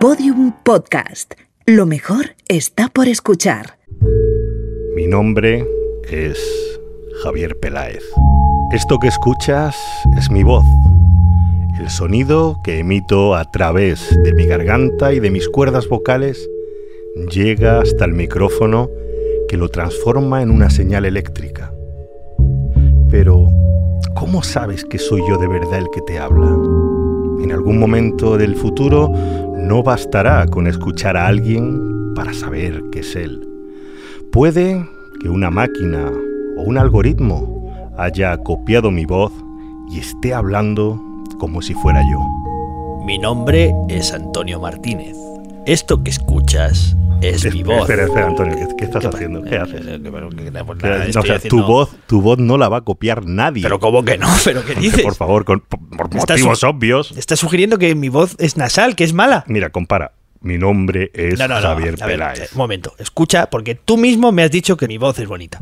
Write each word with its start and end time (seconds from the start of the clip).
Podium 0.00 0.54
Podcast. 0.62 1.34
Lo 1.66 1.84
mejor 1.84 2.34
está 2.48 2.88
por 2.88 3.06
escuchar. 3.06 3.76
Mi 4.96 5.06
nombre 5.06 5.68
es 6.10 6.40
Javier 7.22 7.54
Peláez. 7.60 8.02
Esto 8.72 8.98
que 8.98 9.08
escuchas 9.08 9.76
es 10.16 10.30
mi 10.30 10.42
voz, 10.42 10.64
el 11.78 11.90
sonido 11.90 12.62
que 12.64 12.78
emito 12.78 13.34
a 13.34 13.50
través 13.50 14.16
de 14.24 14.32
mi 14.32 14.46
garganta 14.46 15.12
y 15.12 15.20
de 15.20 15.30
mis 15.30 15.46
cuerdas 15.50 15.86
vocales 15.86 16.48
llega 17.30 17.82
hasta 17.82 18.06
el 18.06 18.14
micrófono 18.14 18.88
que 19.50 19.58
lo 19.58 19.68
transforma 19.68 20.40
en 20.40 20.50
una 20.50 20.70
señal 20.70 21.04
eléctrica. 21.04 21.74
Pero, 23.10 23.48
¿cómo 24.14 24.42
sabes 24.42 24.82
que 24.82 24.98
soy 24.98 25.20
yo 25.28 25.36
de 25.36 25.48
verdad 25.48 25.78
el 25.80 25.90
que 25.92 26.00
te 26.00 26.18
habla? 26.18 26.56
En 27.42 27.52
algún 27.52 27.78
momento 27.78 28.38
del 28.38 28.56
futuro 28.56 29.12
no 29.70 29.84
bastará 29.84 30.46
con 30.46 30.66
escuchar 30.66 31.16
a 31.16 31.28
alguien 31.28 32.12
para 32.16 32.34
saber 32.34 32.82
que 32.90 32.98
es 32.98 33.14
él. 33.14 33.48
Puede 34.32 34.84
que 35.20 35.28
una 35.28 35.48
máquina 35.48 36.10
o 36.56 36.62
un 36.62 36.76
algoritmo 36.76 37.72
haya 37.96 38.36
copiado 38.38 38.90
mi 38.90 39.04
voz 39.04 39.30
y 39.88 40.00
esté 40.00 40.34
hablando 40.34 41.00
como 41.38 41.62
si 41.62 41.74
fuera 41.74 42.02
yo. 42.10 42.18
Mi 43.06 43.16
nombre 43.16 43.72
es 43.88 44.12
Antonio 44.12 44.58
Martínez. 44.58 45.16
Esto 45.66 46.02
que 46.02 46.10
escuchas 46.10 46.96
es 47.22 47.54
mi 47.54 47.62
voz. 47.62 47.82
Espera, 47.82 48.04
espera, 48.04 48.26
Antonio, 48.26 48.68
¿qué, 48.76 48.84
estás 48.84 49.04
haciendo? 49.04 49.42
¿Qué 49.42 49.56
haces? 49.56 50.00
No, 50.00 51.20
o 51.20 51.22
sea, 51.24 51.38
tu, 51.38 51.62
voz, 51.62 51.90
tu 52.06 52.20
voz 52.20 52.38
no 52.38 52.58
la 52.58 52.68
va 52.68 52.78
a 52.78 52.80
copiar 52.82 53.24
nadie. 53.26 53.62
Pero 53.62 53.78
¿cómo 53.78 54.04
que 54.04 54.18
no? 54.18 54.28
¿Pero 54.44 54.64
qué 54.64 54.74
dices? 54.74 55.02
Por 55.02 55.14
favor, 55.14 55.44
con- 55.44 55.60
por, 55.60 56.14
motivos 56.14 56.64
obvios. 56.64 57.12
Estás 57.12 57.38
sugiriendo 57.38 57.78
que 57.78 57.94
mi 57.94 58.08
voz 58.08 58.36
es 58.38 58.56
nasal, 58.56 58.96
que 58.96 59.04
es 59.04 59.12
mala. 59.12 59.44
Mira, 59.46 59.70
compara. 59.70 60.12
Mi 60.42 60.56
nombre 60.56 61.10
es 61.12 61.38
No, 61.38 61.48
no, 61.48 61.56
no. 61.56 61.60
Javier 61.60 61.96
ver, 61.98 62.06
Peláez. 62.06 62.56
momento. 62.56 62.94
Escucha, 62.98 63.50
porque 63.50 63.74
tú 63.74 63.98
mismo 63.98 64.32
me 64.32 64.42
has 64.42 64.50
dicho 64.50 64.76
que 64.76 64.88
mi 64.88 64.96
voz 64.96 65.18
es 65.18 65.28
bonita. 65.28 65.60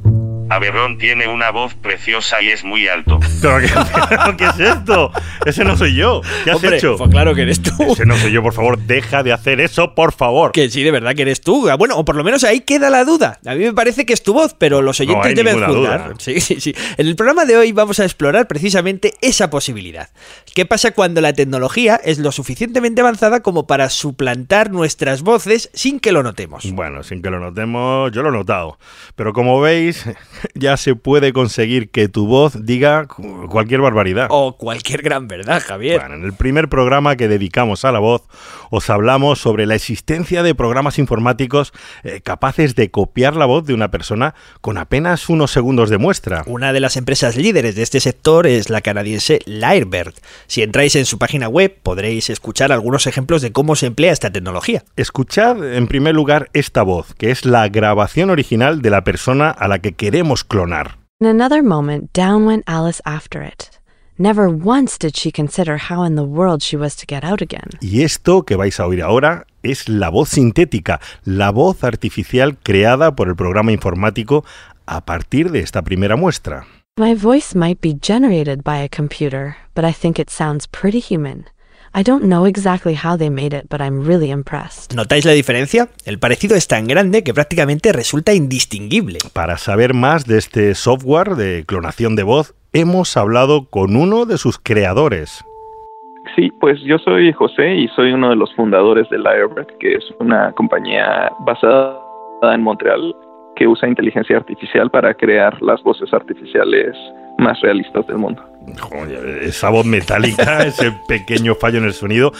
Aberrón 0.50 0.98
tiene 0.98 1.28
una 1.28 1.50
voz 1.50 1.74
preciosa 1.74 2.40
y 2.42 2.48
es 2.48 2.64
muy 2.64 2.88
alto. 2.88 3.20
¿Pero 3.42 3.58
qué, 3.60 3.68
pero 4.08 4.36
qué 4.36 4.44
es 4.46 4.58
esto? 4.60 5.12
Ese 5.44 5.64
no 5.64 5.76
soy 5.76 5.94
yo. 5.94 6.22
¿Qué 6.44 6.50
has 6.50 6.56
Hombre, 6.56 6.76
hecho? 6.76 6.96
Pues 6.96 7.10
claro 7.10 7.34
que 7.34 7.42
eres 7.42 7.62
tú. 7.62 7.72
Ese 7.92 8.06
no 8.06 8.16
soy 8.16 8.32
yo, 8.32 8.42
por 8.42 8.52
favor, 8.52 8.78
deja 8.78 9.22
de 9.22 9.32
hacer 9.32 9.60
eso, 9.60 9.94
por 9.94 10.12
favor. 10.12 10.52
Que 10.52 10.70
sí, 10.70 10.82
de 10.82 10.90
verdad 10.90 11.14
que 11.14 11.22
eres 11.22 11.40
tú. 11.40 11.68
Ah, 11.68 11.76
Bueno, 11.76 11.96
o 11.96 12.04
por 12.04 12.16
lo 12.16 12.24
menos 12.24 12.44
ahí 12.44 12.60
queda 12.60 12.90
la 12.90 13.04
duda. 13.04 13.38
A 13.46 13.54
mí 13.54 13.64
me 13.64 13.72
parece 13.72 14.06
que 14.06 14.12
es 14.12 14.22
tu 14.22 14.32
voz, 14.32 14.54
pero 14.58 14.82
los 14.82 14.98
oyentes 15.00 15.34
deben 15.34 15.62
juzgar. 15.64 16.14
Sí, 16.18 16.40
sí, 16.40 16.60
sí. 16.60 16.74
En 16.96 17.06
el 17.06 17.16
programa 17.16 17.44
de 17.44 17.56
hoy 17.56 17.72
vamos 17.72 18.00
a 18.00 18.04
explorar 18.04 18.46
precisamente 18.48 19.14
esa 19.20 19.50
posibilidad. 19.50 20.08
¿Qué 20.54 20.66
pasa 20.66 20.90
cuando 20.92 21.20
la 21.20 21.32
tecnología 21.32 22.00
es 22.04 22.18
lo 22.18 22.32
suficientemente 22.32 23.00
avanzada 23.00 23.40
como 23.40 23.66
para 23.66 23.90
suplantar 23.90 24.70
nuestras 24.72 25.22
voces 25.22 25.70
sin 25.72 26.00
que 26.00 26.10
lo 26.12 26.22
notemos? 26.22 26.70
Bueno, 26.72 27.02
sin 27.04 27.22
que 27.22 27.30
lo 27.30 27.38
notemos, 27.38 28.10
yo 28.12 28.22
lo 28.22 28.30
he 28.30 28.32
notado. 28.32 28.78
Pero 29.14 29.32
como 29.32 29.60
veis, 29.60 30.04
ya 30.54 30.76
se 30.76 30.94
puede 30.96 31.32
conseguir 31.32 31.90
que 31.90 32.08
tu 32.08 32.26
voz 32.26 32.64
diga 32.66 33.06
cu- 33.06 33.46
cualquier 33.48 33.80
barbaridad. 33.80 34.26
O 34.30 34.56
cualquier 34.56 35.02
gran 35.02 35.28
verdad, 35.28 35.62
Javier. 35.64 36.00
Bueno, 36.00 36.16
en 36.16 36.24
el 36.24 36.32
primer 36.32 36.68
programa 36.68 37.16
que 37.16 37.28
dedicamos 37.28 37.84
a 37.84 37.92
la 37.92 37.98
voz, 38.00 38.22
os 38.70 38.90
hablamos 38.90 39.38
sobre 39.40 39.66
la 39.66 39.74
existencia 39.76 40.42
de 40.42 40.54
programas 40.54 40.98
informáticos 40.98 41.72
eh, 42.02 42.20
capaces 42.22 42.74
de 42.74 42.90
copiar 42.90 43.36
la 43.36 43.46
voz 43.46 43.64
de 43.66 43.74
una 43.74 43.90
persona 43.90 44.34
con 44.60 44.78
apenas 44.78 45.28
unos 45.28 45.50
segundos 45.52 45.90
de 45.90 45.98
muestra. 45.98 46.42
Una 46.46 46.72
de 46.72 46.80
las 46.80 46.96
empresas 46.96 47.36
líderes 47.36 47.74
de 47.76 47.82
este 47.82 48.00
sector 48.00 48.46
es 48.46 48.70
la 48.70 48.80
canadiense 48.80 49.40
Lyrebird. 49.46 50.14
Si 50.46 50.62
entráis 50.62 50.96
en 50.96 51.04
su 51.04 51.18
página 51.18 51.48
web 51.48 51.76
podréis 51.82 52.30
escuchar 52.30 52.72
algunos 52.72 53.06
ejemplos 53.06 53.42
de 53.42 53.52
cómo 53.52 53.76
se 53.76 53.86
emplea 53.86 54.12
esta 54.12 54.30
tecnología. 54.30 54.84
Escuchad 54.96 55.74
en 55.74 55.88
primer 55.88 56.14
lugar 56.14 56.50
esta 56.52 56.82
voz, 56.82 57.14
que 57.14 57.30
es 57.30 57.44
la 57.44 57.68
grabación 57.68 58.30
original 58.30 58.82
de 58.82 58.90
la 58.90 59.04
persona 59.04 59.50
a 59.50 59.68
la 59.68 59.80
que 59.80 59.92
queremos 59.92 60.44
clonar. 60.44 60.98
In 61.20 61.26
another 61.26 61.64
moment, 61.64 62.12
down 62.12 62.46
went 62.46 62.62
Alice 62.66 63.02
after 63.04 63.42
it. 63.42 63.70
Never 64.20 64.48
once 64.48 64.98
did 64.98 65.14
she 65.14 65.30
consider 65.30 65.78
how 65.78 66.04
in 66.04 66.16
the 66.16 66.22
world 66.22 66.60
she 66.62 66.76
was 66.76 66.96
to 66.96 67.06
get 67.08 67.24
out 67.24 67.40
again. 67.40 67.68
Y 67.80 68.02
esto 68.02 68.42
que 68.42 68.56
vais 68.56 68.80
a 68.80 68.86
oír 68.86 69.02
ahora 69.02 69.46
es 69.62 69.88
la 69.88 70.08
voz 70.08 70.30
sintética, 70.30 71.00
la 71.24 71.50
voz 71.50 71.84
artificial 71.84 72.58
creada 72.58 73.14
por 73.14 73.28
el 73.28 73.36
programa 73.36 73.72
informático 73.72 74.44
a 74.86 75.04
partir 75.04 75.50
de 75.50 75.60
esta 75.60 75.82
primera 75.82 76.16
muestra. 76.16 76.66
My 76.98 77.14
voice 77.14 77.54
might 77.54 77.80
be 77.80 77.94
generated 77.94 78.64
by 78.64 78.78
a 78.78 78.88
computer, 78.88 79.56
but 79.72 79.84
I 79.84 79.92
think 79.92 80.18
it 80.18 80.30
sounds 80.30 80.66
pretty 80.66 80.98
human. 80.98 81.44
I 81.94 82.02
don't 82.02 82.24
know 82.24 82.44
exactly 82.44 82.94
how 82.94 83.16
they 83.16 83.30
made 83.30 83.54
it, 83.54 83.68
but 83.68 83.80
I'm 83.80 84.04
really 84.04 84.30
impressed. 84.30 84.96
¿Notáis 84.96 85.24
la 85.24 85.30
diferencia? 85.30 85.86
El 86.04 86.18
parecido 86.18 86.56
es 86.56 86.66
tan 86.66 86.88
grande 86.88 87.22
que 87.22 87.32
prácticamente 87.32 87.92
resulta 87.92 88.34
indistinguible. 88.34 89.18
Para 89.32 89.58
saber 89.58 89.94
más 89.94 90.26
de 90.26 90.38
este 90.38 90.74
software 90.74 91.36
de 91.36 91.62
clonación 91.68 92.16
de 92.16 92.24
voz, 92.24 92.56
hemos 92.72 93.16
hablado 93.16 93.66
con 93.70 93.94
uno 93.94 94.24
de 94.24 94.36
sus 94.36 94.58
creadores. 94.58 95.44
Sí, 96.34 96.50
pues 96.58 96.80
yo 96.82 96.98
soy 96.98 97.32
José 97.32 97.76
y 97.76 97.86
soy 97.94 98.10
uno 98.10 98.30
de 98.30 98.36
los 98.36 98.52
fundadores 98.56 99.08
de 99.10 99.18
Lyrebird, 99.18 99.68
que 99.78 99.94
es 99.94 100.04
una 100.18 100.50
compañía 100.50 101.30
basada 101.46 102.00
en 102.42 102.62
Montreal 102.62 103.14
que 103.58 103.66
usa 103.66 103.88
inteligencia 103.88 104.36
artificial 104.36 104.88
para 104.88 105.12
crear 105.14 105.60
las 105.60 105.82
voces 105.82 106.12
artificiales 106.12 106.96
más 107.38 107.60
realistas 107.60 108.06
del 108.06 108.18
mundo. 108.18 108.40
Joder, 108.80 109.42
esa 109.42 109.68
voz 109.70 109.84
metálica, 109.84 110.62
ese 110.66 110.92
pequeño 111.08 111.56
fallo 111.56 111.78
en 111.78 111.84
el 111.84 111.92
sonido, 111.92 112.32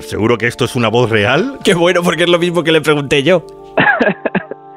seguro 0.00 0.36
que 0.36 0.46
esto 0.46 0.66
es 0.66 0.76
una 0.76 0.88
voz 0.88 1.08
real. 1.08 1.58
Qué 1.64 1.74
bueno, 1.74 2.02
porque 2.02 2.24
es 2.24 2.28
lo 2.28 2.38
mismo 2.38 2.62
que 2.62 2.72
le 2.72 2.82
pregunté 2.82 3.22
yo. 3.22 3.42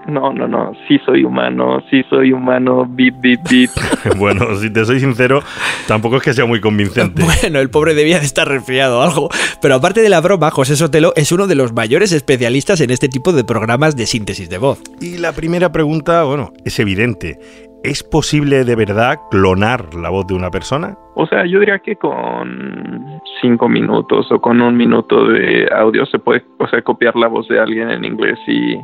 No, 0.09 0.33
no, 0.33 0.47
no, 0.47 0.73
sí 0.87 0.99
soy 1.05 1.23
humano, 1.23 1.83
sí 1.89 2.03
soy 2.09 2.31
humano, 2.31 2.85
beep, 2.89 3.15
beep, 3.21 3.39
beep. 3.49 3.69
Bueno, 4.17 4.55
si 4.55 4.71
te 4.71 4.85
soy 4.85 4.99
sincero, 4.99 5.41
tampoco 5.87 6.17
es 6.17 6.23
que 6.23 6.33
sea 6.33 6.45
muy 6.45 6.59
convincente. 6.59 7.23
Bueno, 7.23 7.59
el 7.59 7.69
pobre 7.69 7.93
debía 7.93 8.19
de 8.19 8.25
estar 8.25 8.47
resfriado 8.47 8.99
o 8.99 9.01
algo. 9.01 9.29
Pero 9.61 9.75
aparte 9.75 10.01
de 10.01 10.09
la 10.09 10.21
broma, 10.21 10.51
José 10.51 10.75
Sotelo 10.75 11.13
es 11.15 11.31
uno 11.31 11.47
de 11.47 11.55
los 11.55 11.73
mayores 11.73 12.11
especialistas 12.11 12.81
en 12.81 12.89
este 12.89 13.07
tipo 13.07 13.33
de 13.33 13.43
programas 13.43 13.95
de 13.95 14.05
síntesis 14.05 14.49
de 14.49 14.57
voz. 14.57 14.81
Y 14.99 15.17
la 15.17 15.31
primera 15.33 15.71
pregunta, 15.71 16.23
bueno, 16.23 16.51
es 16.65 16.79
evidente. 16.79 17.37
¿Es 17.83 18.03
posible 18.03 18.65
de 18.65 18.75
verdad 18.75 19.19
clonar 19.31 19.93
la 19.93 20.09
voz 20.09 20.27
de 20.27 20.33
una 20.33 20.51
persona? 20.51 20.97
O 21.15 21.25
sea, 21.27 21.45
yo 21.45 21.59
diría 21.61 21.79
que 21.79 21.95
con 21.95 23.21
cinco 23.41 23.69
minutos 23.69 24.29
o 24.31 24.41
con 24.41 24.61
un 24.61 24.75
minuto 24.75 25.27
de 25.27 25.65
audio 25.73 26.05
se 26.05 26.19
puede, 26.19 26.43
o 26.57 26.67
sea, 26.67 26.81
copiar 26.81 27.15
la 27.15 27.27
voz 27.27 27.47
de 27.47 27.57
alguien 27.57 27.89
en 27.89 28.03
inglés 28.03 28.37
y 28.47 28.75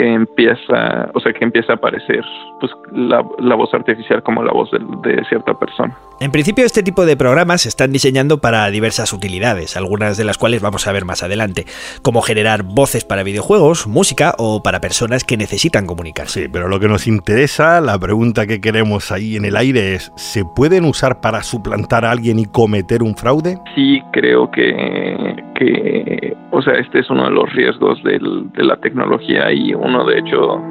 que 0.00 0.14
empieza, 0.14 1.10
o 1.12 1.20
sea, 1.20 1.32
que 1.34 1.44
empieza 1.44 1.74
a 1.74 1.76
aparecer 1.76 2.24
pues 2.58 2.72
la, 2.92 3.22
la 3.38 3.54
voz 3.54 3.72
artificial 3.74 4.22
como 4.22 4.42
la 4.42 4.52
voz 4.52 4.70
de, 4.70 4.78
de 4.78 5.22
cierta 5.26 5.52
persona. 5.58 5.94
En 6.20 6.30
principio, 6.30 6.64
este 6.64 6.82
tipo 6.82 7.04
de 7.04 7.16
programas 7.16 7.62
se 7.62 7.68
están 7.68 7.92
diseñando 7.92 8.38
para 8.38 8.70
diversas 8.70 9.12
utilidades, 9.12 9.76
algunas 9.76 10.16
de 10.16 10.24
las 10.24 10.38
cuales 10.38 10.62
vamos 10.62 10.86
a 10.86 10.92
ver 10.92 11.04
más 11.04 11.22
adelante, 11.22 11.64
como 12.02 12.22
generar 12.22 12.62
voces 12.62 13.04
para 13.04 13.22
videojuegos, 13.22 13.86
música 13.86 14.34
o 14.38 14.62
para 14.62 14.80
personas 14.80 15.24
que 15.24 15.36
necesitan 15.36 15.86
comunicarse. 15.86 16.44
Sí, 16.44 16.48
pero 16.50 16.68
lo 16.68 16.80
que 16.80 16.88
nos 16.88 17.06
interesa, 17.06 17.80
la 17.82 17.98
pregunta 17.98 18.46
que 18.46 18.60
queremos 18.60 19.12
ahí 19.12 19.36
en 19.36 19.44
el 19.44 19.56
aire 19.56 19.94
es, 19.94 20.12
¿se 20.16 20.44
pueden 20.44 20.84
usar 20.86 21.20
para 21.20 21.42
suplantar 21.42 22.04
a 22.06 22.10
alguien 22.10 22.38
y 22.38 22.46
cometer 22.46 23.02
un 23.02 23.16
fraude? 23.16 23.58
Sí 23.74 24.00
creo 24.12 24.50
que, 24.50 25.36
que 25.56 26.36
o 26.50 26.60
sea, 26.62 26.74
este 26.74 27.00
es 27.00 27.08
uno 27.10 27.24
de 27.24 27.30
los 27.30 27.50
riesgos 27.54 28.02
del- 28.02 28.50
de 28.52 28.64
la 28.64 28.76
tecnología 28.76 29.50
y 29.52 29.72
uno 29.90 30.04
de 30.06 30.18
hecho 30.20 30.62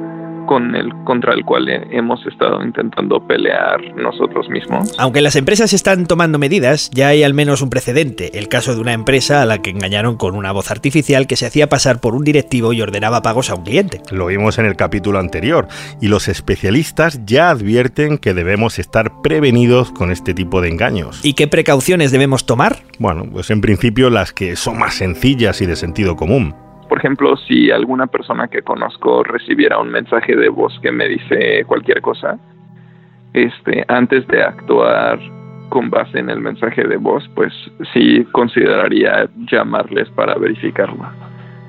con 0.46 0.74
el 0.74 0.88
contra 1.04 1.32
el 1.34 1.44
cual 1.44 1.68
he- 1.68 1.96
hemos 1.96 2.26
estado 2.26 2.60
intentando 2.64 3.24
pelear 3.24 3.78
nosotros 3.94 4.48
mismos. 4.48 4.92
Aunque 4.98 5.20
las 5.20 5.36
empresas 5.36 5.72
están 5.72 6.06
tomando 6.06 6.38
medidas, 6.40 6.90
ya 6.92 7.08
hay 7.08 7.22
al 7.22 7.34
menos 7.34 7.62
un 7.62 7.70
precedente, 7.70 8.36
el 8.36 8.48
caso 8.48 8.74
de 8.74 8.80
una 8.80 8.92
empresa 8.94 9.42
a 9.42 9.46
la 9.46 9.58
que 9.58 9.70
engañaron 9.70 10.16
con 10.16 10.34
una 10.34 10.50
voz 10.50 10.72
artificial 10.72 11.28
que 11.28 11.36
se 11.36 11.46
hacía 11.46 11.68
pasar 11.68 12.00
por 12.00 12.16
un 12.16 12.24
directivo 12.24 12.72
y 12.72 12.82
ordenaba 12.82 13.22
pagos 13.22 13.48
a 13.50 13.54
un 13.54 13.62
cliente. 13.62 14.00
Lo 14.10 14.26
vimos 14.26 14.58
en 14.58 14.64
el 14.66 14.74
capítulo 14.74 15.20
anterior, 15.20 15.68
y 16.00 16.08
los 16.08 16.26
especialistas 16.26 17.24
ya 17.26 17.50
advierten 17.50 18.18
que 18.18 18.34
debemos 18.34 18.80
estar 18.80 19.20
prevenidos 19.22 19.92
con 19.92 20.10
este 20.10 20.34
tipo 20.34 20.60
de 20.62 20.70
engaños. 20.70 21.20
¿Y 21.24 21.34
qué 21.34 21.46
precauciones 21.46 22.10
debemos 22.10 22.44
tomar? 22.46 22.78
Bueno, 22.98 23.24
pues 23.30 23.50
en 23.50 23.60
principio 23.60 24.10
las 24.10 24.32
que 24.32 24.56
son 24.56 24.78
más 24.80 24.94
sencillas 24.94 25.60
y 25.60 25.66
de 25.66 25.76
sentido 25.76 26.16
común. 26.16 26.56
Por 26.90 26.98
ejemplo, 26.98 27.36
si 27.36 27.70
alguna 27.70 28.08
persona 28.08 28.48
que 28.48 28.62
conozco 28.62 29.22
recibiera 29.22 29.78
un 29.78 29.90
mensaje 29.92 30.34
de 30.34 30.48
voz 30.48 30.76
que 30.82 30.90
me 30.90 31.06
dice 31.06 31.64
cualquier 31.64 32.00
cosa, 32.00 32.36
este, 33.32 33.84
antes 33.86 34.26
de 34.26 34.42
actuar 34.42 35.20
con 35.68 35.88
base 35.88 36.18
en 36.18 36.28
el 36.28 36.40
mensaje 36.40 36.82
de 36.82 36.96
voz, 36.96 37.30
pues 37.36 37.52
sí 37.94 38.24
consideraría 38.32 39.30
llamarles 39.52 40.10
para 40.10 40.34
verificarlo. 40.34 41.06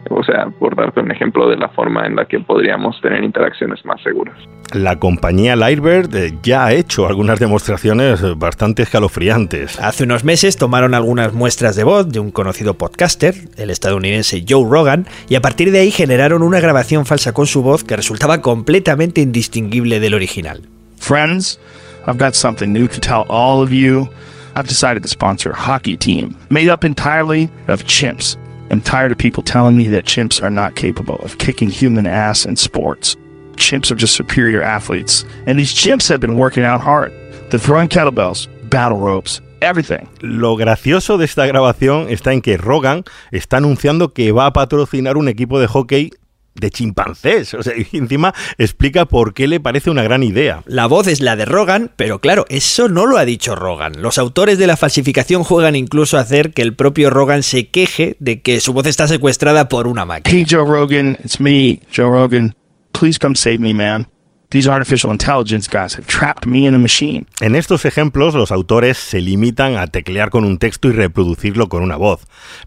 O 0.10 0.24
sea, 0.24 0.48
por 0.60 0.76
darte 0.76 1.00
un 1.00 1.12
ejemplo 1.12 1.48
de 1.50 1.58
la 1.58 1.70
forma 1.70 2.06
en 2.06 2.16
la 2.16 2.26
que 2.26 2.40
podríamos 2.40 3.00
tener 3.02 3.24
interacciones 3.24 3.84
más 3.86 4.02
seguras. 4.02 4.36
La 4.74 4.98
compañía 4.98 5.56
Lightbird 5.56 6.16
eh, 6.16 6.34
ya 6.42 6.66
ha 6.66 6.74
hecho 6.74 7.08
algunas 7.08 7.40
demostraciones 7.40 8.24
eh, 8.24 8.34
bastante 8.36 8.84
escalofriantes. 8.84 9.80
Hace 9.80 10.06
unos 10.06 10.24
meses 10.24 10.58
tomaron 10.58 10.94
algunas 10.94 11.34
muestras 11.34 11.76
de 11.76 11.84
voz 11.84 12.10
de 12.10 12.20
un 12.20 12.32
conocido 12.32 12.76
podcaster, 12.76 13.36
el 13.58 13.70
estadounidense 13.70 14.44
Joe 14.48 14.68
Rogan, 14.70 15.08
y 15.30 15.36
a 15.36 15.42
partir 15.42 15.72
de 15.72 15.80
ahí 15.80 15.92
generaron 15.92 16.42
una 16.42 16.60
grabación 16.60 17.06
falsa 17.06 17.34
con 17.34 17.48
su 17.48 17.62
voz 17.62 17.84
que 17.84 17.98
resultaba 17.98 18.42
completamente 18.42 19.22
indistinguible 19.22 20.00
del 20.00 20.14
original. 20.14 20.62
Friends, 20.98 21.60
I've 22.08 22.18
got 22.18 22.34
something 22.34 22.72
new 22.72 22.88
to 22.88 23.00
tell 23.00 23.26
all 23.28 23.62
of 23.62 23.72
you. 23.72 24.08
I've 24.56 24.68
decided 24.68 25.04
to 25.04 25.10
sponsor 25.10 25.52
a 25.52 25.56
hockey 25.56 25.98
team 25.98 26.36
made 26.50 26.72
up 26.72 26.84
entirely 26.84 27.50
of 27.68 27.84
chimps. 27.86 28.38
I'm 28.72 28.80
tired 28.80 29.12
of 29.12 29.18
people 29.18 29.44
telling 29.44 29.76
me 29.76 29.90
that 29.90 30.06
chimps 30.06 30.42
are 30.42 30.50
not 30.50 30.78
capable 30.78 31.18
of 31.18 31.38
kicking 31.40 31.70
human 31.70 32.08
ass 32.08 32.46
in 32.46 32.56
sports. 32.56 33.18
Chimps 33.58 33.92
are 33.92 33.96
just 33.96 34.16
superior 34.16 34.62
athletes, 34.62 35.26
and 35.46 35.60
these 35.60 35.74
chimps 35.74 36.08
have 36.08 36.22
been 36.22 36.38
working 36.38 36.64
out 36.64 36.80
hard. 36.80 37.12
They're 37.50 37.60
throwing 37.60 37.90
kettlebells, 37.90 38.48
battle 38.70 38.98
ropes, 38.98 39.42
everything. 39.62 40.08
Lo 40.22 40.56
gracioso 40.56 41.18
de 41.18 41.26
esta 41.26 41.46
grabación 41.48 42.10
está 42.10 42.32
en 42.32 42.42
que 42.42 42.56
Rogan 42.56 43.04
está 43.34 43.58
anunciando 43.58 44.14
que 44.14 44.32
va 44.32 44.46
a 44.46 44.54
patrocinar 44.54 45.18
un 45.18 45.28
equipo 45.28 45.60
de 45.60 45.68
hockey 45.68 46.12
de 46.56 46.70
chimpancés. 46.70 47.54
O 47.54 47.64
sea, 47.64 47.74
y 47.92 47.98
encima 47.98 48.34
explica 48.58 49.06
por 49.06 49.34
qué 49.34 49.48
le 49.48 49.60
parece 49.60 49.90
una 49.90 50.04
gran 50.04 50.24
idea. 50.24 50.64
La 50.66 50.88
voz 50.88 51.08
es 51.08 51.22
la 51.22 51.36
de 51.36 51.46
Rogan, 51.46 51.92
pero 51.96 52.20
claro, 52.20 52.46
eso 52.50 52.90
no 52.90 53.06
lo 53.06 53.18
ha 53.18 53.26
dicho 53.26 53.56
Rogan. 53.56 54.02
Los 54.02 54.18
autores 54.18 54.58
de 54.58 54.68
la 54.68 54.78
falsificación 54.78 55.44
juegan 55.44 55.76
incluso 55.76 56.18
a 56.18 56.22
hacer 56.22 56.54
que 56.54 56.62
el 56.62 56.76
propio 56.76 57.10
Rogan 57.10 57.44
se 57.44 57.70
queje 57.70 58.16
de 58.20 58.42
que 58.42 58.60
su 58.62 58.74
voz 58.74 58.86
está 58.88 59.08
secuestrada 59.08 59.70
por 59.70 59.88
una 59.88 60.06
máquina. 60.06 60.38
Hey, 60.38 60.46
Joe 60.50 60.66
Rogan, 60.66 61.18
it's 61.24 61.40
me, 61.40 61.80
Joe 61.96 62.10
Rogan. 62.10 62.56
Please 62.92 63.18
come 63.20 63.36
save 63.36 63.60
me, 63.60 63.74
man. 63.74 64.08
These 64.52 64.68
artificial 64.70 65.14
intelligence 65.14 65.70
guys 65.70 65.96
have 65.96 66.08
trapped 66.08 66.46
me 66.46 66.68
in 66.68 66.76
a 66.76 66.78
machine. 66.78 67.26
En 67.40 67.56
estos 67.56 67.86
ejemplos, 67.86 68.36
los 68.36 68.52
autores 68.52 68.98
se 68.98 69.22
limitan 69.22 69.78
a 69.78 69.88
teclear 69.88 70.30
con 70.30 70.44
un 70.44 70.58
texto 70.58 70.90
y 70.90 70.92
reproducirlo 70.92 71.70
con 71.70 71.84
una 71.84 71.96
voz. 71.96 72.20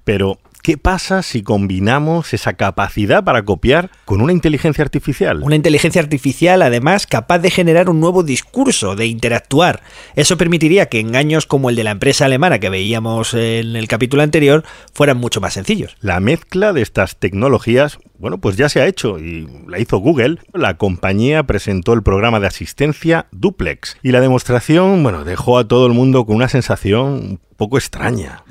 Pero 0.02 0.38
¿Qué 0.64 0.78
pasa 0.78 1.20
si 1.20 1.42
combinamos 1.42 2.32
esa 2.32 2.54
capacidad 2.54 3.22
para 3.22 3.44
copiar 3.44 3.90
con 4.06 4.22
una 4.22 4.32
inteligencia 4.32 4.82
artificial? 4.82 5.42
Una 5.42 5.56
inteligencia 5.56 6.00
artificial, 6.00 6.62
además, 6.62 7.06
capaz 7.06 7.40
de 7.40 7.50
generar 7.50 7.90
un 7.90 8.00
nuevo 8.00 8.22
discurso, 8.22 8.96
de 8.96 9.04
interactuar. 9.04 9.82
Eso 10.16 10.38
permitiría 10.38 10.86
que 10.86 11.00
engaños 11.00 11.44
como 11.44 11.68
el 11.68 11.76
de 11.76 11.84
la 11.84 11.90
empresa 11.90 12.24
alemana 12.24 12.60
que 12.60 12.70
veíamos 12.70 13.34
en 13.34 13.76
el 13.76 13.86
capítulo 13.88 14.22
anterior 14.22 14.64
fueran 14.94 15.18
mucho 15.18 15.42
más 15.42 15.52
sencillos. 15.52 15.98
La 16.00 16.18
mezcla 16.18 16.72
de 16.72 16.80
estas 16.80 17.16
tecnologías, 17.16 17.98
bueno, 18.18 18.38
pues 18.38 18.56
ya 18.56 18.70
se 18.70 18.80
ha 18.80 18.86
hecho 18.86 19.18
y 19.18 19.46
la 19.68 19.78
hizo 19.78 19.98
Google. 19.98 20.38
La 20.54 20.78
compañía 20.78 21.42
presentó 21.42 21.92
el 21.92 22.02
programa 22.02 22.40
de 22.40 22.46
asistencia 22.46 23.26
Duplex 23.32 23.98
y 24.02 24.12
la 24.12 24.22
demostración, 24.22 25.02
bueno, 25.02 25.24
dejó 25.24 25.58
a 25.58 25.68
todo 25.68 25.86
el 25.86 25.92
mundo 25.92 26.24
con 26.24 26.36
una 26.36 26.48
sensación 26.48 27.04
un 27.04 27.40
poco 27.58 27.76
extraña. 27.76 28.42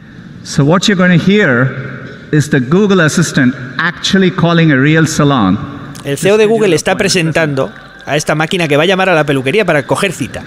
So 0.44 0.63
what 0.63 0.81
you're 0.83 0.95
going 0.95 1.18
to 1.18 1.25
hear 1.25 2.03
is 2.34 2.50
the 2.50 2.60
Google 2.60 3.02
Assistant 3.02 3.54
actually 3.78 4.32
calling 4.32 4.72
a 4.72 4.78
real 4.78 5.06
salon. 5.06 5.56
El 6.04 6.18
CEO 6.18 6.36
de 6.38 6.48
Google 6.48 6.74
está 6.76 6.98
presentando 6.98 7.72
a 8.08 8.18
esta 8.18 8.34
máquina 8.34 8.68
que 8.68 8.76
va 8.76 8.84
a 8.84 8.86
llamar 8.88 9.08
a 9.10 9.14
la 9.14 9.24
peluquería 9.24 9.66
para 9.66 9.84
coger 9.84 10.12
cita. 10.12 10.44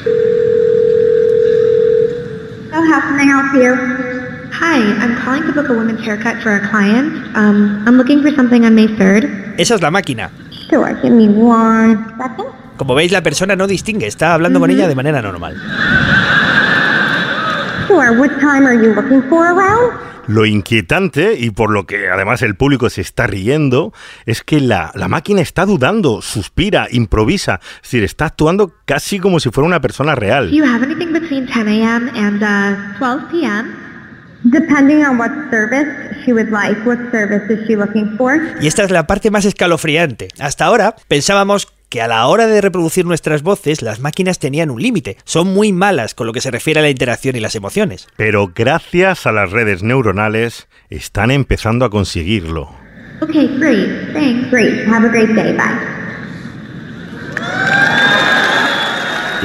How 2.73 3.01
can 3.01 3.21
I 3.21 3.25
help 3.25 3.55
you? 3.55 3.75
Hi, 4.53 4.79
I'm 5.01 5.17
calling 5.23 5.45
to 5.45 5.53
book 5.53 5.69
a 5.69 5.75
women's 5.75 6.01
haircut 6.05 6.43
for 6.43 6.57
a 6.57 6.69
client. 6.71 7.13
Um, 7.37 7.85
I'm 7.87 7.97
looking 7.97 8.21
for 8.21 8.35
something 8.35 8.65
on 8.65 8.75
May 8.75 8.89
3rd. 8.89 9.55
Esa 9.59 9.77
es 9.77 9.83
la 9.83 9.91
máquina. 9.91 10.31
Sure, 10.69 10.93
give 11.03 11.13
me 11.13 11.29
one 11.29 11.97
second. 12.19 12.49
Como 12.77 12.95
veis, 12.95 13.13
la 13.13 13.23
persona 13.23 13.55
no 13.55 13.67
distingue, 13.67 14.07
está 14.07 14.35
hablando 14.35 14.59
con 14.59 14.71
ella 14.71 14.89
de 14.89 14.95
manera 14.95 15.23
normal. 15.23 15.55
Sure, 17.87 18.19
what 18.19 18.31
time 18.41 18.67
are 18.67 18.75
you 18.75 18.93
looking 18.95 19.23
for 19.29 19.47
around? 19.47 20.16
Lo 20.27 20.47
inquietante, 20.47 21.35
y 21.39 21.51
por 21.51 21.71
lo 21.71 21.87
que 21.87 22.09
además 22.09 22.43
el 22.43 22.57
público 22.57 22.91
se 22.91 23.01
está 23.01 23.27
riendo, 23.27 23.93
es 24.25 24.43
que 24.43 24.61
la, 24.61 24.93
la, 24.95 25.09
máquina 25.09 25.41
está 25.41 25.67
dudando, 25.67 26.23
suspira, 26.23 26.89
improvisa. 26.91 27.61
Es 27.77 27.83
decir, 27.83 28.05
está 28.05 28.27
actuando 28.27 28.73
casi 28.85 29.19
como 29.19 29.41
si 29.41 29.51
fuera 29.51 29.67
una 29.67 29.81
persona 29.81 30.15
real. 30.15 30.51
Do 30.51 30.57
you 30.57 30.65
have 30.65 30.85
anything 30.85 31.13
between 31.13 31.47
10 31.47 31.69
a.m. 31.69 32.11
and 32.15 32.43
uh, 32.43 32.99
12 32.99 33.31
p.m.? 33.31 33.87
Depending 34.45 35.05
on 35.05 35.19
what 35.19 35.31
service 35.51 35.89
she 36.25 36.33
would 36.33 36.51
like, 36.51 36.79
what 36.87 36.99
service 37.11 37.51
is 37.51 37.67
she 37.67 37.75
looking 37.75 38.17
for? 38.17 38.39
Y 38.61 38.67
esta 38.67 38.85
es 38.85 38.91
la 38.91 39.07
parte 39.07 39.31
más 39.31 39.45
escalofriante. 39.45 40.29
Hasta 40.39 40.67
ahora 40.67 40.95
pensábamos 41.09 41.76
que 41.97 42.03
a 42.03 42.09
la 42.09 42.27
hora 42.27 42.47
de 42.47 42.61
reproducir 42.61 43.07
nuestras 43.07 43.43
voces 43.43 43.81
las 43.81 44.01
máquinas 44.01 44.39
tenían 44.39 44.69
un 44.69 44.83
límite. 44.83 45.17
Son 45.25 45.49
muy 45.49 45.73
malas 45.73 46.13
con 46.13 46.27
lo 46.27 46.35
que 46.35 46.43
se 46.43 46.51
refiere 46.51 46.81
a 46.81 46.83
la 46.83 46.91
interacción 46.91 47.37
y 47.37 47.41
las 47.41 47.55
emociones. 47.55 48.07
Pero 48.19 48.53
gracias 48.55 49.25
a 49.25 49.33
las 49.33 49.51
redes 49.51 49.83
neuronales 49.83 50.69
están 50.91 51.31
empezando 51.31 51.87
a 51.87 51.91
conseguirlo. 51.91 52.69
Okay, 53.23 53.49
great. 53.57 54.13
Thanks. 54.13 54.51
Great. 54.51 54.87
Have 54.87 55.07
a 55.07 55.09
great 55.09 55.31
day. 55.31 55.57
Bye. 55.57 55.97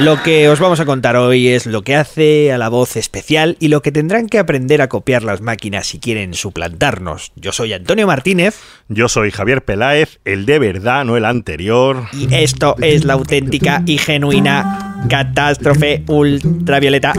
Lo 0.02 0.20
que 0.20 0.48
os 0.48 0.58
vamos 0.58 0.80
a 0.80 0.84
contar 0.84 1.14
hoy 1.14 1.46
es 1.46 1.64
lo 1.66 1.82
que 1.82 1.94
hace 1.94 2.52
a 2.52 2.58
la 2.58 2.68
voz 2.68 2.96
especial 2.96 3.56
y 3.60 3.68
lo 3.68 3.82
que 3.82 3.92
tendrán 3.92 4.28
que 4.28 4.40
aprender 4.40 4.82
a 4.82 4.88
copiar 4.88 5.22
las 5.22 5.40
máquinas 5.40 5.86
si 5.86 6.00
quieren 6.00 6.34
suplantarnos. 6.34 7.30
Yo 7.36 7.52
soy 7.52 7.72
Antonio 7.72 8.08
Martínez. 8.08 8.58
Yo 8.88 9.08
soy 9.08 9.30
Javier 9.30 9.64
Peláez, 9.64 10.18
el 10.24 10.44
de 10.44 10.58
verdad, 10.58 11.04
no 11.04 11.16
el 11.16 11.24
anterior. 11.24 12.06
Y 12.12 12.34
esto 12.34 12.74
es 12.80 13.04
la 13.04 13.12
auténtica 13.12 13.84
y 13.86 13.96
genuina 13.96 15.04
catástrofe 15.08 16.02
ultravioleta. 16.08 17.12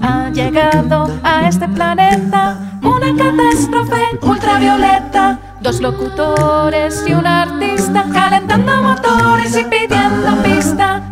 Ha 0.00 0.30
llegado 0.32 1.20
a 1.22 1.46
este 1.46 1.68
planeta 1.68 2.78
una 2.82 3.14
catástrofe 3.14 4.02
ultravioleta. 4.22 5.55
Dos 5.66 5.80
locutores 5.80 7.02
y 7.08 7.12
un 7.12 7.26
artista 7.26 8.04
calentando 8.12 8.84
motores 8.84 9.58
y 9.58 9.64
pidiendo 9.64 10.40
pista. 10.44 11.02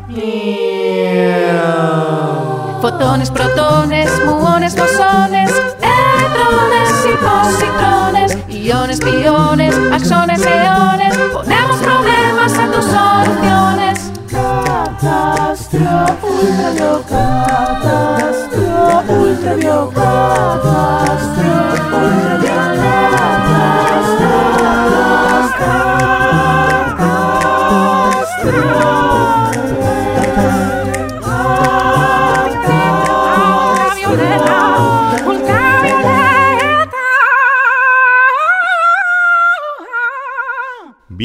Fotones, 2.80 3.32
protones, 3.32 4.08
muones, 4.24 4.76
bosones, 4.76 5.50
electrones 5.82 7.04
y 7.04 7.16
positrones, 7.16 8.38
iones, 8.48 9.00
piones, 9.00 9.74
axones, 9.90 10.46
eones. 10.46 11.18
Ponemos 11.32 11.78
problemas 11.78 12.56
a 12.56 12.70
tus 12.70 12.84
soluciones. 12.84 14.12
Catástrofe 14.30 16.26
ultravioleta, 16.28 18.20
ultravioleta, 19.08 21.14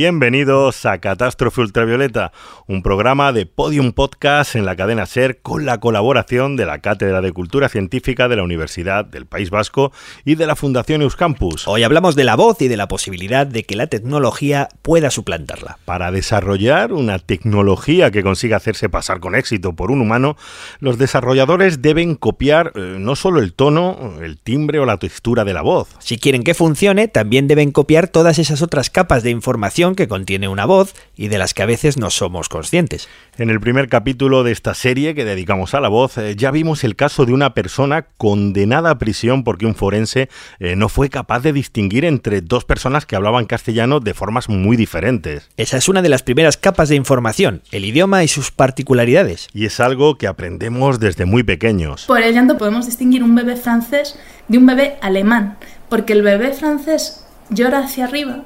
Bienvenidos 0.01 0.85
a 0.85 0.99
Catástrofe 0.99 1.59
Ultravioleta, 1.59 2.31
un 2.67 2.83
programa 2.83 3.33
de 3.33 3.45
Podium 3.45 3.91
Podcast 3.91 4.55
en 4.55 4.63
la 4.63 4.77
cadena 4.77 5.05
SER 5.05 5.41
con 5.41 5.65
la 5.65 5.81
colaboración 5.81 6.55
de 6.55 6.65
la 6.65 6.79
Cátedra 6.79 7.19
de 7.19 7.33
Cultura 7.33 7.67
Científica 7.67 8.29
de 8.29 8.37
la 8.37 8.43
Universidad 8.43 9.03
del 9.03 9.25
País 9.25 9.49
Vasco 9.49 9.91
y 10.23 10.35
de 10.35 10.47
la 10.47 10.55
Fundación 10.55 11.01
Euskampus. 11.01 11.67
Hoy 11.67 11.83
hablamos 11.83 12.15
de 12.15 12.23
la 12.23 12.37
voz 12.37 12.61
y 12.61 12.69
de 12.69 12.77
la 12.77 12.87
posibilidad 12.87 13.45
de 13.45 13.65
que 13.65 13.75
la 13.75 13.87
tecnología 13.87 14.69
pueda 14.83 15.11
suplantarla. 15.11 15.79
Para 15.83 16.11
desarrollar 16.11 16.93
una 16.93 17.19
tecnología 17.19 18.09
que 18.09 18.23
consiga 18.23 18.55
hacerse 18.55 18.87
pasar 18.87 19.19
con 19.19 19.35
éxito 19.35 19.73
por 19.73 19.91
un 19.91 19.99
humano, 19.99 20.37
los 20.79 20.97
desarrolladores 20.97 21.81
deben 21.81 22.15
copiar 22.15 22.71
eh, 22.75 22.95
no 22.99 23.17
solo 23.17 23.41
el 23.41 23.51
tono, 23.51 24.13
el 24.21 24.37
timbre 24.37 24.79
o 24.79 24.85
la 24.85 24.95
textura 24.95 25.43
de 25.43 25.53
la 25.53 25.61
voz. 25.61 25.89
Si 25.99 26.17
quieren 26.17 26.43
que 26.43 26.53
funcione, 26.53 27.09
también 27.09 27.49
deben 27.49 27.73
copiar 27.73 28.07
todas 28.07 28.39
esas 28.39 28.61
otras 28.61 28.89
capas 28.89 29.23
de 29.23 29.31
información 29.31 29.88
que 29.95 30.07
contiene 30.07 30.47
una 30.47 30.65
voz 30.65 30.93
y 31.15 31.27
de 31.27 31.37
las 31.37 31.53
que 31.53 31.63
a 31.63 31.65
veces 31.65 31.97
no 31.97 32.09
somos 32.09 32.49
conscientes. 32.49 33.07
En 33.37 33.49
el 33.49 33.59
primer 33.59 33.89
capítulo 33.89 34.43
de 34.43 34.51
esta 34.51 34.73
serie 34.73 35.15
que 35.15 35.25
dedicamos 35.25 35.73
a 35.73 35.79
la 35.79 35.89
voz, 35.89 36.17
eh, 36.17 36.35
ya 36.35 36.51
vimos 36.51 36.83
el 36.83 36.95
caso 36.95 37.25
de 37.25 37.33
una 37.33 37.53
persona 37.53 38.07
condenada 38.17 38.91
a 38.91 38.97
prisión 38.97 39.43
porque 39.43 39.65
un 39.65 39.75
forense 39.75 40.29
eh, 40.59 40.75
no 40.75 40.89
fue 40.89 41.09
capaz 41.09 41.41
de 41.41 41.53
distinguir 41.53 42.05
entre 42.05 42.41
dos 42.41 42.65
personas 42.65 43.05
que 43.05 43.15
hablaban 43.15 43.45
castellano 43.45 43.99
de 43.99 44.13
formas 44.13 44.49
muy 44.49 44.77
diferentes. 44.77 45.49
Esa 45.57 45.77
es 45.77 45.89
una 45.89 46.01
de 46.01 46.09
las 46.09 46.23
primeras 46.23 46.57
capas 46.57 46.89
de 46.89 46.95
información, 46.95 47.61
el 47.71 47.85
idioma 47.85 48.23
y 48.23 48.27
sus 48.27 48.51
particularidades. 48.51 49.47
Y 49.53 49.65
es 49.65 49.79
algo 49.79 50.17
que 50.17 50.27
aprendemos 50.27 50.99
desde 50.99 51.25
muy 51.25 51.43
pequeños. 51.43 52.05
Por 52.05 52.21
el 52.21 52.33
llanto 52.33 52.57
podemos 52.57 52.85
distinguir 52.85 53.23
un 53.23 53.35
bebé 53.35 53.55
francés 53.55 54.17
de 54.47 54.57
un 54.57 54.65
bebé 54.65 54.97
alemán 55.01 55.57
porque 55.89 56.13
el 56.13 56.21
bebé 56.21 56.53
francés 56.53 57.25
llora 57.49 57.79
hacia 57.79 58.05
arriba 58.05 58.43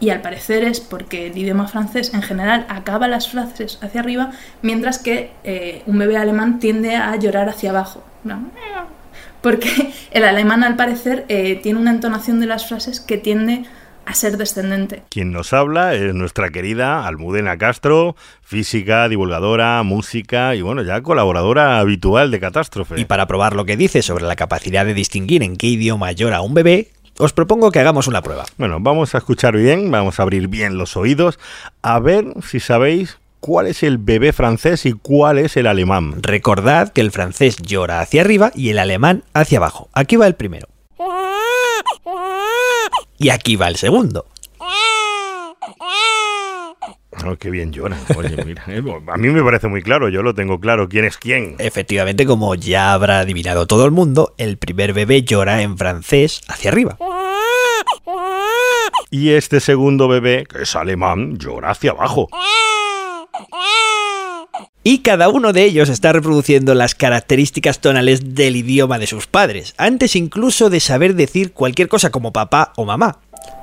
y 0.00 0.10
al 0.10 0.22
parecer 0.22 0.64
es 0.64 0.80
porque 0.80 1.26
el 1.26 1.36
idioma 1.36 1.68
francés 1.68 2.12
en 2.14 2.22
general 2.22 2.64
acaba 2.68 3.06
las 3.06 3.28
frases 3.28 3.78
hacia 3.82 4.00
arriba, 4.00 4.32
mientras 4.62 4.98
que 4.98 5.30
eh, 5.44 5.82
un 5.86 5.98
bebé 5.98 6.16
alemán 6.16 6.58
tiende 6.58 6.96
a 6.96 7.14
llorar 7.16 7.50
hacia 7.50 7.70
abajo. 7.70 8.02
¿no? 8.24 8.50
Porque 9.42 9.92
el 10.10 10.24
alemán 10.24 10.64
al 10.64 10.76
parecer 10.76 11.26
eh, 11.28 11.60
tiene 11.62 11.78
una 11.78 11.90
entonación 11.90 12.40
de 12.40 12.46
las 12.46 12.66
frases 12.66 12.98
que 12.98 13.18
tiende 13.18 13.64
a 14.06 14.14
ser 14.14 14.38
descendente. 14.38 15.02
Quien 15.10 15.32
nos 15.32 15.52
habla 15.52 15.94
es 15.94 16.14
nuestra 16.14 16.48
querida 16.48 17.06
Almudena 17.06 17.58
Castro, 17.58 18.16
física, 18.42 19.08
divulgadora, 19.08 19.82
música 19.82 20.54
y 20.54 20.62
bueno, 20.62 20.82
ya 20.82 21.02
colaboradora 21.02 21.78
habitual 21.78 22.30
de 22.30 22.40
Catástrofe. 22.40 22.98
Y 22.98 23.04
para 23.04 23.26
probar 23.26 23.54
lo 23.54 23.66
que 23.66 23.76
dice 23.76 24.02
sobre 24.02 24.24
la 24.24 24.34
capacidad 24.34 24.84
de 24.84 24.94
distinguir 24.94 25.42
en 25.42 25.56
qué 25.56 25.68
idioma 25.68 26.10
llora 26.12 26.40
un 26.40 26.54
bebé, 26.54 26.88
os 27.20 27.32
propongo 27.32 27.70
que 27.70 27.78
hagamos 27.78 28.08
una 28.08 28.22
prueba. 28.22 28.44
Bueno, 28.56 28.78
vamos 28.80 29.14
a 29.14 29.18
escuchar 29.18 29.56
bien, 29.56 29.90
vamos 29.90 30.18
a 30.18 30.22
abrir 30.22 30.48
bien 30.48 30.78
los 30.78 30.96
oídos, 30.96 31.38
a 31.82 31.98
ver 32.00 32.26
si 32.42 32.60
sabéis 32.60 33.18
cuál 33.40 33.66
es 33.66 33.82
el 33.82 33.98
bebé 33.98 34.32
francés 34.32 34.86
y 34.86 34.92
cuál 34.92 35.38
es 35.38 35.56
el 35.56 35.66
alemán. 35.66 36.22
Recordad 36.22 36.92
que 36.92 37.00
el 37.00 37.10
francés 37.10 37.56
llora 37.58 38.00
hacia 38.00 38.22
arriba 38.22 38.52
y 38.54 38.70
el 38.70 38.78
alemán 38.78 39.24
hacia 39.34 39.58
abajo. 39.58 39.88
Aquí 39.92 40.16
va 40.16 40.26
el 40.26 40.34
primero. 40.34 40.68
Y 43.18 43.28
aquí 43.28 43.56
va 43.56 43.68
el 43.68 43.76
segundo. 43.76 44.26
Oh, 47.26 47.36
qué 47.36 47.50
bien 47.50 47.72
llora. 47.72 47.96
Oye, 48.16 48.42
mira, 48.44 48.64
eh, 48.68 48.82
a 49.06 49.16
mí 49.16 49.28
me 49.28 49.42
parece 49.42 49.68
muy 49.68 49.82
claro, 49.82 50.08
yo 50.08 50.22
lo 50.22 50.34
tengo 50.34 50.58
claro 50.58 50.88
quién 50.88 51.04
es 51.04 51.18
quién. 51.18 51.56
Efectivamente, 51.58 52.24
como 52.26 52.54
ya 52.54 52.92
habrá 52.92 53.20
adivinado 53.20 53.66
todo 53.66 53.84
el 53.84 53.90
mundo, 53.90 54.34
el 54.38 54.56
primer 54.56 54.92
bebé 54.92 55.22
llora 55.22 55.62
en 55.62 55.76
francés 55.76 56.40
hacia 56.48 56.70
arriba. 56.70 56.96
Y 59.12 59.30
este 59.30 59.58
segundo 59.58 60.06
bebé, 60.06 60.46
que 60.46 60.62
es 60.62 60.76
alemán, 60.76 61.36
llora 61.36 61.70
hacia 61.70 61.90
abajo. 61.90 62.28
Y 64.82 64.98
cada 64.98 65.28
uno 65.28 65.52
de 65.52 65.64
ellos 65.64 65.88
está 65.88 66.12
reproduciendo 66.12 66.74
las 66.74 66.94
características 66.94 67.80
tonales 67.80 68.34
del 68.34 68.56
idioma 68.56 68.98
de 68.98 69.06
sus 69.06 69.26
padres, 69.26 69.74
antes 69.76 70.16
incluso 70.16 70.70
de 70.70 70.80
saber 70.80 71.14
decir 71.14 71.52
cualquier 71.52 71.88
cosa 71.88 72.10
como 72.10 72.32
papá 72.32 72.72
o 72.76 72.84
mamá. 72.84 73.18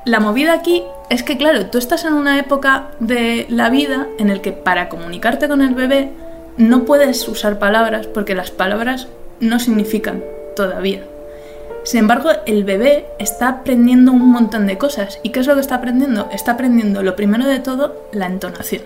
La 0.05 0.19
movida 0.19 0.53
aquí 0.53 0.83
es 1.09 1.23
que, 1.23 1.37
claro, 1.37 1.67
tú 1.67 1.77
estás 1.77 2.05
en 2.05 2.13
una 2.13 2.39
época 2.39 2.91
de 2.99 3.45
la 3.49 3.69
vida 3.69 4.07
en 4.19 4.29
el 4.29 4.41
que 4.41 4.53
para 4.53 4.89
comunicarte 4.89 5.47
con 5.47 5.61
el 5.61 5.75
bebé 5.75 6.11
no 6.57 6.85
puedes 6.85 7.27
usar 7.27 7.59
palabras 7.59 8.07
porque 8.07 8.35
las 8.35 8.51
palabras 8.51 9.07
no 9.39 9.59
significan 9.59 10.23
todavía. 10.55 11.03
Sin 11.83 12.01
embargo, 12.01 12.29
el 12.45 12.63
bebé 12.63 13.05
está 13.19 13.47
aprendiendo 13.47 14.11
un 14.11 14.31
montón 14.31 14.67
de 14.67 14.77
cosas. 14.77 15.19
¿Y 15.23 15.29
qué 15.29 15.39
es 15.39 15.47
lo 15.47 15.55
que 15.55 15.61
está 15.61 15.75
aprendiendo? 15.75 16.29
Está 16.33 16.53
aprendiendo, 16.53 17.03
lo 17.03 17.15
primero 17.15 17.45
de 17.45 17.59
todo, 17.59 18.09
la 18.11 18.25
entonación. 18.25 18.81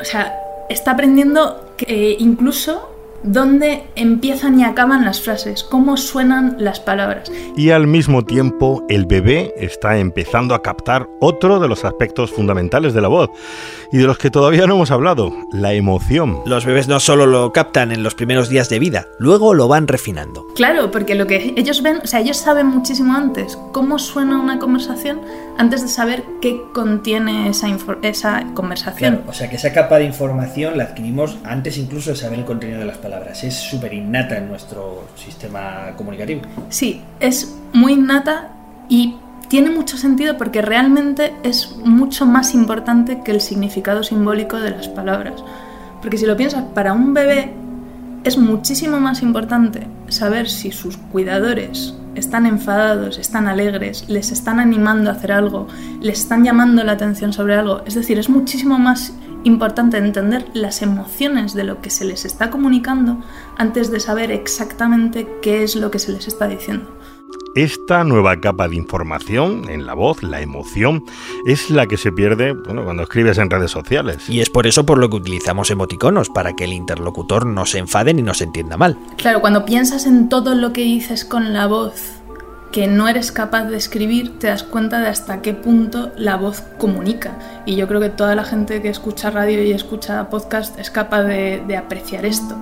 O 0.00 0.04
sea, 0.04 0.38
está 0.68 0.90
aprendiendo 0.90 1.72
que 1.76 2.16
incluso 2.18 2.93
dónde 3.24 3.84
empiezan 3.96 4.60
y 4.60 4.64
acaban 4.64 5.04
las 5.04 5.20
frases, 5.20 5.64
cómo 5.64 5.96
suenan 5.96 6.56
las 6.58 6.78
palabras. 6.78 7.32
Y 7.56 7.70
al 7.70 7.86
mismo 7.86 8.24
tiempo 8.24 8.84
el 8.88 9.06
bebé 9.06 9.52
está 9.56 9.98
empezando 9.98 10.54
a 10.54 10.62
captar 10.62 11.08
otro 11.20 11.58
de 11.58 11.68
los 11.68 11.84
aspectos 11.84 12.30
fundamentales 12.30 12.94
de 12.94 13.00
la 13.00 13.08
voz 13.08 13.30
y 13.90 13.98
de 13.98 14.04
los 14.04 14.18
que 14.18 14.30
todavía 14.30 14.66
no 14.66 14.74
hemos 14.74 14.90
hablado, 14.90 15.32
la 15.52 15.72
emoción. 15.72 16.40
Los 16.46 16.66
bebés 16.66 16.86
no 16.86 17.00
solo 17.00 17.26
lo 17.26 17.52
captan 17.52 17.92
en 17.92 18.02
los 18.02 18.14
primeros 18.14 18.48
días 18.48 18.68
de 18.68 18.78
vida, 18.78 19.06
luego 19.18 19.54
lo 19.54 19.68
van 19.68 19.88
refinando. 19.88 20.46
Claro, 20.54 20.90
porque 20.90 21.14
lo 21.14 21.26
que 21.26 21.54
ellos 21.56 21.82
ven, 21.82 21.98
o 22.02 22.06
sea, 22.06 22.20
ellos 22.20 22.36
saben 22.36 22.66
muchísimo 22.66 23.14
antes 23.14 23.58
cómo 23.72 23.98
suena 23.98 24.38
una 24.38 24.58
conversación 24.58 25.20
antes 25.56 25.82
de 25.82 25.88
saber 25.88 26.24
qué 26.40 26.60
contiene 26.72 27.48
esa, 27.48 27.68
esa 28.02 28.44
conversación. 28.54 29.16
Claro, 29.16 29.30
o 29.30 29.32
sea, 29.32 29.48
que 29.48 29.56
esa 29.56 29.72
capa 29.72 29.98
de 29.98 30.04
información 30.04 30.76
la 30.76 30.84
adquirimos 30.84 31.38
antes 31.44 31.78
incluso 31.78 32.10
de 32.10 32.16
saber 32.16 32.40
el 32.40 32.44
contenido 32.44 32.80
de 32.80 32.86
las 32.86 32.98
palabras. 32.98 33.13
Es 33.42 33.54
súper 33.54 33.92
innata 33.92 34.38
en 34.38 34.48
nuestro 34.48 35.08
sistema 35.16 35.92
comunicativo. 35.96 36.42
Sí, 36.68 37.02
es 37.20 37.54
muy 37.72 37.92
innata 37.92 38.50
y 38.88 39.16
tiene 39.48 39.70
mucho 39.70 39.96
sentido 39.96 40.36
porque 40.36 40.62
realmente 40.62 41.34
es 41.42 41.76
mucho 41.84 42.26
más 42.26 42.54
importante 42.54 43.20
que 43.24 43.32
el 43.32 43.40
significado 43.40 44.02
simbólico 44.02 44.58
de 44.58 44.70
las 44.70 44.88
palabras. 44.88 45.34
Porque 46.00 46.18
si 46.18 46.26
lo 46.26 46.36
piensas, 46.36 46.64
para 46.74 46.92
un 46.92 47.14
bebé 47.14 47.52
es 48.24 48.38
muchísimo 48.38 49.00
más 49.00 49.22
importante 49.22 49.86
saber 50.08 50.48
si 50.48 50.72
sus 50.72 50.96
cuidadores 50.96 51.94
están 52.14 52.46
enfadados, 52.46 53.18
están 53.18 53.48
alegres, 53.48 54.08
les 54.08 54.32
están 54.32 54.60
animando 54.60 55.10
a 55.10 55.14
hacer 55.14 55.32
algo, 55.32 55.66
les 56.00 56.20
están 56.20 56.44
llamando 56.44 56.84
la 56.84 56.92
atención 56.92 57.32
sobre 57.32 57.54
algo. 57.54 57.82
Es 57.86 57.94
decir, 57.94 58.18
es 58.18 58.28
muchísimo 58.28 58.78
más 58.78 59.12
importante 59.44 59.98
entender 59.98 60.50
las 60.54 60.82
emociones 60.82 61.54
de 61.54 61.64
lo 61.64 61.80
que 61.80 61.90
se 61.90 62.04
les 62.04 62.24
está 62.24 62.50
comunicando 62.50 63.18
antes 63.56 63.90
de 63.90 64.00
saber 64.00 64.30
exactamente 64.32 65.28
qué 65.40 65.62
es 65.62 65.76
lo 65.76 65.90
que 65.90 65.98
se 65.98 66.12
les 66.12 66.26
está 66.26 66.48
diciendo. 66.48 66.90
Esta 67.54 68.02
nueva 68.02 68.40
capa 68.40 68.66
de 68.66 68.74
información 68.74 69.68
en 69.68 69.86
la 69.86 69.94
voz, 69.94 70.24
la 70.24 70.40
emoción, 70.40 71.04
es 71.46 71.70
la 71.70 71.86
que 71.86 71.96
se 71.96 72.10
pierde 72.10 72.52
bueno, 72.52 72.82
cuando 72.82 73.04
escribes 73.04 73.38
en 73.38 73.48
redes 73.48 73.70
sociales. 73.70 74.28
Y 74.28 74.40
es 74.40 74.50
por 74.50 74.66
eso 74.66 74.84
por 74.84 74.98
lo 74.98 75.08
que 75.08 75.16
utilizamos 75.16 75.70
emoticonos, 75.70 76.30
para 76.30 76.54
que 76.54 76.64
el 76.64 76.72
interlocutor 76.72 77.46
no 77.46 77.64
se 77.64 77.78
enfade 77.78 78.12
ni 78.12 78.22
no 78.22 78.34
se 78.34 78.42
entienda 78.42 78.76
mal. 78.76 78.98
Claro, 79.18 79.40
cuando 79.40 79.64
piensas 79.64 80.04
en 80.06 80.28
todo 80.28 80.56
lo 80.56 80.72
que 80.72 80.82
dices 80.82 81.24
con 81.24 81.52
la 81.52 81.68
voz 81.68 82.13
que 82.74 82.88
no 82.88 83.06
eres 83.06 83.30
capaz 83.30 83.66
de 83.66 83.76
escribir, 83.76 84.36
te 84.40 84.48
das 84.48 84.64
cuenta 84.64 84.98
de 84.98 85.06
hasta 85.06 85.42
qué 85.42 85.54
punto 85.54 86.10
la 86.16 86.34
voz 86.34 86.64
comunica. 86.76 87.38
Y 87.66 87.76
yo 87.76 87.86
creo 87.86 88.00
que 88.00 88.08
toda 88.08 88.34
la 88.34 88.42
gente 88.42 88.82
que 88.82 88.88
escucha 88.88 89.30
radio 89.30 89.62
y 89.62 89.70
escucha 89.70 90.28
podcast 90.28 90.76
es 90.76 90.90
capaz 90.90 91.22
de, 91.22 91.76
apreciar 91.76 92.26
esto. 92.26 92.56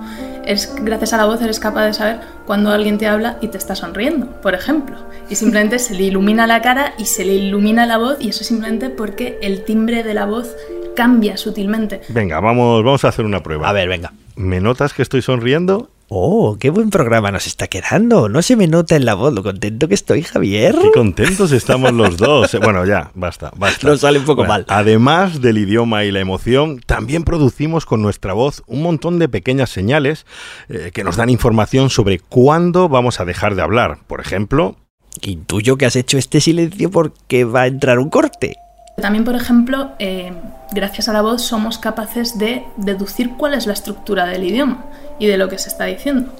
Es, 0.45 0.71
gracias 0.83 1.13
a 1.13 1.17
la 1.17 1.25
voz 1.25 1.41
eres 1.41 1.59
capaz 1.59 1.87
de 1.87 1.93
saber 1.95 2.19
cuando 2.45 2.69
alguien 2.69 2.99
te 2.99 3.07
habla 3.07 3.39
y 3.41 3.47
te 3.47 3.57
está 3.57 3.75
sonriendo, 3.75 4.27
por 4.39 4.53
ejemplo. 4.53 4.97
Y 5.31 5.35
simplemente 5.35 5.79
se 5.79 5.95
le 5.95 6.03
ilumina 6.03 6.45
la 6.45 6.61
cara 6.61 6.93
y 6.99 7.05
se 7.05 7.25
le 7.25 7.33
ilumina 7.33 7.87
la 7.87 7.97
voz 7.97 8.17
y 8.19 8.29
eso 8.29 8.43
simplemente 8.43 8.91
porque 8.91 9.39
el 9.41 9.65
timbre 9.65 10.03
de 10.03 10.13
la 10.13 10.27
voz 10.27 10.55
cambia 10.95 11.37
sutilmente. 11.37 12.01
Venga, 12.09 12.39
vamos, 12.39 12.83
vamos 12.83 13.03
a 13.03 13.07
hacer 13.07 13.25
una 13.25 13.41
prueba. 13.41 13.67
A 13.67 13.73
ver, 13.73 13.89
venga. 13.89 14.13
¿Me 14.35 14.61
notas 14.61 14.93
que 14.93 15.01
estoy 15.01 15.23
sonriendo? 15.23 15.89
Oh, 16.09 16.57
qué 16.59 16.69
buen 16.69 16.89
programa 16.89 17.31
nos 17.31 17.47
está 17.47 17.67
quedando. 17.67 18.29
No 18.29 18.41
se 18.41 18.55
me 18.55 18.67
nota 18.67 18.95
en 18.95 19.05
la 19.05 19.13
voz 19.13 19.33
lo 19.33 19.41
contento 19.41 19.87
que 19.87 19.95
estoy, 19.95 20.21
Javier. 20.21 20.75
Qué 20.79 20.91
contentos 20.91 21.51
estamos 21.51 21.91
los 21.93 22.17
dos. 22.17 22.51
Bueno, 22.63 22.85
ya, 22.85 23.11
basta, 23.13 23.51
basta. 23.57 23.87
Nos 23.87 24.01
sale 24.01 24.19
un 24.19 24.25
poco 24.25 24.45
mal. 24.45 24.65
Además 24.69 25.41
del 25.41 25.57
idioma 25.57 26.05
y 26.05 26.11
la 26.11 26.19
emoción, 26.19 26.79
también 26.85 27.23
producimos 27.23 27.85
con 27.85 28.01
nuestra 28.01 28.33
voz 28.33 28.63
un 28.67 28.81
montón 28.81 29.19
de 29.19 29.27
pequeñas 29.27 29.69
señales 29.69 30.25
eh, 30.69 30.91
que 30.93 31.03
nos 31.03 31.17
dan 31.17 31.29
información 31.29 31.89
sobre 31.89 32.19
cuándo 32.19 32.89
vamos 32.89 33.19
a 33.19 33.25
dejar 33.25 33.55
de 33.55 33.61
hablar. 33.61 33.99
Por 34.07 34.21
ejemplo... 34.21 34.77
Intuyo 35.21 35.77
que 35.77 35.85
has 35.85 35.95
hecho 35.95 36.17
este 36.17 36.41
silencio 36.41 36.89
porque 36.89 37.43
va 37.43 37.63
a 37.63 37.67
entrar 37.67 37.99
un 37.99 38.09
corte. 38.09 38.55
También, 38.95 39.25
por 39.25 39.35
ejemplo, 39.35 39.91
eh, 39.99 40.33
gracias 40.71 41.09
a 41.09 41.13
la 41.13 41.21
voz 41.21 41.41
somos 41.41 41.77
capaces 41.77 42.37
de 42.37 42.65
deducir 42.77 43.31
cuál 43.37 43.53
es 43.53 43.65
la 43.65 43.73
estructura 43.73 44.25
del 44.25 44.43
idioma 44.43 44.85
y 45.19 45.27
de 45.27 45.37
lo 45.37 45.49
que 45.49 45.57
se 45.57 45.69
está 45.69 45.85
diciendo. 45.85 46.31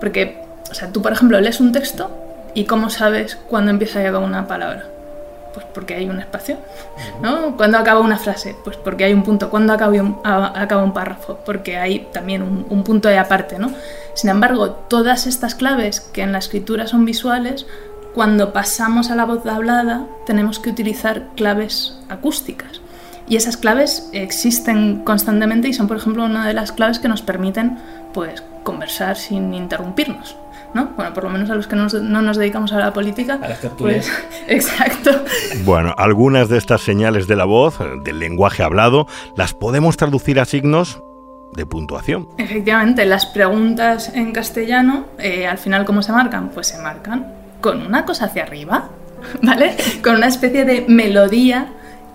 Porque, 0.00 0.42
o 0.70 0.74
sea, 0.74 0.90
tú, 0.90 1.02
por 1.02 1.12
ejemplo, 1.12 1.40
lees 1.40 1.60
un 1.60 1.72
texto 1.72 2.10
y 2.54 2.64
¿cómo 2.64 2.88
sabes 2.90 3.36
cuándo 3.36 3.70
empieza 3.70 3.98
a 3.98 4.02
llegar 4.02 4.22
una 4.22 4.46
palabra? 4.46 4.84
Pues 5.52 5.66
porque 5.74 5.94
hay 5.94 6.08
un 6.08 6.20
espacio, 6.20 6.56
¿no? 7.22 7.56
¿Cuándo 7.56 7.78
acaba 7.78 8.00
una 8.00 8.18
frase? 8.18 8.56
Pues 8.64 8.76
porque 8.76 9.04
hay 9.04 9.12
un 9.12 9.22
punto. 9.22 9.50
¿Cuándo 9.50 9.72
acaba 9.72 9.92
un, 9.92 10.20
acaba 10.24 10.82
un 10.82 10.92
párrafo? 10.92 11.38
Porque 11.44 11.76
hay 11.76 12.08
también 12.12 12.42
un, 12.42 12.66
un 12.68 12.84
punto 12.84 13.08
de 13.08 13.18
aparte, 13.18 13.58
¿no? 13.58 13.72
Sin 14.14 14.30
embargo, 14.30 14.70
todas 14.70 15.26
estas 15.26 15.54
claves 15.54 16.00
que 16.00 16.22
en 16.22 16.32
la 16.32 16.38
escritura 16.38 16.86
son 16.86 17.04
visuales, 17.04 17.66
cuando 18.14 18.52
pasamos 18.52 19.10
a 19.10 19.16
la 19.16 19.24
voz 19.24 19.46
hablada 19.46 20.06
tenemos 20.26 20.58
que 20.58 20.70
utilizar 20.70 21.28
claves 21.36 21.98
acústicas. 22.08 22.80
Y 23.28 23.36
esas 23.36 23.56
claves 23.56 24.08
existen 24.12 25.04
constantemente 25.04 25.68
y 25.68 25.74
son, 25.74 25.86
por 25.86 25.98
ejemplo, 25.98 26.24
una 26.24 26.46
de 26.46 26.54
las 26.54 26.72
claves 26.72 26.98
que 26.98 27.08
nos 27.08 27.20
permiten 27.20 27.78
pues, 28.14 28.42
conversar 28.62 29.16
sin 29.16 29.52
interrumpirnos. 29.52 30.36
¿no? 30.74 30.90
Bueno, 30.96 31.12
por 31.14 31.24
lo 31.24 31.30
menos 31.30 31.50
a 31.50 31.54
los 31.54 31.66
que 31.66 31.76
no 31.76 31.88
nos, 32.22 32.36
dedicamos 32.36 32.72
a 32.72 32.78
la 32.78 32.92
política. 32.92 33.38
A 33.42 33.48
las 33.48 33.58
pues, 33.76 34.10
Exacto. 34.48 35.10
Bueno, 35.64 35.94
algunas 35.96 36.48
de 36.48 36.58
estas 36.58 36.80
señales 36.80 37.26
de 37.26 37.36
la 37.36 37.44
voz, 37.44 37.78
del 38.02 38.18
lenguaje 38.18 38.62
hablado, 38.62 39.06
las 39.36 39.52
podemos 39.52 39.96
traducir 39.96 40.40
a 40.40 40.46
signos 40.46 41.02
de 41.52 41.66
puntuación. 41.66 42.28
Efectivamente, 42.38 43.04
las 43.04 43.26
preguntas 43.26 44.10
en 44.14 44.32
castellano, 44.32 45.06
eh, 45.18 45.46
al 45.46 45.58
final, 45.58 45.84
¿cómo 45.84 46.02
se 46.02 46.12
marcan? 46.12 46.50
Pues 46.50 46.68
se 46.68 46.78
marcan 46.78 47.38
con 47.60 47.84
una 47.86 48.04
cosa 48.04 48.26
hacia 48.26 48.42
arriba, 48.42 48.90
¿vale? 49.42 49.76
Con 50.02 50.16
una 50.16 50.26
especie 50.26 50.64
de 50.64 50.84
melodía 50.88 51.68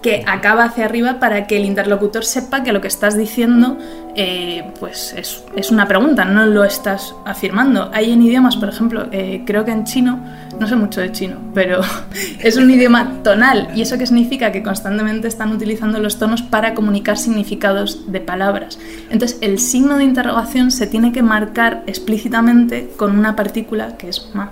que 0.03 0.23
acaba 0.27 0.65
hacia 0.65 0.85
arriba 0.85 1.19
para 1.19 1.47
que 1.47 1.57
el 1.57 1.65
interlocutor 1.65 2.25
sepa 2.25 2.61
que 2.61 2.73
lo 2.73 2.81
que 2.81 2.89
estás 2.89 3.17
diciendo 3.17 3.77
eh, 4.15 4.71
pues 4.79 5.15
es, 5.17 5.43
es 5.55 5.71
una 5.71 5.87
pregunta, 5.87 6.25
no 6.25 6.45
lo 6.45 6.63
estás 6.65 7.15
afirmando. 7.25 7.89
Hay 7.93 8.11
en 8.11 8.21
idiomas, 8.21 8.57
por 8.57 8.69
ejemplo, 8.69 9.07
eh, 9.11 9.43
creo 9.45 9.65
que 9.65 9.71
en 9.71 9.85
chino, 9.85 10.19
no 10.59 10.67
sé 10.67 10.75
mucho 10.75 10.99
de 10.99 11.11
chino, 11.11 11.37
pero 11.53 11.79
es 12.39 12.57
un 12.57 12.69
idioma 12.69 13.23
tonal 13.23 13.69
y 13.73 13.81
eso 13.81 13.97
que 13.97 14.05
significa 14.05 14.51
que 14.51 14.61
constantemente 14.61 15.29
están 15.29 15.51
utilizando 15.53 15.99
los 15.99 16.19
tonos 16.19 16.43
para 16.43 16.75
comunicar 16.75 17.17
significados 17.17 18.11
de 18.11 18.19
palabras. 18.19 18.77
Entonces 19.09 19.39
el 19.41 19.57
signo 19.57 19.97
de 19.97 20.03
interrogación 20.03 20.69
se 20.69 20.85
tiene 20.85 21.13
que 21.13 21.23
marcar 21.23 21.83
explícitamente 21.87 22.91
con 22.97 23.17
una 23.17 23.37
partícula 23.37 23.97
que 23.97 24.09
es 24.09 24.29
ma, 24.33 24.51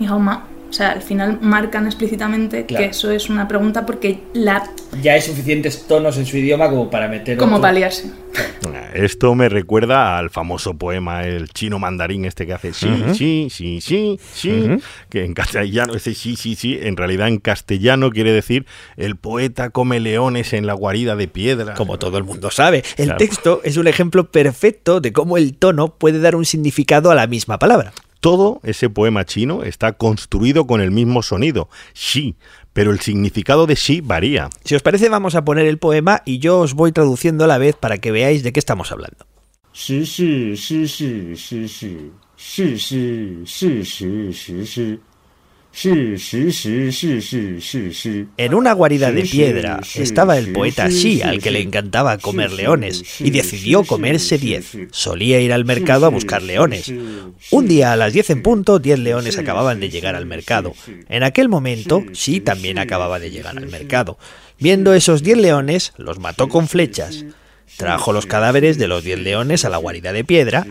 ma. 0.00 0.46
O 0.68 0.72
sea, 0.72 0.90
al 0.90 1.00
final 1.00 1.38
marcan 1.40 1.86
explícitamente 1.86 2.66
Claro. 2.66 2.84
que 2.84 2.90
eso 2.90 3.10
es 3.10 3.30
una 3.30 3.48
pregunta 3.48 3.86
porque 3.86 4.20
la 4.34 4.62
Ya 5.02 5.14
hay 5.14 5.22
suficientes 5.22 5.86
tonos 5.86 6.18
en 6.18 6.26
su 6.26 6.36
idioma 6.36 6.68
como 6.68 6.90
para 6.90 7.08
meter. 7.08 7.38
como 7.38 7.52
otro- 7.56 7.62
paliarse. 7.62 8.10
Esto 8.94 9.34
me 9.34 9.48
recuerda 9.48 10.18
al 10.18 10.28
famoso 10.30 10.74
poema, 10.74 11.24
el 11.24 11.48
chino 11.48 11.78
mandarín 11.78 12.24
este 12.24 12.46
que 12.46 12.52
hace 12.54 12.72
sí, 12.72 12.88
sí, 13.14 13.48
sí, 13.50 13.80
sí, 13.80 14.18
sí, 14.34 14.50
Ujú. 14.62 14.80
que 15.08 15.24
en 15.24 15.34
castellano, 15.34 15.94
ese 15.94 16.14
sí, 16.14 16.36
sí, 16.36 16.54
sí, 16.54 16.78
en 16.80 16.96
realidad 16.96 17.28
en 17.28 17.38
castellano 17.38 18.10
quiere 18.10 18.32
decir 18.32 18.66
el 18.96 19.16
poeta 19.16 19.70
come 19.70 20.00
leones 20.00 20.52
en 20.52 20.66
la 20.66 20.72
guarida 20.74 21.16
de 21.16 21.28
piedra. 21.28 21.74
Como 21.74 21.98
todo 21.98 22.18
el 22.18 22.24
mundo 22.24 22.50
sabe. 22.50 22.82
El 22.96 23.06
Claro. 23.06 23.18
texto 23.18 23.60
es 23.64 23.76
un 23.76 23.86
ejemplo 23.86 24.30
perfecto 24.30 25.00
de 25.00 25.12
cómo 25.12 25.36
el 25.38 25.54
tono 25.54 25.94
puede 25.94 26.18
dar 26.20 26.34
un 26.36 26.44
significado 26.44 27.10
a 27.10 27.14
la 27.14 27.26
misma 27.26 27.58
palabra. 27.58 27.92
Todo 28.20 28.60
ese 28.64 28.90
poema 28.90 29.24
chino 29.24 29.62
está 29.62 29.92
construido 29.92 30.66
con 30.66 30.80
el 30.80 30.90
mismo 30.90 31.22
sonido, 31.22 31.68
shi, 31.94 32.34
pero 32.72 32.90
el 32.90 33.00
significado 33.00 33.66
de 33.66 33.76
shi 33.76 34.00
varía. 34.00 34.50
Si 34.64 34.74
os 34.74 34.82
parece, 34.82 35.08
vamos 35.08 35.34
a 35.34 35.44
poner 35.44 35.66
el 35.66 35.78
poema 35.78 36.22
y 36.24 36.38
yo 36.38 36.58
os 36.60 36.74
voy 36.74 36.92
traduciendo 36.92 37.44
a 37.44 37.46
la 37.46 37.58
vez 37.58 37.76
para 37.76 37.98
que 37.98 38.10
veáis 38.10 38.42
de 38.42 38.52
qué 38.52 38.58
estamos 38.58 38.90
hablando. 38.90 39.26
En 48.36 48.54
una 48.54 48.72
guarida 48.72 49.12
de 49.12 49.22
piedra 49.22 49.80
estaba 49.94 50.36
el 50.38 50.52
poeta 50.52 50.88
Xi, 50.88 51.22
al 51.22 51.40
que 51.40 51.50
le 51.50 51.60
encantaba 51.60 52.18
comer 52.18 52.52
leones, 52.52 53.20
y 53.20 53.30
decidió 53.30 53.84
comerse 53.84 54.38
diez. 54.38 54.76
Solía 54.90 55.40
ir 55.40 55.52
al 55.52 55.64
mercado 55.64 56.06
a 56.06 56.10
buscar 56.10 56.42
leones. 56.42 56.92
Un 57.50 57.68
día 57.68 57.92
a 57.92 57.96
las 57.96 58.12
diez 58.12 58.30
en 58.30 58.42
punto, 58.42 58.78
diez 58.78 58.98
leones 58.98 59.38
acababan 59.38 59.78
de 59.78 59.90
llegar 59.90 60.16
al 60.16 60.26
mercado. 60.26 60.74
En 61.08 61.22
aquel 61.22 61.48
momento, 61.48 62.04
Xi 62.12 62.40
también 62.40 62.78
acababa 62.78 63.18
de 63.18 63.30
llegar 63.30 63.56
al 63.56 63.68
mercado. 63.68 64.18
Viendo 64.58 64.94
esos 64.94 65.22
diez 65.22 65.38
leones, 65.38 65.92
los 65.96 66.18
mató 66.18 66.48
con 66.48 66.66
flechas. 66.66 67.24
Trajo 67.76 68.12
los 68.12 68.26
cadáveres 68.26 68.78
de 68.78 68.88
los 68.88 69.04
diez 69.04 69.20
leones 69.20 69.64
a 69.64 69.68
la 69.68 69.76
guarida 69.76 70.12
de 70.12 70.24
piedra. 70.24 70.66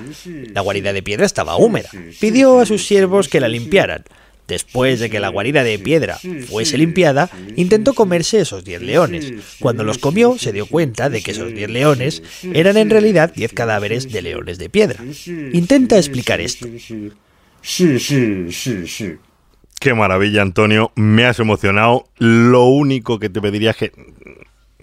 La 0.53 0.61
guarida 0.61 0.91
de 0.91 1.03
piedra 1.03 1.25
estaba 1.25 1.55
húmeda. 1.55 1.89
Pidió 2.19 2.59
a 2.59 2.65
sus 2.65 2.85
siervos 2.85 3.29
que 3.29 3.39
la 3.39 3.47
limpiaran. 3.47 4.03
Después 4.47 4.99
de 4.99 5.09
que 5.09 5.19
la 5.19 5.29
guarida 5.29 5.63
de 5.63 5.77
piedra 5.77 6.17
fuese 6.47 6.77
limpiada, 6.77 7.29
intentó 7.55 7.93
comerse 7.93 8.39
esos 8.39 8.63
10 8.63 8.81
leones. 8.81 9.33
Cuando 9.59 9.83
los 9.83 9.97
comió, 9.97 10.37
se 10.37 10.53
dio 10.53 10.65
cuenta 10.65 11.09
de 11.09 11.21
que 11.21 11.31
esos 11.31 11.53
10 11.53 11.69
leones 11.69 12.23
eran 12.53 12.77
en 12.77 12.89
realidad 12.89 13.33
10 13.33 13.53
cadáveres 13.53 14.11
de 14.11 14.21
leones 14.21 14.57
de 14.57 14.69
piedra. 14.69 15.03
Intenta 15.53 15.97
explicar 15.97 16.39
esto. 16.39 16.67
Qué 19.79 19.93
maravilla, 19.93 20.41
Antonio. 20.41 20.91
Me 20.95 21.25
has 21.25 21.39
emocionado. 21.39 22.05
Lo 22.17 22.65
único 22.65 23.19
que 23.19 23.29
te 23.29 23.41
pediría 23.41 23.71
es 23.71 23.77
que 23.77 23.91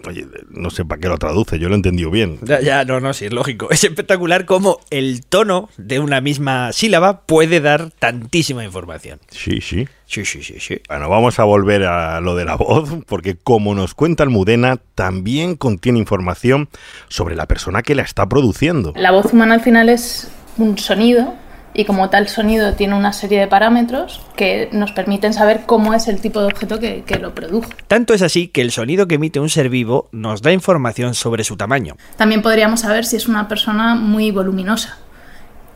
Oye, 0.06 0.26
no 0.50 0.70
sé 0.70 0.84
para 0.84 1.00
qué 1.00 1.08
lo 1.08 1.18
traduce, 1.18 1.58
yo 1.58 1.68
lo 1.68 1.74
he 1.74 1.76
entendido 1.76 2.10
bien. 2.10 2.38
Ya, 2.42 2.60
ya, 2.60 2.84
no, 2.84 3.00
no, 3.00 3.12
sí, 3.12 3.26
es 3.26 3.32
lógico. 3.32 3.70
Es 3.70 3.84
espectacular 3.84 4.44
cómo 4.44 4.80
el 4.90 5.24
tono 5.26 5.68
de 5.76 5.98
una 5.98 6.20
misma 6.20 6.72
sílaba 6.72 7.22
puede 7.22 7.60
dar 7.60 7.90
tantísima 7.98 8.64
información. 8.64 9.20
Sí, 9.30 9.60
sí. 9.60 9.86
Sí, 10.06 10.24
sí, 10.24 10.42
sí, 10.42 10.60
sí. 10.60 10.80
Bueno, 10.88 11.08
vamos 11.08 11.38
a 11.38 11.44
volver 11.44 11.84
a 11.84 12.20
lo 12.20 12.36
de 12.36 12.44
la 12.44 12.56
voz, 12.56 12.90
porque 13.06 13.36
como 13.36 13.74
nos 13.74 13.94
cuenta 13.94 14.22
Almudena, 14.22 14.78
también 14.94 15.56
contiene 15.56 15.98
información 15.98 16.68
sobre 17.08 17.34
la 17.34 17.46
persona 17.46 17.82
que 17.82 17.94
la 17.94 18.02
está 18.02 18.28
produciendo. 18.28 18.92
La 18.96 19.12
voz 19.12 19.32
humana 19.32 19.54
al 19.54 19.62
final 19.62 19.88
es 19.88 20.28
un 20.58 20.78
sonido 20.78 21.34
y 21.74 21.84
como 21.84 22.08
tal 22.08 22.28
sonido 22.28 22.74
tiene 22.74 22.94
una 22.94 23.12
serie 23.12 23.40
de 23.40 23.46
parámetros 23.48 24.22
que 24.36 24.68
nos 24.72 24.92
permiten 24.92 25.32
saber 25.34 25.62
cómo 25.66 25.92
es 25.92 26.06
el 26.08 26.20
tipo 26.20 26.40
de 26.40 26.46
objeto 26.46 26.78
que, 26.78 27.02
que 27.04 27.18
lo 27.18 27.34
produjo. 27.34 27.68
Tanto 27.88 28.14
es 28.14 28.22
así 28.22 28.46
que 28.48 28.60
el 28.60 28.70
sonido 28.70 29.08
que 29.08 29.16
emite 29.16 29.40
un 29.40 29.48
ser 29.50 29.68
vivo 29.68 30.08
nos 30.12 30.40
da 30.40 30.52
información 30.52 31.14
sobre 31.14 31.42
su 31.44 31.56
tamaño. 31.56 31.96
También 32.16 32.42
podríamos 32.42 32.80
saber 32.80 33.04
si 33.04 33.16
es 33.16 33.26
una 33.28 33.48
persona 33.48 33.94
muy 33.96 34.30
voluminosa. 34.30 34.98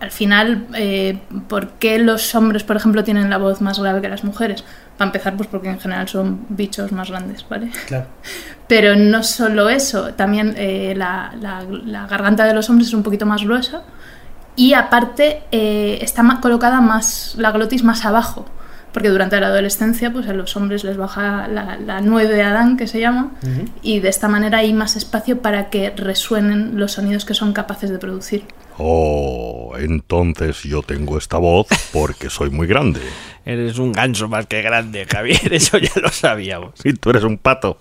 Al 0.00 0.12
final, 0.12 0.68
eh, 0.76 1.18
¿por 1.48 1.70
qué 1.70 1.98
los 1.98 2.32
hombres, 2.36 2.62
por 2.62 2.76
ejemplo, 2.76 3.02
tienen 3.02 3.28
la 3.30 3.38
voz 3.38 3.60
más 3.60 3.80
grave 3.80 4.00
que 4.00 4.08
las 4.08 4.22
mujeres? 4.22 4.62
Para 4.96 5.08
empezar, 5.08 5.36
pues 5.36 5.48
porque 5.48 5.68
en 5.70 5.80
general 5.80 6.06
son 6.08 6.46
bichos 6.50 6.92
más 6.92 7.10
grandes, 7.10 7.44
¿vale? 7.48 7.70
Claro. 7.88 8.06
Pero 8.68 8.94
no 8.94 9.24
solo 9.24 9.68
eso, 9.68 10.14
también 10.14 10.54
eh, 10.56 10.94
la, 10.96 11.34
la- 11.40 11.64
la 11.84 12.06
garganta 12.06 12.44
de 12.46 12.54
los 12.54 12.70
hombres 12.70 12.86
es 12.88 12.94
un 12.94 13.02
poquito 13.02 13.26
más 13.26 13.42
gruesa 13.42 13.82
y 14.58 14.74
aparte 14.74 15.42
eh, 15.52 16.00
está 16.02 16.40
colocada 16.42 16.80
más, 16.80 17.36
la 17.38 17.52
glotis 17.52 17.84
más 17.84 18.04
abajo, 18.04 18.44
porque 18.92 19.08
durante 19.08 19.38
la 19.40 19.46
adolescencia 19.46 20.12
pues 20.12 20.26
a 20.26 20.32
los 20.32 20.56
hombres 20.56 20.82
les 20.82 20.96
baja 20.96 21.46
la, 21.46 21.76
la 21.76 22.00
nueve 22.00 22.34
de 22.34 22.42
Adán, 22.42 22.76
que 22.76 22.88
se 22.88 22.98
llama, 22.98 23.30
y 23.82 24.00
de 24.00 24.08
esta 24.08 24.26
manera 24.26 24.58
hay 24.58 24.72
más 24.72 24.96
espacio 24.96 25.40
para 25.42 25.70
que 25.70 25.90
resuenen 25.90 26.72
los 26.74 26.90
sonidos 26.90 27.24
que 27.24 27.34
son 27.34 27.52
capaces 27.52 27.90
de 27.90 27.98
producir. 28.00 28.46
Oh, 28.78 29.74
entonces 29.78 30.64
yo 30.64 30.82
tengo 30.82 31.18
esta 31.18 31.38
voz 31.38 31.68
porque 31.92 32.28
soy 32.28 32.50
muy 32.50 32.66
grande. 32.66 33.00
Eres 33.44 33.78
un 33.78 33.92
ganso 33.92 34.26
más 34.26 34.46
que 34.46 34.60
grande, 34.60 35.06
Javier, 35.06 35.52
eso 35.52 35.78
ya 35.78 35.92
lo 36.02 36.08
sabíamos. 36.08 36.72
Y 36.82 36.94
tú 36.94 37.10
eres 37.10 37.22
un 37.22 37.38
pato. 37.38 37.78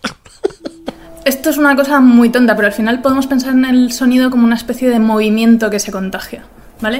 Esto 1.25 1.49
es 1.49 1.57
una 1.57 1.75
cosa 1.75 2.01
muy 2.01 2.29
tonta, 2.29 2.55
pero 2.55 2.67
al 2.67 2.73
final 2.73 3.01
podemos 3.01 3.25
pensar 3.25 3.53
en 3.53 3.65
el 3.65 3.91
sonido 3.91 4.29
como 4.29 4.45
una 4.45 4.55
especie 4.55 4.91
de 4.91 4.99
movimiento 4.99 5.71
que 5.71 5.79
se 5.79 5.91
contagia. 5.91 6.45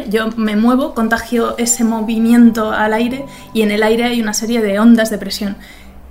Yo 0.10 0.30
me 0.36 0.56
muevo, 0.56 0.96
contagio 0.96 1.56
ese 1.58 1.84
movimiento 1.84 2.72
al 2.72 2.94
aire 2.94 3.26
y 3.54 3.62
en 3.62 3.72
el 3.72 3.84
aire 3.84 4.06
hay 4.06 4.22
una 4.22 4.34
serie 4.34 4.62
de 4.62 4.80
ondas 4.80 5.10
de 5.12 5.20
presión. 5.20 5.56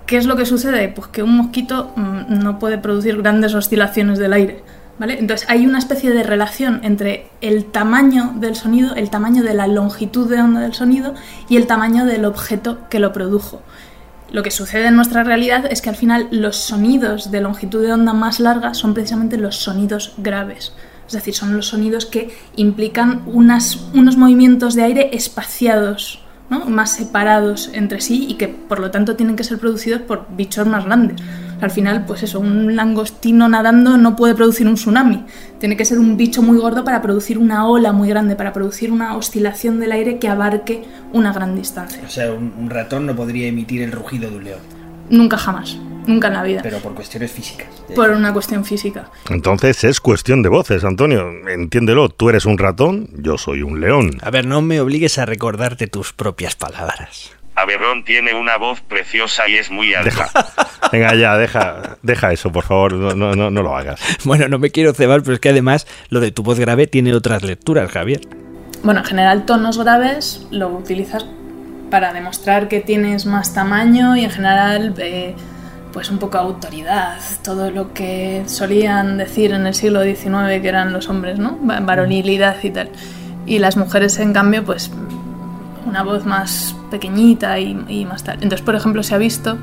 ¿Qué 0.07 0.17
es 0.17 0.27
lo 0.27 0.37
que 0.37 0.47
sucede? 0.47 0.89
Pues 0.89 1.09
que 1.09 1.25
un 1.25 1.37
mosquito 1.37 1.93
mm, 1.97 2.39
no 2.43 2.61
puede 2.61 2.79
producir 2.79 3.21
grandes 3.21 3.55
oscilaciones 3.55 4.19
del 4.19 4.33
aire. 4.33 4.63
¿Vale? 4.99 5.19
Entonces 5.19 5.47
hay 5.51 5.67
una 5.67 5.79
especie 5.79 6.11
de 6.11 6.23
relación 6.23 6.81
entre 6.83 7.27
el 7.43 7.67
tamaño 7.67 8.33
del 8.37 8.55
sonido, 8.55 8.95
el 8.95 9.11
tamaño 9.11 9.43
de 9.43 9.53
la 9.53 9.67
longitud 9.67 10.31
de 10.31 10.41
onda 10.41 10.61
del 10.61 10.73
sonido 10.73 11.15
y 11.51 11.59
el 11.59 11.67
tamaño 11.67 12.07
del 12.07 12.25
objeto 12.25 12.89
que 12.89 13.01
lo 13.01 13.13
produjo. 13.13 13.61
Lo 14.31 14.43
que 14.43 14.51
sucede 14.51 14.87
en 14.87 14.97
nuestra 14.97 15.23
realidad 15.23 15.67
es 15.71 15.83
que 15.83 15.91
al 15.91 15.97
final 15.97 16.29
los 16.31 16.57
sonidos 16.57 17.31
de 17.31 17.41
longitud 17.41 17.83
de 17.83 17.93
onda 17.93 18.13
más 18.13 18.41
larga 18.41 18.75
son 18.75 18.95
precisamente 18.95 19.37
los 19.37 19.57
sonidos 19.57 20.15
graves. 20.17 20.73
Es 21.07 21.13
decir, 21.13 21.35
son 21.35 21.57
los 21.57 21.69
sonidos 21.69 22.07
que 22.07 22.31
implican 22.57 23.23
unas, 23.27 23.89
unos 23.95 24.17
movimientos 24.17 24.75
de 24.75 24.83
aire 24.83 25.11
espaciados, 25.13 26.21
¿no? 26.51 26.67
más 26.67 26.95
separados 26.95 27.71
entre 27.73 28.01
sí 28.01 28.27
y 28.29 28.35
que 28.35 28.49
por 28.49 28.81
lo 28.81 28.91
tanto 28.91 29.17
tienen 29.17 29.37
que 29.37 29.45
ser 29.45 29.59
producidos 29.59 30.03
por 30.03 30.27
bichos 30.37 30.67
más 30.67 30.85
grandes. 30.85 31.21
Al 31.61 31.71
final, 31.71 32.05
pues 32.07 32.23
eso, 32.23 32.39
un 32.39 32.77
langostino 32.77 33.49
nadando 33.49 33.97
no 33.97 34.15
puede 34.15 34.35
producir 34.35 34.67
un 34.67 34.75
tsunami. 34.75 35.25
Tiene 35.59 35.77
que 35.77 35.87
ser 35.87 35.99
un 35.99 36.17
bicho 36.19 36.43
muy 36.43 36.59
gordo 36.59 36.85
para 36.85 37.01
producir 37.01 37.39
una 37.39 37.67
ola 37.67 37.93
muy 37.93 38.09
grande, 38.09 38.37
para 38.37 38.53
producir 38.53 38.93
una 38.93 39.17
oscilación 39.17 39.81
del 39.81 39.93
aire 39.93 40.19
que 40.19 40.29
abarque 40.29 40.85
una 41.15 41.33
gran 41.33 41.57
distancia. 41.57 42.03
O 42.05 42.11
sea, 42.11 42.31
un, 42.33 42.53
un 42.59 42.69
ratón 42.69 43.07
no 43.07 43.17
podría 43.17 43.47
emitir 43.47 43.81
el 43.81 43.93
rugido 43.93 44.31
de 44.31 44.37
un 44.37 44.45
león, 44.45 44.61
Nunca 45.11 45.37
jamás, 45.39 45.77
nunca 46.07 46.29
en 46.29 46.35
la 46.35 46.43
vida. 46.43 46.61
pero 46.63 46.79
por 46.79 46.95
cuestiones 46.95 47.31
físicas. 47.31 47.69
Por 47.95 48.11
una 48.11 48.33
cuestión 48.33 48.65
física. 48.65 49.11
Entonces 49.31 49.85
es 49.85 50.01
cuestión 50.01 50.43
de 50.43 50.49
voces, 50.49 50.85
Antonio. 50.85 51.31
Entiéndelo, 51.49 52.09
tú 52.09 52.29
eres 52.29 52.45
un 52.45 52.59
ratón, 52.59 53.09
yo 53.19 53.39
soy 53.39 53.63
un 53.63 53.81
león. 53.81 54.19
A 54.23 54.31
ver, 54.31 54.47
no 54.47 54.63
me 54.63 54.81
obligues 54.81 55.19
a 55.19 55.27
recordarte 55.27 55.87
tus 55.87 56.13
propias 56.13 56.57
palabras. 56.57 57.33
Aberrón 57.55 58.05
tiene 58.05 58.35
una 58.35 58.59
voz 58.59 58.83
preciosa 58.83 59.49
y 59.49 59.55
es 59.57 59.71
muy 59.71 59.95
alto. 59.95 60.11
Deja. 60.11 60.29
Venga 60.93 61.15
ya, 61.15 61.39
deja, 61.39 61.97
deja 62.03 62.33
eso, 62.33 62.53
por 62.53 62.65
favor, 62.65 62.93
no, 62.93 63.15
no, 63.15 63.35
no, 63.35 63.51
no 63.51 63.63
lo 63.63 63.75
hagas. 63.77 63.99
Bueno, 64.25 64.47
no 64.49 64.59
me 64.59 64.71
quiero 64.71 64.93
cebar, 64.93 65.23
pero 65.23 65.35
es 65.35 65.41
que 65.41 65.49
además 65.49 65.87
lo 66.11 66.21
de 66.21 66.33
tu 66.33 66.43
voz 66.43 66.59
grave 66.59 66.87
tiene 66.87 67.15
otras 67.15 67.43
lecturas, 67.45 67.91
Javier. 67.91 68.21
Bueno, 68.83 69.01
en 69.01 69.07
general 69.07 69.47
tonos 69.47 69.79
graves 69.79 70.47
lo 70.51 70.69
utilizas 70.69 71.25
para 71.91 72.13
demostrar 72.13 72.69
que 72.69 72.81
tienes 72.81 73.27
más 73.27 73.55
tamaño 73.55 74.17
y 74.17 74.25
en 74.25 74.31
general 74.31 74.95
eh, 74.99 75.35
pues 75.93 76.11
un 76.11 76.19
poco 76.19 76.39
autoridad, 76.39 77.19
todo 77.43 77.71
lo 77.71 77.93
que 77.95 78.43
solían 78.47 79.17
decir 79.19 79.53
en 79.53 79.67
el 79.67 79.75
siglo 79.75 80.03
XIX 80.03 80.61
que 80.61 80.69
eran 80.69 80.93
los 80.93 81.09
hombres, 81.09 81.39
¿no? 81.39 81.59
Va- 81.69 81.81
Varonilidad 81.81 82.57
y 82.63 82.71
tal. 82.71 82.91
Y 83.47 83.59
las 83.61 83.77
mujeres 83.77 84.19
en 84.19 84.33
cambio 84.33 84.65
pues 84.65 84.91
una 85.87 86.03
voz 86.03 86.27
más 86.27 86.75
pequeñita 86.91 87.59
y, 87.61 87.83
y 87.89 88.05
más 88.05 88.25
tal. 88.25 88.35
Entonces, 88.37 88.63
por 88.63 88.75
ejemplo, 88.75 89.03
se 89.03 89.15
ha 89.15 89.19
visto 89.19 89.57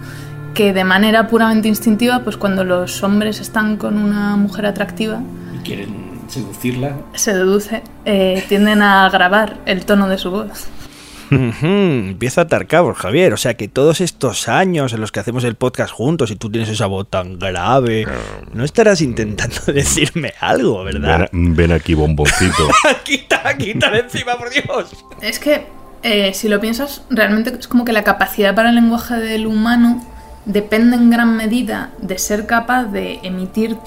que 0.53 0.71
de 0.71 0.83
manera 0.83 1.27
puramente 1.27 1.67
instintiva, 1.67 2.19
pues 2.19 2.38
cuando 2.38 2.63
los 2.63 3.03
hombres 3.03 3.39
están 3.41 3.75
con 3.77 3.97
una 3.97 4.36
mujer 4.38 4.65
atractiva, 4.65 5.19
Y 5.55 5.57
quieren 5.63 6.21
seducirla. 6.27 6.93
se 7.13 7.33
deduce, 7.33 7.83
eh, 8.05 8.43
tienden 8.47 8.81
a 8.81 9.09
grabar 9.09 9.57
el 9.65 9.83
tono 9.86 10.07
de 10.07 10.17
su 10.17 10.31
voz. 10.31 10.67
Ujú, 11.36 11.65
Empieza 11.65 12.41
a 12.41 12.43
atar 12.46 12.67
cabos, 12.67 12.98
Javier. 12.98 13.34
O 13.34 13.38
sea 13.38 13.56
que 13.56 13.67
todos 13.67 14.02
estos 14.02 14.48
años 14.48 14.93
en 14.93 15.02
los 15.02 15.12
que 15.12 15.19
hacemos 15.19 15.43
el 15.43 15.56
podcast 15.56 15.91
juntos 15.93 16.32
y 16.32 16.36
tú 16.36 16.50
tienes 16.50 16.69
esa 16.69 16.86
voz 16.86 17.10
tan 17.10 17.39
grave, 17.39 18.06
no 18.54 18.63
estarás 18.63 19.02
intentando 19.02 19.62
decirme 19.74 20.34
algo, 20.39 20.84
¿verdad? 20.84 21.30
Ven, 21.32 21.56
ven 21.56 21.72
aquí, 21.72 21.93
bomboncito. 21.93 22.67
quita, 23.04 23.56
quita 23.58 23.89
de 23.89 24.00
encima, 24.00 24.38
por 24.38 24.50
Dios. 24.50 25.06
Es 25.22 25.39
que, 25.39 25.65
eh, 26.04 26.34
si 26.34 26.48
lo 26.50 26.60
piensas, 26.60 27.04
realmente 27.10 27.54
es 27.60 27.67
como 27.67 27.86
que 27.86 27.93
la 27.93 28.04
capacidad 28.04 28.56
para 28.56 28.69
el 28.69 28.76
lenguaje 28.76 29.15
del 29.15 29.48
humano 29.48 30.06
depende 30.46 30.96
en 30.98 31.10
gran 31.10 31.38
medida 31.38 31.91
de 32.00 32.17
ser 32.17 32.46
capaz 32.46 32.86
de 32.86 33.19
emitir 33.24 33.78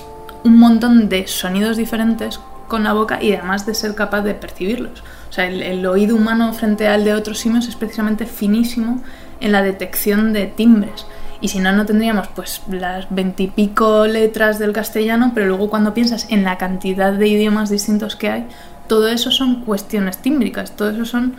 un 0.44 0.58
montón 0.58 1.08
de 1.08 1.26
sonidos 1.26 1.76
diferentes 1.76 2.40
con 2.68 2.84
la 2.84 2.92
boca 2.92 3.22
y 3.22 3.32
además 3.32 3.66
de 3.66 3.74
ser 3.74 3.94
capaz 3.94 4.22
de 4.22 4.34
percibirlos. 4.34 5.02
Sea, 5.36 5.48
el, 5.48 5.60
el 5.60 5.84
oído 5.84 6.16
humano 6.16 6.50
frente 6.54 6.88
al 6.88 7.04
de 7.04 7.12
otros 7.12 7.38
simios 7.38 7.68
es 7.68 7.76
precisamente 7.76 8.24
finísimo 8.24 9.02
en 9.42 9.52
la 9.52 9.60
detección 9.60 10.32
de 10.32 10.46
timbres. 10.46 11.04
Y 11.42 11.48
si 11.48 11.58
no, 11.58 11.72
no 11.72 11.84
tendríamos 11.84 12.28
pues 12.28 12.62
las 12.70 13.06
veintipico 13.10 14.06
letras 14.06 14.58
del 14.58 14.72
castellano, 14.72 15.32
pero 15.34 15.46
luego 15.46 15.68
cuando 15.68 15.92
piensas 15.92 16.26
en 16.30 16.42
la 16.42 16.56
cantidad 16.56 17.12
de 17.12 17.28
idiomas 17.28 17.68
distintos 17.68 18.16
que 18.16 18.30
hay, 18.30 18.46
todo 18.88 19.08
eso 19.08 19.30
son 19.30 19.62
cuestiones 19.66 20.16
tímbricas, 20.22 20.74
todo 20.74 20.88
eso 20.88 21.04
son 21.04 21.34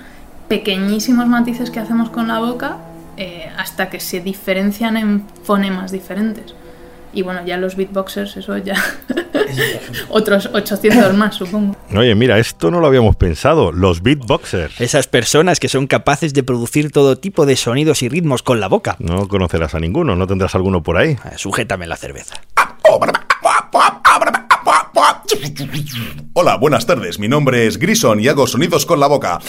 pequeñísimos 0.48 1.26
matices 1.26 1.72
que 1.72 1.80
hacemos 1.80 2.12
con 2.12 2.28
la 2.28 2.38
boca 2.38 2.78
eh, 3.18 3.50
hasta 3.58 3.90
que 3.90 4.00
se 4.00 4.20
diferencian 4.20 4.96
en 4.96 5.24
fonemas 5.44 5.92
diferentes. 5.92 6.54
Y 7.18 7.24
bueno, 7.24 7.44
ya 7.44 7.58
los 7.58 7.76
beatboxers, 7.76 8.38
eso 8.38 8.56
ya. 8.60 8.76
Otros 10.10 10.52
800 10.54 11.16
más, 11.16 11.34
supongo. 11.34 11.76
Oye, 11.96 12.14
mira, 12.14 12.38
esto 12.38 12.70
no 12.70 12.80
lo 12.80 12.86
habíamos 12.86 13.16
pensado. 13.16 13.72
Los 13.72 14.04
beatboxers. 14.04 14.80
Esas 14.80 15.08
personas 15.08 15.60
que 15.60 15.68
son 15.68 15.88
capaces 15.88 16.36
de 16.36 16.44
producir 16.44 16.92
todo 16.92 17.18
tipo 17.18 17.48
de 17.48 17.56
sonidos 17.56 18.04
y 18.04 18.10
ritmos 18.10 18.44
con 18.44 18.60
la 18.60 18.68
boca. 18.68 18.98
No 19.00 19.28
conocerás 19.28 19.74
a 19.74 19.80
ninguno, 19.80 20.16
no 20.16 20.28
tendrás 20.28 20.54
alguno 20.54 20.84
por 20.84 20.96
ahí. 20.98 21.18
Ah, 21.24 21.32
Sujétame 21.38 21.88
la 21.88 21.96
cerveza. 21.96 22.36
Hola, 26.34 26.58
buenas 26.58 26.86
tardes. 26.86 27.18
Mi 27.18 27.28
nombre 27.28 27.66
es 27.66 27.80
Grison 27.80 28.20
y 28.20 28.28
hago 28.28 28.46
sonidos 28.46 28.86
con 28.86 29.00
la 29.00 29.08
boca. 29.08 29.40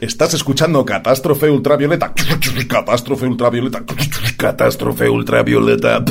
Estás 0.00 0.34
escuchando 0.34 0.84
Catástrofe 0.84 1.50
Ultravioleta. 1.50 2.14
Catástrofe 2.68 3.26
Ultravioleta. 3.26 3.82
Catástrofe 4.36 5.08
Ultravioleta. 5.08 6.02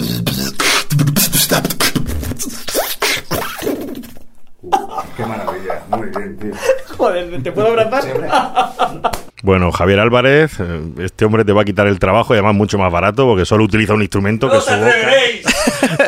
Qué 5.17 5.25
maravilla. 5.25 5.83
Muy 5.89 6.09
bien, 6.09 6.37
tío. 6.37 6.51
Joder, 6.97 7.43
¿te 7.43 7.51
puedo 7.51 7.67
abrazar? 7.69 8.05
Bueno, 9.41 9.71
Javier 9.71 10.01
Álvarez, 10.01 10.59
eh, 10.59 10.81
este 10.99 11.25
hombre 11.25 11.45
te 11.45 11.53
va 11.53 11.61
a 11.61 11.65
quitar 11.65 11.87
el 11.87 11.97
trabajo 11.97 12.33
y 12.33 12.37
además 12.37 12.55
mucho 12.55 12.77
más 12.77 12.91
barato 12.91 13.25
porque 13.25 13.45
solo 13.45 13.63
utiliza 13.63 13.93
un 13.93 14.01
instrumento 14.01 14.49
que 14.49 14.57
es 14.57 14.63
su 14.63 14.75
boca. 14.75 14.91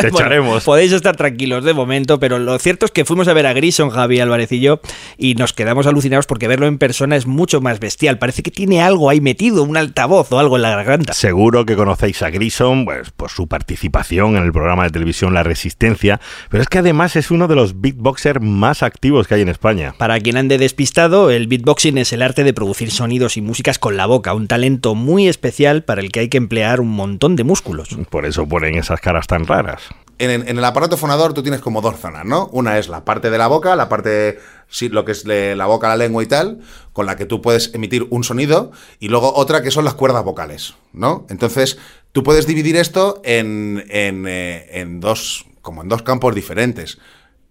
Te 0.01 0.09
Bueno, 0.11 0.25
echaremos. 0.25 0.63
podéis 0.63 0.91
estar 0.91 1.15
tranquilos 1.15 1.63
de 1.63 1.73
momento, 1.73 2.19
pero 2.19 2.39
lo 2.39 2.57
cierto 2.59 2.85
es 2.85 2.91
que 2.91 3.05
fuimos 3.05 3.27
a 3.27 3.33
ver 3.33 3.45
a 3.45 3.53
Grison, 3.53 3.89
Javi 3.89 4.19
Álvarez 4.19 4.51
y 4.51 4.59
yo, 4.59 4.79
y 5.17 5.35
nos 5.35 5.53
quedamos 5.53 5.87
alucinados 5.87 6.25
porque 6.25 6.47
verlo 6.47 6.67
en 6.67 6.77
persona 6.77 7.15
es 7.15 7.25
mucho 7.25 7.61
más 7.61 7.79
bestial. 7.79 8.17
Parece 8.17 8.43
que 8.43 8.51
tiene 8.51 8.81
algo 8.81 9.09
ahí 9.09 9.21
metido, 9.21 9.63
un 9.63 9.77
altavoz 9.77 10.31
o 10.31 10.39
algo 10.39 10.55
en 10.57 10.63
la 10.63 10.71
garganta. 10.75 11.13
Seguro 11.13 11.65
que 11.65 11.75
conocéis 11.75 12.21
a 12.21 12.29
Grison 12.29 12.85
pues, 12.85 13.11
por 13.11 13.29
su 13.29 13.47
participación 13.47 14.35
en 14.35 14.43
el 14.43 14.51
programa 14.51 14.83
de 14.83 14.89
televisión 14.89 15.33
La 15.33 15.43
Resistencia, 15.43 16.19
pero 16.49 16.61
es 16.63 16.69
que 16.69 16.79
además 16.79 17.15
es 17.15 17.31
uno 17.31 17.47
de 17.47 17.55
los 17.55 17.79
beatboxers 17.79 18.41
más 18.41 18.83
activos 18.83 19.27
que 19.27 19.35
hay 19.35 19.41
en 19.41 19.49
España. 19.49 19.93
Para 19.97 20.19
quien 20.19 20.37
ande 20.37 20.57
despistado, 20.57 21.29
el 21.31 21.47
beatboxing 21.47 21.97
es 21.97 22.11
el 22.13 22.21
arte 22.21 22.43
de 22.43 22.53
producir 22.53 22.91
sonidos 22.91 23.37
y 23.37 23.41
músicas 23.41 23.79
con 23.79 23.97
la 23.97 24.05
boca, 24.05 24.33
un 24.33 24.47
talento 24.47 24.95
muy 24.95 25.27
especial 25.27 25.83
para 25.83 26.01
el 26.01 26.11
que 26.11 26.21
hay 26.21 26.29
que 26.29 26.37
emplear 26.37 26.81
un 26.81 26.89
montón 26.89 27.35
de 27.35 27.43
músculos. 27.43 27.89
Por 28.09 28.25
eso 28.25 28.47
ponen 28.47 28.75
esas 28.75 28.99
caras 28.99 29.27
tan 29.27 29.45
raras. 29.45 29.83
En, 30.23 30.47
el 30.47 30.63
aparato 30.63 30.97
fonador 30.97 31.33
tú 31.33 31.41
tienes 31.41 31.61
como 31.61 31.81
dos 31.81 31.99
zonas, 31.99 32.25
¿no? 32.25 32.47
Una 32.51 32.77
es 32.77 32.89
la 32.89 33.03
parte 33.03 33.31
de 33.31 33.39
la 33.39 33.47
boca, 33.47 33.75
la 33.75 33.89
parte, 33.89 34.37
sí, 34.67 34.87
lo 34.87 35.03
que 35.03 35.13
es 35.13 35.25
la 35.25 35.65
boca, 35.65 35.87
la 35.87 35.97
lengua 35.97 36.21
y 36.21 36.27
tal, 36.27 36.59
con 36.93 37.07
la 37.07 37.15
que 37.15 37.25
tú 37.25 37.41
puedes 37.41 37.73
emitir 37.73 38.05
un 38.11 38.23
sonido, 38.23 38.71
y 38.99 39.07
luego 39.07 39.33
otra 39.33 39.63
que 39.63 39.71
son 39.71 39.83
las 39.83 39.95
cuerdas 39.95 40.23
vocales, 40.23 40.75
¿no? 40.93 41.25
Entonces, 41.29 41.79
tú 42.11 42.21
puedes 42.21 42.45
dividir 42.45 42.75
esto 42.75 43.19
en, 43.25 43.83
en, 43.89 44.27
eh, 44.27 44.67
en 44.79 44.99
dos, 44.99 45.47
como 45.63 45.81
en 45.81 45.89
dos 45.89 46.03
campos 46.03 46.35
diferentes. 46.35 46.99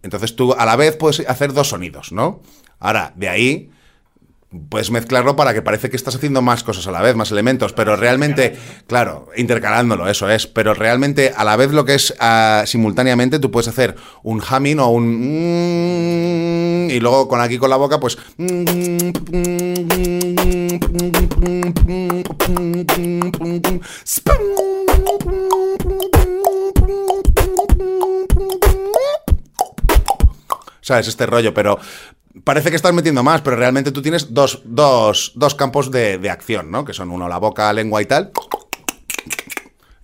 Entonces 0.04 0.36
tú 0.36 0.52
a 0.52 0.64
la 0.64 0.76
vez 0.76 0.96
puedes 0.96 1.28
hacer 1.28 1.52
dos 1.52 1.70
sonidos, 1.70 2.12
¿no? 2.12 2.40
Ahora, 2.78 3.12
de 3.16 3.28
ahí 3.28 3.70
puedes 4.68 4.90
mezclarlo 4.90 5.36
para 5.36 5.54
que 5.54 5.62
parece 5.62 5.90
que 5.90 5.96
estás 5.96 6.16
haciendo 6.16 6.42
más 6.42 6.64
cosas 6.64 6.86
a 6.86 6.90
la 6.90 7.00
vez, 7.00 7.14
más 7.14 7.30
elementos, 7.30 7.72
pero 7.72 7.94
realmente, 7.96 8.56
claro, 8.86 9.28
intercalándolo, 9.36 10.08
eso 10.08 10.28
es, 10.28 10.46
pero 10.46 10.74
realmente 10.74 11.32
a 11.36 11.44
la 11.44 11.56
vez 11.56 11.70
lo 11.70 11.84
que 11.84 11.94
es 11.94 12.14
ah, 12.18 12.64
simultáneamente 12.66 13.38
tú 13.38 13.50
puedes 13.50 13.68
hacer 13.68 13.94
un 14.22 14.42
humming 14.42 14.80
o 14.80 14.88
un 14.88 15.10
y 16.90 16.98
luego 16.98 17.28
con 17.28 17.40
aquí 17.40 17.58
con 17.58 17.70
la 17.70 17.76
boca 17.76 18.00
pues 18.00 18.18
¿Sabes? 30.82 31.06
Este 31.06 31.26
rollo, 31.26 31.54
pero 31.54 31.78
parece 32.44 32.70
que 32.70 32.76
estás 32.76 32.92
metiendo 32.92 33.22
más, 33.22 33.40
pero 33.40 33.56
realmente 33.56 33.92
tú 33.92 34.02
tienes 34.02 34.32
dos, 34.32 34.62
dos, 34.64 35.32
dos 35.34 35.54
campos 35.54 35.90
de, 35.90 36.18
de 36.18 36.30
acción, 36.30 36.70
¿no? 36.70 36.84
Que 36.84 36.92
son 36.92 37.10
uno 37.10 37.28
la 37.28 37.38
boca, 37.38 37.72
lengua 37.72 38.02
y 38.02 38.06
tal. 38.06 38.32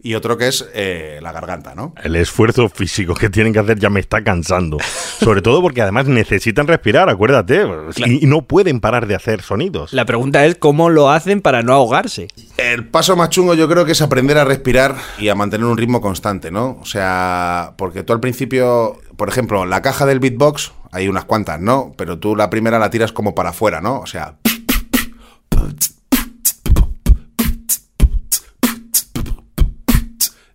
Y 0.07 0.15
otro 0.15 0.39
que 0.39 0.47
es 0.47 0.65
eh, 0.73 1.19
la 1.21 1.33
garganta, 1.33 1.75
¿no? 1.75 1.93
El 2.01 2.15
esfuerzo 2.15 2.69
físico 2.69 3.13
que 3.15 3.29
tienen 3.29 3.53
que 3.53 3.59
hacer 3.59 3.81
ya 3.81 3.91
me 3.91 3.99
está 3.99 4.23
cansando. 4.23 4.79
Sobre 5.19 5.43
todo 5.43 5.61
porque 5.61 5.83
además 5.83 6.07
necesitan 6.07 6.69
respirar, 6.69 7.09
acuérdate. 7.09 7.67
Y, 7.97 8.23
y 8.23 8.27
no 8.29 8.43
pueden 8.43 8.79
parar 8.79 9.09
de 9.09 9.17
hacer 9.17 9.43
sonidos. 9.43 9.93
La 9.93 10.05
pregunta 10.05 10.47
es 10.47 10.55
cómo 10.55 10.91
lo 10.91 11.11
hacen 11.11 11.41
para 11.41 11.65
no 11.65 11.73
ahogarse. 11.73 12.29
El 12.57 12.87
paso 12.87 13.17
más 13.17 13.31
chungo 13.31 13.55
yo 13.55 13.69
creo 13.69 13.85
que 13.85 13.91
es 13.91 14.01
aprender 14.01 14.39
a 14.39 14.45
respirar 14.45 14.95
y 15.19 15.29
a 15.29 15.35
mantener 15.35 15.67
un 15.67 15.77
ritmo 15.77 16.01
constante, 16.01 16.53
¿no? 16.53 16.79
O 16.81 16.87
sea, 16.87 17.73
porque 17.77 18.05
tú 18.05 18.13
al 18.13 18.21
principio, 18.21 19.01
por 19.17 19.29
ejemplo, 19.29 19.65
la 19.65 19.83
caja 19.83 20.07
del 20.07 20.21
beatbox, 20.21 20.73
hay 20.93 21.09
unas 21.09 21.25
cuantas, 21.25 21.61
¿no? 21.61 21.95
Pero 21.97 22.19
tú 22.19 22.37
la 22.37 22.51
primera 22.51 22.79
la 22.79 22.91
tiras 22.91 23.13
como 23.13 23.35
para 23.35 23.51
afuera, 23.51 23.81
¿no? 23.81 24.01
O 24.01 24.07
sea... 24.07 24.37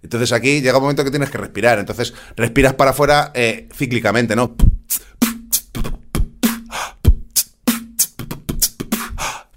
Entonces 0.04 0.34
aquí 0.34 0.62
llega 0.62 0.78
un 0.78 0.84
momento 0.84 1.06
que 1.06 1.10
tienes 1.10 1.30
que 1.30 1.38
respirar. 1.38 1.80
Entonces 1.80 2.14
respiras 2.36 2.74
para 2.74 2.92
afuera 2.92 3.32
eh, 3.34 3.70
cíclicamente, 3.74 4.36
¿no? 4.36 4.56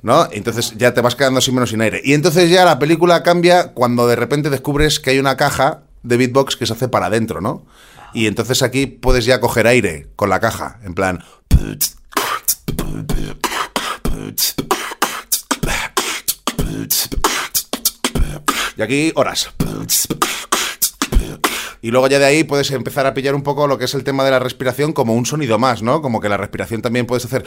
¿no? 0.03 0.29
Entonces 0.31 0.75
ya 0.77 0.95
te 0.95 1.01
vas 1.01 1.17
quedando 1.17 1.41
sin 1.41 1.55
menos 1.55 1.71
sin 1.71 1.81
aire. 1.81 2.01
Y 2.05 2.13
entonces 2.13 2.51
ya 2.51 2.65
la 2.65 2.79
película 2.79 3.23
cambia 3.23 3.73
cuando 3.73 4.07
de 4.07 4.15
repente 4.15 4.49
descubres 4.49 5.01
que 5.01 5.11
hay 5.11 5.19
una 5.19 5.37
caja 5.37 5.83
de 6.05 6.19
beatbox 6.19 6.57
que 6.57 6.67
se 6.67 6.75
hace 6.75 6.89
para 6.89 7.07
adentro, 7.07 7.41
¿no? 7.41 7.67
Y 8.15 8.29
entonces 8.29 8.63
aquí 8.63 8.87
puedes 8.87 9.25
ya 9.25 9.41
coger 9.41 9.67
aire 9.67 10.07
con 10.15 10.31
la 10.31 10.39
caja, 10.41 10.79
en 10.85 10.95
plan... 10.95 11.23
Y 18.77 18.83
aquí 18.83 19.13
horas. 19.15 19.51
Y 21.83 21.91
luego 21.91 22.09
ya 22.09 22.19
de 22.19 22.25
ahí 22.25 22.45
puedes 22.45 22.71
empezar 22.71 23.07
a 23.07 23.15
pillar 23.15 23.35
un 23.35 23.43
poco 23.43 23.67
lo 23.67 23.79
que 23.79 23.85
es 23.85 23.95
el 23.95 24.05
tema 24.05 24.25
de 24.25 24.31
la 24.31 24.39
respiración 24.39 24.93
como 24.93 25.15
un 25.15 25.27
sonido 25.27 25.59
más, 25.59 25.83
¿no? 25.83 26.01
Como 26.01 26.21
que 26.21 26.29
la 26.29 26.37
respiración 26.37 26.83
también 26.83 27.07
puedes 27.07 27.25
hacer... 27.25 27.45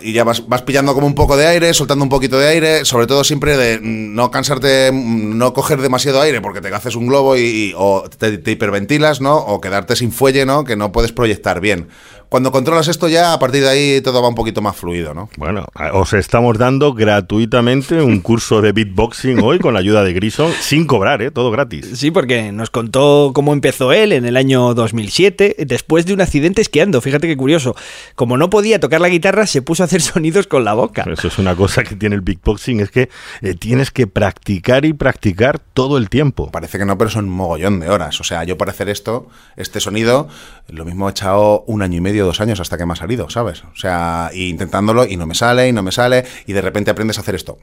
y 0.00 0.12
ya 0.12 0.24
vas, 0.24 0.46
vas, 0.48 0.62
pillando 0.62 0.94
como 0.94 1.06
un 1.06 1.14
poco 1.14 1.36
de 1.36 1.46
aire, 1.46 1.74
soltando 1.74 2.04
un 2.04 2.08
poquito 2.08 2.38
de 2.38 2.48
aire, 2.48 2.84
sobre 2.84 3.06
todo 3.06 3.24
siempre 3.24 3.56
de 3.56 3.78
no 3.80 4.30
cansarte, 4.30 4.90
no 4.92 5.52
coger 5.52 5.80
demasiado 5.80 6.20
aire 6.20 6.40
porque 6.40 6.60
te 6.60 6.68
haces 6.74 6.96
un 6.96 7.06
globo 7.06 7.36
y, 7.36 7.74
te, 8.18 8.38
te, 8.38 8.50
hiperventilas, 8.52 9.20
¿no? 9.20 9.36
O 9.36 9.60
quedarte 9.60 9.96
sin 9.96 10.12
fuelle, 10.12 10.46
¿no? 10.46 10.64
Que 10.64 10.76
no 10.76 10.92
puedes 10.92 11.12
proyectar 11.12 11.60
bien. 11.60 11.88
Cuando 12.30 12.52
controlas 12.52 12.86
esto 12.86 13.08
ya, 13.08 13.32
a 13.32 13.38
partir 13.40 13.62
de 13.62 13.68
ahí 13.68 14.00
todo 14.00 14.22
va 14.22 14.28
un 14.28 14.36
poquito 14.36 14.62
más 14.62 14.76
fluido, 14.76 15.12
¿no? 15.14 15.28
Bueno, 15.36 15.66
os 15.92 16.12
estamos 16.12 16.56
dando 16.58 16.94
gratuitamente 16.94 18.00
un 18.00 18.20
curso 18.20 18.62
de 18.62 18.70
beatboxing 18.70 19.40
hoy 19.40 19.58
con 19.58 19.74
la 19.74 19.80
ayuda 19.80 20.04
de 20.04 20.12
Grison, 20.12 20.52
sin 20.60 20.86
cobrar, 20.86 21.22
¿eh? 21.22 21.32
Todo 21.32 21.50
gratis. 21.50 21.90
Sí, 21.94 22.12
porque 22.12 22.52
nos 22.52 22.70
contó 22.70 23.32
cómo 23.34 23.52
empezó 23.52 23.92
él 23.92 24.12
en 24.12 24.26
el 24.26 24.36
año 24.36 24.74
2007, 24.74 25.56
después 25.66 26.06
de 26.06 26.14
un 26.14 26.20
accidente 26.20 26.62
esquiando. 26.62 27.00
Fíjate 27.00 27.26
qué 27.26 27.36
curioso. 27.36 27.74
Como 28.14 28.36
no 28.36 28.48
podía 28.48 28.78
tocar 28.78 29.00
la 29.00 29.08
guitarra, 29.08 29.48
se 29.48 29.60
puso 29.60 29.82
a 29.82 29.86
hacer 29.86 30.00
sonidos 30.00 30.46
con 30.46 30.64
la 30.64 30.74
boca. 30.74 31.04
Eso 31.12 31.26
es 31.26 31.38
una 31.38 31.56
cosa 31.56 31.82
que 31.82 31.96
tiene 31.96 32.14
el 32.14 32.20
beatboxing, 32.20 32.78
es 32.78 32.92
que 32.92 33.08
eh, 33.42 33.54
tienes 33.54 33.90
que 33.90 34.06
practicar 34.06 34.84
y 34.84 34.92
practicar 34.92 35.58
todo 35.58 35.98
el 35.98 36.08
tiempo. 36.08 36.48
Parece 36.52 36.78
que 36.78 36.84
no, 36.84 36.96
pero 36.96 37.10
son 37.10 37.24
un 37.24 37.32
mogollón 37.32 37.80
de 37.80 37.88
horas. 37.88 38.20
O 38.20 38.24
sea, 38.24 38.44
yo 38.44 38.56
para 38.56 38.70
hacer 38.70 38.88
esto, 38.88 39.28
este 39.56 39.80
sonido, 39.80 40.28
lo 40.68 40.84
mismo 40.84 41.08
he 41.08 41.10
echado 41.10 41.64
un 41.66 41.82
año 41.82 41.98
y 41.98 42.00
medio, 42.00 42.19
dos 42.24 42.40
años 42.40 42.60
hasta 42.60 42.78
que 42.78 42.86
me 42.86 42.92
ha 42.92 42.96
salido, 42.96 43.28
¿sabes? 43.30 43.64
O 43.64 43.76
sea, 43.76 44.30
intentándolo 44.32 45.06
y 45.06 45.16
no 45.16 45.26
me 45.26 45.34
sale, 45.34 45.68
y 45.68 45.72
no 45.72 45.82
me 45.82 45.92
sale, 45.92 46.24
y 46.46 46.52
de 46.52 46.60
repente 46.60 46.90
aprendes 46.90 47.18
a 47.18 47.20
hacer 47.22 47.34
esto. 47.34 47.58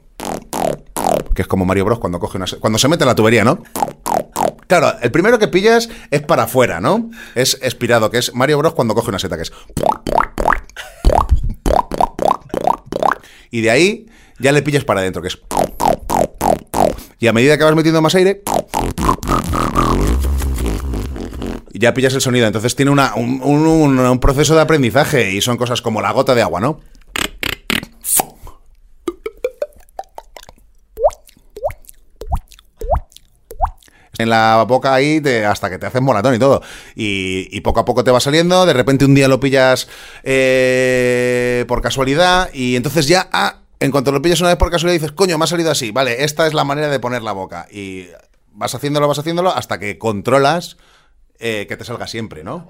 Que 1.34 1.42
es 1.42 1.48
como 1.48 1.64
Mario 1.64 1.84
Bros 1.84 1.98
cuando 1.98 2.18
coge 2.18 2.36
una... 2.36 2.46
Cuando 2.60 2.78
se 2.78 2.88
mete 2.88 3.04
en 3.04 3.08
la 3.08 3.14
tubería, 3.14 3.44
¿no? 3.44 3.62
Claro, 4.66 4.94
el 5.00 5.10
primero 5.10 5.38
que 5.38 5.48
pillas 5.48 5.88
es 6.10 6.22
para 6.22 6.44
afuera, 6.44 6.80
¿no? 6.80 7.10
Es 7.34 7.58
expirado, 7.62 8.10
que 8.10 8.18
es 8.18 8.34
Mario 8.34 8.58
Bros 8.58 8.74
cuando 8.74 8.94
coge 8.94 9.08
una 9.08 9.18
seta, 9.18 9.36
que 9.36 9.42
es... 9.42 9.52
Y 13.50 13.62
de 13.62 13.70
ahí 13.70 14.06
ya 14.38 14.52
le 14.52 14.62
pillas 14.62 14.84
para 14.84 15.00
adentro, 15.00 15.22
que 15.22 15.28
es... 15.28 15.38
Y 17.18 17.26
a 17.26 17.32
medida 17.32 17.56
que 17.56 17.64
vas 17.64 17.74
metiendo 17.74 18.02
más 18.02 18.14
aire, 18.14 18.42
ya 21.72 21.94
pillas 21.94 22.14
el 22.14 22.20
sonido. 22.20 22.46
Entonces 22.46 22.74
tiene 22.76 22.90
una- 22.90 23.14
un, 23.14 23.40
un- 23.42 24.18
proceso 24.20 24.54
de 24.54 24.60
aprendizaje 24.62 25.32
y 25.32 25.40
son 25.40 25.56
cosas 25.56 25.82
como 25.82 26.00
la 26.02 26.12
gota 26.12 26.34
de 26.34 26.42
agua, 26.42 26.60
¿no? 26.60 26.80
En 34.20 34.30
la 34.30 34.64
boca 34.66 34.94
ahí 34.94 35.22
hasta 35.46 35.70
que 35.70 35.78
te 35.78 35.86
haces 35.86 36.02
moratón 36.02 36.34
y 36.34 36.38
todo. 36.40 36.60
Y, 36.96 37.48
y 37.56 37.60
poco 37.60 37.80
a 37.80 37.84
poco 37.84 38.02
te 38.02 38.10
va 38.10 38.18
saliendo. 38.18 38.66
De 38.66 38.72
repente 38.72 39.04
un 39.04 39.14
día 39.14 39.28
lo 39.28 39.38
pillas 39.38 39.86
eh, 40.24 41.64
por 41.68 41.80
casualidad. 41.82 42.50
Y 42.52 42.74
entonces 42.74 43.06
ya, 43.06 43.28
ah, 43.32 43.58
en 43.78 43.92
cuanto 43.92 44.10
lo 44.10 44.20
pillas 44.20 44.40
una 44.40 44.48
vez 44.48 44.58
por 44.58 44.72
casualidad, 44.72 45.00
dices, 45.00 45.12
coño, 45.12 45.38
me 45.38 45.44
ha 45.44 45.46
salido 45.46 45.70
así. 45.70 45.92
Vale, 45.92 46.24
esta 46.24 46.48
es 46.48 46.54
la 46.54 46.64
manera 46.64 46.88
de 46.88 46.98
poner 46.98 47.22
la 47.22 47.30
boca. 47.30 47.68
Y 47.70 48.06
vas 48.52 48.74
haciéndolo, 48.74 49.06
vas 49.06 49.20
haciéndolo 49.20 49.54
hasta 49.54 49.78
que 49.78 49.98
controlas 49.98 50.78
eh, 51.38 51.66
que 51.68 51.76
te 51.76 51.84
salga 51.84 52.06
siempre, 52.06 52.42
¿no? 52.44 52.68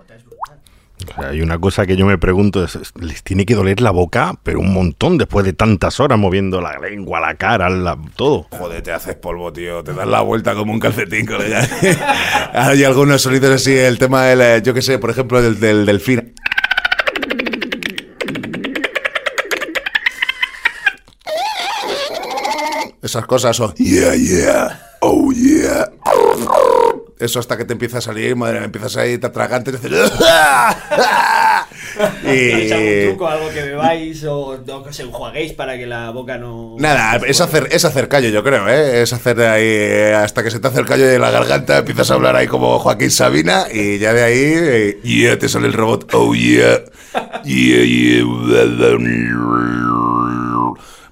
O 1.16 1.22
sea, 1.22 1.28
hay 1.28 1.40
una 1.42 1.58
cosa 1.60 1.86
que 1.86 1.96
yo 1.96 2.04
me 2.06 2.18
pregunto, 2.18 2.64
es, 2.64 2.74
es- 2.74 2.92
les 3.00 3.22
tiene 3.22 3.46
que 3.46 3.54
doler 3.54 3.80
la 3.80 3.92
boca, 3.92 4.34
pero 4.42 4.58
un 4.58 4.72
montón 4.72 5.16
después 5.16 5.46
de 5.46 5.52
tantas 5.52 6.00
horas 6.00 6.18
moviendo 6.18 6.60
la 6.60 6.76
lengua, 6.78 7.20
la 7.20 7.36
cara, 7.36 7.70
la- 7.70 7.96
todo. 8.16 8.46
Joder, 8.50 8.82
te 8.82 8.90
haces 8.92 9.14
polvo, 9.14 9.52
tío. 9.52 9.84
Te 9.84 9.92
das 9.92 10.06
la 10.08 10.22
vuelta 10.22 10.54
como 10.54 10.72
un 10.72 10.80
calcetín, 10.80 11.24
colega. 11.24 11.60
Hay 12.52 12.82
algunos 12.82 13.22
sonidos 13.22 13.50
así, 13.54 13.76
el 13.76 13.96
tema 13.98 14.24
del, 14.24 14.40
eh, 14.40 14.62
yo 14.62 14.74
qué 14.74 14.82
sé, 14.82 14.98
por 14.98 15.10
ejemplo, 15.10 15.40
del, 15.40 15.60
del 15.60 15.86
delfín. 15.86 16.34
Esas 23.02 23.26
cosas 23.26 23.56
son. 23.56 23.72
Yeah, 23.74 24.14
yeah. 24.14 24.80
Oh, 25.00 25.30
yeah. 25.32 25.88
Eso 27.18 27.40
hasta 27.40 27.56
que 27.56 27.64
te 27.64 27.72
empieza 27.72 27.98
a 27.98 28.00
salir, 28.00 28.36
madre, 28.36 28.64
empiezas 28.64 28.96
a 28.96 29.06
ir 29.06 29.24
atragante 29.24 29.70
y 29.70 29.72
dices. 29.72 29.90
¿Tenéis 32.22 32.72
algún 32.72 32.88
y. 32.88 33.06
truco, 33.06 33.28
algo 33.28 33.50
que 33.50 33.62
bebáis 33.62 34.22
o 34.24 34.58
no, 34.64 34.84
que 34.84 34.92
se 34.92 35.02
enjuaguéis 35.02 35.52
para 35.54 35.76
que 35.76 35.86
la 35.86 36.10
boca 36.10 36.38
no... 36.38 36.76
Nada, 36.78 37.20
es 37.26 37.40
hacer, 37.40 37.68
es 37.72 37.84
hacer 37.84 38.08
callo, 38.08 38.28
yo 38.28 38.44
creo, 38.44 38.68
¿eh? 38.68 39.02
Es 39.02 39.12
hacer 39.12 39.40
ahí, 39.40 40.12
hasta 40.12 40.44
que 40.44 40.50
se 40.52 40.60
te 40.60 40.68
hace 40.68 40.78
el 40.78 40.86
callo 40.86 41.06
de 41.06 41.18
la 41.18 41.30
garganta, 41.30 41.78
empiezas 41.78 42.10
a 42.10 42.14
hablar 42.14 42.36
ahí 42.36 42.46
como 42.46 42.78
Joaquín 42.78 43.10
Sabina 43.10 43.66
y 43.72 43.98
ya 43.98 44.12
de 44.12 44.22
ahí, 44.22 44.40
eh, 44.40 45.00
yeah, 45.02 45.36
te 45.38 45.48
sale 45.48 45.66
el 45.66 45.72
robot, 45.72 46.14
oh 46.14 46.34
yeah, 46.34 46.78
yeah, 47.44 47.82
yeah. 47.82 48.24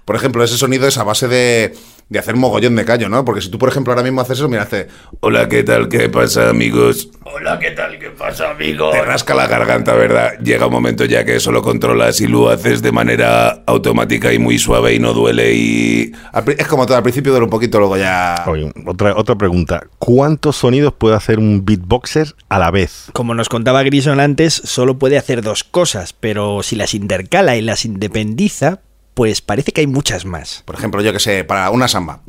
Por 0.05 0.15
ejemplo, 0.15 0.45
ese 0.45 0.57
sonido 0.57 0.87
es 0.87 0.99
a 0.99 1.03
base 1.03 1.27
de, 1.27 1.75
de 2.09 2.21
hacer 2.21 2.37
mogollón 2.37 2.77
de 2.77 2.85
callo, 2.85 3.09
¿no? 3.09 3.25
Porque 3.25 3.41
si 3.41 3.51
tú, 3.51 3.59
por 3.59 3.69
ejemplo, 3.69 3.93
ahora 3.93 4.05
mismo 4.05 4.21
haces 4.21 4.39
eso, 4.39 4.49
mira, 4.49 4.63
hace, 4.63 4.87
hola, 5.21 5.49
¿qué 5.49 5.65
tal? 5.65 5.89
¿Qué 5.89 6.09
pasa, 6.09 6.49
amigos? 6.49 7.11
Hola, 7.25 7.59
¿qué 7.59 7.73
tal? 7.73 7.99
¿Qué 7.99 8.11
pasa, 8.11 8.51
amigo? 8.51 8.91
Te 8.91 9.03
rasca 9.03 9.35
la 9.35 9.49
garganta, 9.49 9.93
¿verdad? 9.95 10.39
Llega 10.39 10.67
un 10.67 10.73
momento 10.73 11.05
ya 11.05 11.25
que 11.25 11.37
eso 11.37 11.51
lo 11.51 11.63
controlas 11.63 12.21
y 12.21 12.29
lo 12.29 12.49
haces 12.49 12.81
de 12.81 12.93
manera 12.93 13.65
automática 13.67 14.33
y 14.33 14.39
muy 14.39 14.59
suave 14.59 14.95
y 14.95 15.01
no 15.01 15.13
duele 15.13 15.55
y... 15.55 16.13
Es 16.57 16.69
como 16.69 16.87
todo, 16.87 16.97
al 16.97 17.03
principio 17.03 17.33
duele 17.33 17.45
un 17.45 17.51
poquito, 17.51 17.81
luego 17.81 17.97
ya... 17.97 18.45
Oye, 18.47 18.73
otra, 18.87 19.17
otra 19.17 19.35
pregunta. 19.35 19.83
¿Cuántos 19.99 20.57
sonidos 20.57 20.93
puede 20.93 21.17
hacer 21.17 21.41
un 21.41 21.65
beatboxer 21.65 22.37
a 22.49 22.61
la 22.61 22.71
vez? 22.71 23.07
Como 23.15 23.35
nos 23.35 23.49
contaba 23.49 23.83
Grison 23.83 24.21
antes, 24.21 24.55
solo 24.55 24.99
puede 24.99 25.19
hacer 25.19 25.43
dos 25.43 25.65
cosas, 25.65 26.13
pero 26.13 26.63
si 26.63 26.77
las 26.77 26.95
intercala 26.95 27.57
y 27.57 27.63
las 27.63 27.85
independiza, 27.85 28.81
pues 29.17 29.41
parece 29.41 29.73
que 29.73 29.81
hay 29.81 29.87
muchas 29.87 30.27
más. 30.27 30.63
Por 30.67 30.77
ejemplo, 30.77 31.01
yo 31.01 31.11
que 31.11 31.21
sé, 31.21 31.43
para 31.43 31.71
una 31.71 31.89
samba. 31.89 32.21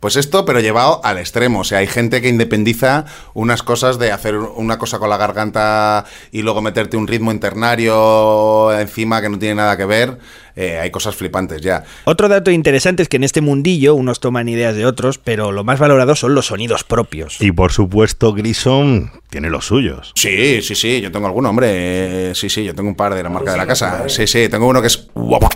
Pues 0.00 0.16
esto, 0.16 0.46
pero 0.46 0.60
llevado 0.60 1.02
al 1.04 1.18
extremo. 1.18 1.60
O 1.60 1.64
sea, 1.64 1.78
hay 1.78 1.86
gente 1.86 2.22
que 2.22 2.28
independiza 2.28 3.04
unas 3.34 3.62
cosas 3.62 3.98
de 3.98 4.12
hacer 4.12 4.36
una 4.36 4.78
cosa 4.78 4.98
con 4.98 5.10
la 5.10 5.18
garganta 5.18 6.06
y 6.32 6.40
luego 6.40 6.62
meterte 6.62 6.96
un 6.96 7.06
ritmo 7.06 7.30
internario 7.32 8.72
encima 8.78 9.20
que 9.20 9.28
no 9.28 9.38
tiene 9.38 9.56
nada 9.56 9.76
que 9.76 9.84
ver. 9.84 10.18
Eh, 10.56 10.78
hay 10.78 10.90
cosas 10.90 11.14
flipantes 11.14 11.60
ya. 11.60 11.84
Otro 12.04 12.28
dato 12.28 12.50
interesante 12.50 13.02
es 13.02 13.08
que 13.08 13.18
en 13.18 13.24
este 13.24 13.42
mundillo 13.42 13.94
unos 13.94 14.20
toman 14.20 14.48
ideas 14.48 14.74
de 14.74 14.86
otros, 14.86 15.18
pero 15.18 15.52
lo 15.52 15.64
más 15.64 15.78
valorado 15.78 16.16
son 16.16 16.34
los 16.34 16.46
sonidos 16.46 16.82
propios. 16.82 17.40
Y 17.40 17.52
por 17.52 17.72
supuesto, 17.72 18.32
Grison 18.32 19.12
tiene 19.28 19.50
los 19.50 19.66
suyos. 19.66 20.12
Sí, 20.14 20.62
sí, 20.62 20.74
sí, 20.74 21.00
yo 21.02 21.12
tengo 21.12 21.26
alguno, 21.26 21.50
hombre. 21.50 22.30
Eh, 22.30 22.34
sí, 22.34 22.48
sí, 22.48 22.64
yo 22.64 22.74
tengo 22.74 22.88
un 22.88 22.96
par 22.96 23.14
de 23.14 23.22
la 23.22 23.28
marca 23.28 23.52
de 23.52 23.58
la 23.58 23.66
casa. 23.66 24.08
Sí, 24.08 24.26
sí, 24.26 24.48
tengo 24.48 24.66
uno 24.66 24.80
que 24.80 24.88
es. 24.88 25.08
guapa, 25.14 25.48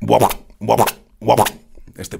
guapa, 0.00 0.28
guapa, 0.58 0.84
guapa. 1.20 1.44
Este. 1.96 2.18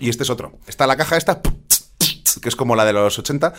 Y 0.00 0.08
este 0.08 0.22
es 0.22 0.30
otro. 0.30 0.58
Está 0.66 0.86
la 0.86 0.96
caja 0.96 1.16
esta, 1.16 1.40
que 1.40 2.48
es 2.48 2.56
como 2.56 2.76
la 2.76 2.84
de 2.84 2.92
los 2.92 3.18
80. 3.18 3.54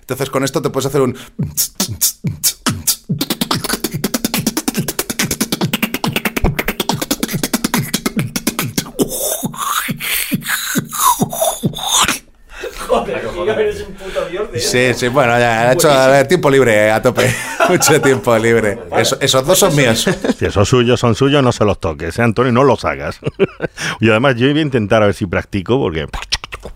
Entonces 0.00 0.30
con 0.30 0.44
esto 0.44 0.62
te 0.62 0.70
puedes 0.70 0.86
hacer 0.86 1.02
un... 1.02 1.16
Joder, 12.90 13.60
eres 13.60 13.80
un 13.86 13.94
puto 13.94 14.24
dios 14.26 14.50
de 14.52 14.58
Sí, 14.60 14.92
sí, 14.94 15.08
bueno, 15.08 15.38
ya 15.38 15.70
he 15.70 15.74
hecho 15.74 16.14
eh, 16.14 16.24
tiempo 16.24 16.50
libre 16.50 16.90
a 16.90 17.00
tope. 17.00 17.32
Mucho 17.68 18.00
tiempo 18.00 18.36
libre. 18.36 18.78
Eso- 18.96 19.16
esos 19.20 19.46
dos 19.46 19.58
son 19.58 19.74
míos. 19.76 20.08
Si 20.38 20.44
esos 20.46 20.68
suyos 20.68 20.98
son 20.98 21.14
suyos, 21.14 21.42
no 21.42 21.52
se 21.52 21.64
los 21.64 21.78
toques, 21.78 22.18
¿eh, 22.18 22.22
Antonio? 22.22 22.50
No 22.52 22.64
los 22.64 22.84
hagas. 22.84 23.20
y 24.00 24.10
además, 24.10 24.34
yo 24.36 24.48
voy 24.50 24.58
a 24.58 24.62
intentar 24.62 25.02
a 25.02 25.06
ver 25.06 25.14
si 25.14 25.26
practico, 25.26 25.78
porque. 25.78 26.06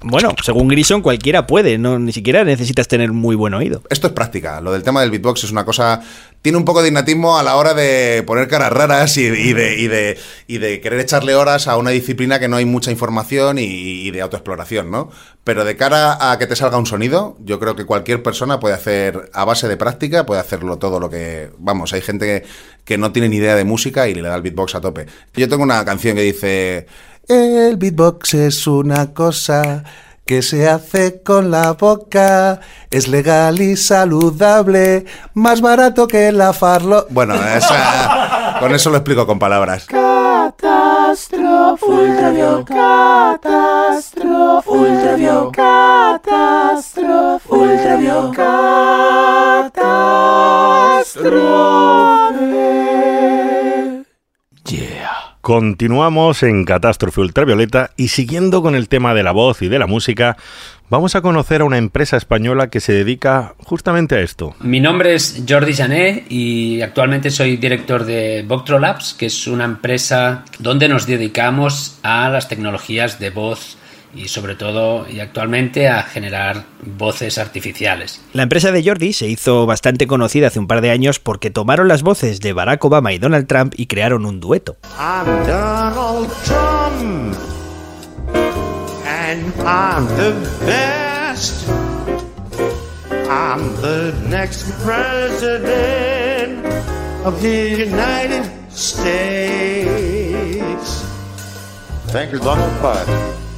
Bueno, 0.01 0.35
según 0.43 0.69
Grison, 0.69 1.03
cualquiera 1.03 1.47
puede, 1.47 1.79
no 1.79 1.99
ni 1.99 2.13
siquiera 2.13 2.45
necesitas 2.45 2.89
tener 2.89 3.13
muy 3.13 3.37
buen 3.37 3.55
oído. 3.55 3.83
Esto 3.91 4.07
es 4.07 4.13
práctica. 4.13 4.61
Lo 4.61 4.73
del 4.73 4.83
tema 4.83 5.01
del 5.01 5.11
beatbox 5.11 5.45
es 5.45 5.51
una 5.51 5.65
cosa. 5.65 6.01
Tiene 6.43 6.59
un 6.59 6.65
poco 6.65 6.83
de 6.83 6.89
innatismo 6.89 7.39
a 7.39 7.43
la 7.43 7.57
hora 7.57 7.75
de 7.75 8.23
poner 8.27 8.49
caras 8.49 8.73
raras 8.73 9.17
y, 9.17 9.23
y 9.25 9.53
de, 9.53 9.79
y, 9.79 9.89
de, 9.89 10.19
y 10.47 10.59
de 10.59 10.81
querer 10.81 11.01
echarle 11.01 11.35
horas 11.35 11.69
a 11.69 11.77
una 11.77 11.91
disciplina 11.91 12.39
que 12.39 12.49
no 12.49 12.57
hay 12.57 12.65
mucha 12.65 12.91
información 12.91 13.59
y, 13.59 13.65
y 13.65 14.11
de 14.11 14.21
autoexploración, 14.21 14.91
¿no? 14.91 15.11
Pero 15.43 15.65
de 15.65 15.77
cara 15.77 16.31
a 16.31 16.39
que 16.39 16.47
te 16.47 16.57
salga 16.57 16.79
un 16.79 16.87
sonido, 16.87 17.37
yo 17.41 17.59
creo 17.61 17.77
que 17.77 17.85
cualquier 17.85 18.23
persona 18.23 18.61
puede 18.61 18.75
hacer, 18.75 19.31
a 19.33 19.45
base 19.45 19.69
de 19.69 19.77
práctica, 19.77 20.27
puede 20.27 20.41
hacerlo 20.41 20.79
todo 20.79 21.01
lo 21.01 21.11
que. 21.11 21.51
Vamos, 21.59 21.93
hay 21.93 22.01
gente 22.01 22.27
que, 22.27 22.49
que 22.85 22.99
no 22.99 23.13
tiene 23.13 23.29
ni 23.29 23.37
idea 23.37 23.55
de 23.55 23.65
música 23.65 24.09
y 24.09 24.15
le 24.15 24.23
da 24.23 24.35
el 24.35 24.43
beatbox 24.43 24.75
a 24.75 24.81
tope. 24.81 25.07
Yo 25.35 25.49
tengo 25.49 25.63
una 25.63 25.85
canción 25.85 26.17
que 26.17 26.23
dice. 26.23 26.87
El 27.29 27.77
beatbox 27.77 28.35
es 28.35 28.67
una 28.67 29.15
cosa 29.15 29.85
que 30.27 30.43
se 30.43 30.69
hace 30.69 31.23
con 31.23 31.51
la 31.51 31.73
boca, 31.73 32.61
es 32.91 33.09
legal 33.09 33.61
y 33.61 33.77
saludable, 33.77 35.07
más 35.35 35.61
barato 35.61 36.07
que 36.07 36.33
la 36.33 36.53
farlo. 36.53 37.07
Bueno, 37.11 37.35
esa, 37.35 38.57
Con 38.61 38.73
eso 38.75 38.91
lo 38.91 38.99
explico 38.99 39.27
con 39.27 39.39
palabras. 39.39 39.87
Catástrofe, 39.87 41.85
ultraviol, 41.85 42.65
catástrofe, 42.65 44.71
ultraviol, 44.71 45.53
catástrofe, 45.53 47.49
ultraviol, 47.49 48.35
catástrofe. 48.35 49.45
Continuamos 55.45 56.43
en 56.43 56.65
Catástrofe 56.65 57.21
Ultravioleta 57.21 57.91
y 57.99 58.09
siguiendo 58.09 58.63
con 58.63 58.75
el 58.75 58.89
tema 58.89 59.13
de 59.13 59.23
la 59.23 59.31
voz 59.31 59.61
y 59.61 59.69
de 59.69 59.79
la 59.79 59.87
música, 59.87 60.39
vamos 60.89 61.17
a 61.17 61.21
conocer 61.21 61.61
a 61.61 61.67
una 61.67 61.77
empresa 61.77 62.17
española 62.17 62.71
que 62.71 62.81
se 62.81 62.95
dedica 62.95 63.55
justamente 63.59 64.15
a 64.15 64.23
esto. 64.23 64.55
Mi 64.61 64.81
nombre 64.81 65.15
es 65.15 65.45
Jordi 65.47 65.75
Jané 65.75 66.25
y 66.31 66.81
actualmente 66.81 67.31
soy 67.31 67.59
director 67.59 68.07
de 68.07 68.43
Voctro 68.49 68.79
Labs, 68.79 69.13
que 69.13 69.27
es 69.27 69.47
una 69.47 69.67
empresa 69.67 70.47
donde 70.61 70.89
nos 70.89 71.07
dedicamos 71.07 71.99
a 72.03 72.31
las 72.31 72.49
tecnologías 72.49 73.19
de 73.19 73.29
voz 73.29 73.77
y 74.15 74.29
sobre 74.29 74.55
todo 74.55 75.07
y 75.09 75.21
actualmente 75.21 75.89
a 75.89 76.03
generar 76.03 76.65
voces 76.85 77.39
artificiales. 77.39 78.21
La 78.33 78.43
empresa 78.45 78.73
de 78.73 78.85
Jordi 78.85 79.13
se 79.13 79.29
hizo 79.29 79.67
bastante 79.67 80.07
conocida 80.07 80.49
hace 80.49 80.59
un 80.59 80.67
par 80.67 80.81
de 80.81 80.91
años 80.91 81.19
porque 81.19 81.51
tomaron 81.51 81.89
las 81.89 82.03
voces 82.03 82.41
de 82.41 82.53
Barack 82.53 82.85
Obama 82.85 83.13
y 83.13 83.19
Donald 83.19 83.47
Trump 83.47 83.75
y 83.77 83.87
crearon 83.87 84.27
un 84.27 84.41
dueto. 84.41 84.77
I'm 84.99 85.27
Donald 85.47 86.31
Trump, 86.45 87.35
and 89.07 89.53
I'm 89.65 90.07
the 90.17 90.33
best. 90.65 91.69
I'm 93.29 93.75
the 93.81 94.13
next 94.29 94.71
president 94.85 96.65
of 97.25 97.41
the 97.41 97.87
United 97.87 98.51
States. 98.71 100.25
Thank 102.09 102.33
you, 102.33 102.39
Donald, 102.39 102.71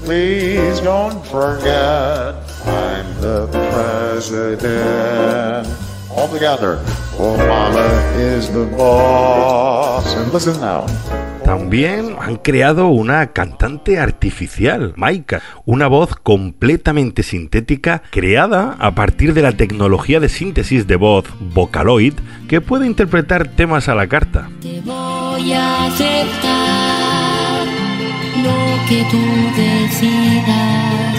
please 0.06 0.80
don't 0.82 1.20
forget 1.26 2.36
I'm 2.64 3.06
the 3.20 3.48
president. 3.74 5.66
All 6.14 6.28
together, 6.28 6.78
Obama 7.18 7.90
is 8.16 8.48
the 8.52 8.64
boss. 8.76 10.06
And 10.16 10.32
listen 10.32 10.60
now. 10.60 10.86
También 11.44 12.16
han 12.20 12.36
creado 12.36 12.88
una 12.88 13.26
cantante 13.28 13.98
artificial, 13.98 14.94
Maika, 14.96 15.42
una 15.64 15.88
voz 15.88 16.16
completamente 16.16 17.22
sintética 17.22 18.02
creada 18.10 18.76
a 18.78 18.94
partir 18.94 19.34
de 19.34 19.42
la 19.42 19.52
tecnología 19.52 20.18
de 20.20 20.28
síntesis 20.28 20.86
de 20.86 20.96
voz 20.96 21.26
Vocaloid 21.40 22.14
que 22.48 22.60
puede 22.60 22.86
interpretar 22.86 23.48
temas 23.48 23.88
a 23.88 23.94
la 23.94 24.06
carta. 24.08 24.48
Te 24.60 24.80
voy 24.80 25.52
a 25.52 25.86
aceptar 25.86 26.65
que 28.88 29.04
tú 29.10 29.22
decidas. 29.56 31.14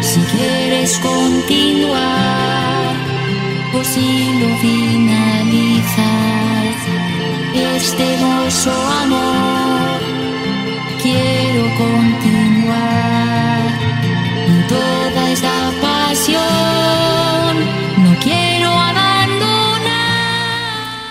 Si 0.00 0.20
quieres 0.32 0.98
continuar 0.98 2.94
o 3.74 3.84
si 3.84 4.32
lo 4.40 4.48
finalizas, 4.56 5.96
este 7.76 8.14
hermoso 8.14 8.72
amor 9.02 10.00
quiero 11.02 11.62
continuar. 11.76 12.29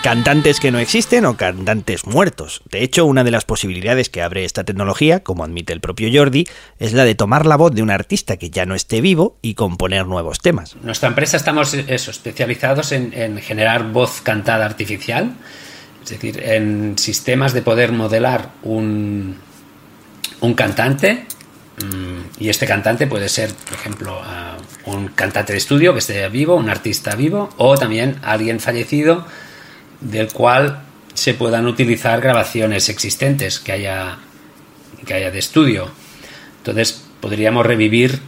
Cantantes 0.09 0.59
que 0.59 0.71
no 0.71 0.79
existen 0.79 1.23
o 1.25 1.37
cantantes 1.37 2.07
muertos. 2.07 2.63
De 2.71 2.81
hecho, 2.81 3.05
una 3.05 3.23
de 3.23 3.29
las 3.29 3.45
posibilidades 3.45 4.09
que 4.09 4.23
abre 4.23 4.43
esta 4.43 4.63
tecnología, 4.63 5.19
como 5.19 5.43
admite 5.43 5.71
el 5.71 5.81
propio 5.81 6.09
Jordi, 6.11 6.47
es 6.79 6.93
la 6.93 7.05
de 7.05 7.13
tomar 7.13 7.45
la 7.45 7.57
voz 7.57 7.75
de 7.75 7.83
un 7.83 7.91
artista 7.91 8.37
que 8.37 8.49
ya 8.49 8.65
no 8.65 8.73
esté 8.73 9.01
vivo 9.01 9.37
y 9.43 9.53
componer 9.53 10.07
nuevos 10.07 10.39
temas. 10.39 10.75
Nuestra 10.81 11.09
empresa 11.09 11.37
estamos 11.37 11.75
especializados 11.75 12.91
en, 12.91 13.13
en 13.13 13.37
generar 13.37 13.91
voz 13.91 14.21
cantada 14.21 14.65
artificial, 14.65 15.35
es 16.03 16.09
decir, 16.09 16.41
en 16.43 16.97
sistemas 16.97 17.53
de 17.53 17.61
poder 17.61 17.91
modelar 17.91 18.49
un, 18.63 19.37
un 20.41 20.53
cantante 20.55 21.27
mm, 21.85 22.39
y 22.39 22.49
este 22.49 22.65
cantante 22.65 23.05
puede 23.05 23.29
ser, 23.29 23.53
por 23.53 23.75
ejemplo, 23.75 24.19
un 24.85 25.09
cantante 25.09 25.53
de 25.53 25.59
estudio 25.59 25.93
que 25.93 25.99
esté 25.99 26.27
vivo, 26.29 26.55
un 26.55 26.67
artista 26.67 27.15
vivo 27.15 27.51
o 27.57 27.77
también 27.77 28.15
alguien 28.23 28.59
fallecido 28.59 29.27
del 30.01 30.31
cual 30.31 30.83
se 31.13 31.33
puedan 31.33 31.67
utilizar 31.67 32.21
grabaciones 32.21 32.89
existentes 32.89 33.59
que 33.59 33.71
haya, 33.73 34.17
que 35.05 35.13
haya 35.13 35.31
de 35.31 35.39
estudio. 35.39 35.89
Entonces 36.57 37.05
podríamos 37.19 37.65
revivir 37.65 38.19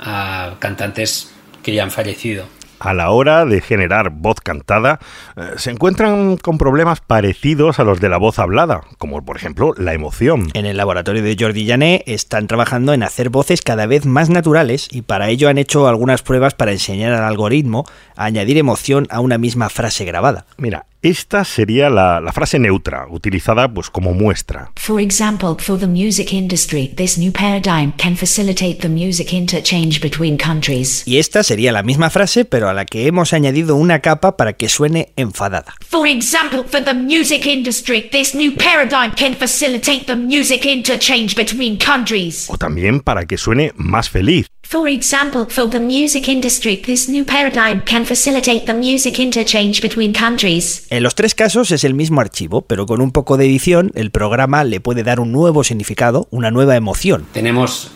a 0.00 0.54
cantantes 0.58 1.30
que 1.62 1.74
ya 1.74 1.82
han 1.82 1.90
fallecido. 1.90 2.46
A 2.80 2.94
la 2.94 3.10
hora 3.10 3.44
de 3.44 3.60
generar 3.60 4.08
voz 4.08 4.40
cantada, 4.42 5.00
eh, 5.36 5.50
se 5.58 5.70
encuentran 5.70 6.38
con 6.38 6.56
problemas 6.56 7.02
parecidos 7.02 7.78
a 7.78 7.84
los 7.84 8.00
de 8.00 8.08
la 8.08 8.16
voz 8.16 8.38
hablada, 8.38 8.80
como 8.96 9.22
por 9.22 9.36
ejemplo 9.36 9.74
la 9.76 9.92
emoción. 9.92 10.48
En 10.54 10.64
el 10.64 10.78
laboratorio 10.78 11.22
de 11.22 11.36
Jordi 11.38 11.68
Jané 11.68 12.02
están 12.06 12.46
trabajando 12.46 12.94
en 12.94 13.02
hacer 13.02 13.28
voces 13.28 13.60
cada 13.60 13.84
vez 13.84 14.06
más 14.06 14.30
naturales 14.30 14.88
y 14.90 15.02
para 15.02 15.28
ello 15.28 15.50
han 15.50 15.58
hecho 15.58 15.88
algunas 15.88 16.22
pruebas 16.22 16.54
para 16.54 16.72
enseñar 16.72 17.12
al 17.12 17.24
algoritmo 17.24 17.84
a 18.16 18.24
añadir 18.24 18.56
emoción 18.56 19.06
a 19.10 19.20
una 19.20 19.36
misma 19.36 19.68
frase 19.68 20.06
grabada. 20.06 20.46
Mira, 20.56 20.86
esta 21.02 21.44
sería 21.44 21.88
la, 21.88 22.20
la 22.20 22.32
frase 22.32 22.58
neutra, 22.58 23.06
utilizada 23.08 23.72
pues 23.72 23.88
como 23.88 24.12
muestra. 24.12 24.70
For 24.76 25.00
example, 25.00 25.56
for 25.58 25.78
the 25.78 25.86
music 25.86 26.32
industry, 26.32 26.88
this 26.88 27.16
new 27.16 27.32
paradigm 27.32 27.92
can 27.96 28.16
facilitate 28.16 28.80
the 28.80 28.88
music 28.88 29.32
interchange 29.32 30.00
between 30.00 30.36
countries. 30.36 31.02
Y 31.06 31.18
esta 31.18 31.42
sería 31.42 31.72
la 31.72 31.82
misma 31.82 32.10
frase, 32.10 32.44
pero 32.44 32.68
a 32.68 32.74
la 32.74 32.84
que 32.84 33.06
hemos 33.06 33.32
añadido 33.32 33.76
una 33.76 34.00
capa 34.00 34.36
para 34.36 34.52
que 34.52 34.68
suene 34.68 35.12
enfadada. 35.16 35.74
For 35.88 36.06
example, 36.06 36.64
for 36.64 36.84
the 36.84 36.94
music 36.94 37.46
industry, 37.46 38.02
this 38.10 38.34
new 38.34 38.54
paradigm 38.54 39.12
can 39.14 39.34
facilitate 39.34 40.04
the 40.04 40.16
music 40.16 40.66
interchange 40.66 41.34
between 41.34 41.78
countries. 41.78 42.48
O 42.50 42.58
también 42.58 43.00
para 43.00 43.24
que 43.26 43.38
suene 43.38 43.72
más 43.76 44.10
feliz. 44.10 44.46
For 44.70 44.86
example, 44.86 45.46
for 45.48 45.68
the 45.68 45.80
music 45.80 46.28
industry, 46.28 46.76
this 46.76 47.08
new 47.08 47.24
paradigm 47.24 47.82
can 47.84 48.04
facilitate 48.04 48.66
the 48.66 48.72
music 48.72 49.18
interchange 49.18 49.82
between 49.82 50.12
countries. 50.12 50.86
En 50.90 51.02
los 51.02 51.16
tres 51.16 51.34
casos 51.34 51.72
es 51.72 51.82
el 51.82 51.94
mismo 51.94 52.20
archivo, 52.20 52.62
pero 52.62 52.86
con 52.86 53.00
un 53.00 53.10
poco 53.10 53.36
de 53.36 53.46
edición 53.46 53.90
el 53.96 54.12
programa 54.12 54.62
le 54.62 54.80
puede 54.80 55.02
dar 55.02 55.18
un 55.18 55.32
nuevo 55.32 55.64
significado, 55.64 56.28
una 56.30 56.52
nueva 56.52 56.76
emoción. 56.76 57.26
Tenemos 57.32 57.90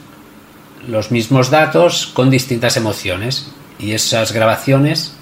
los 0.88 1.12
mismos 1.12 1.48
datos 1.48 2.10
con 2.12 2.28
distintas 2.28 2.76
emociones 2.76 3.52
y 3.78 3.92
esas 3.92 4.32
grabaciones 4.32 5.14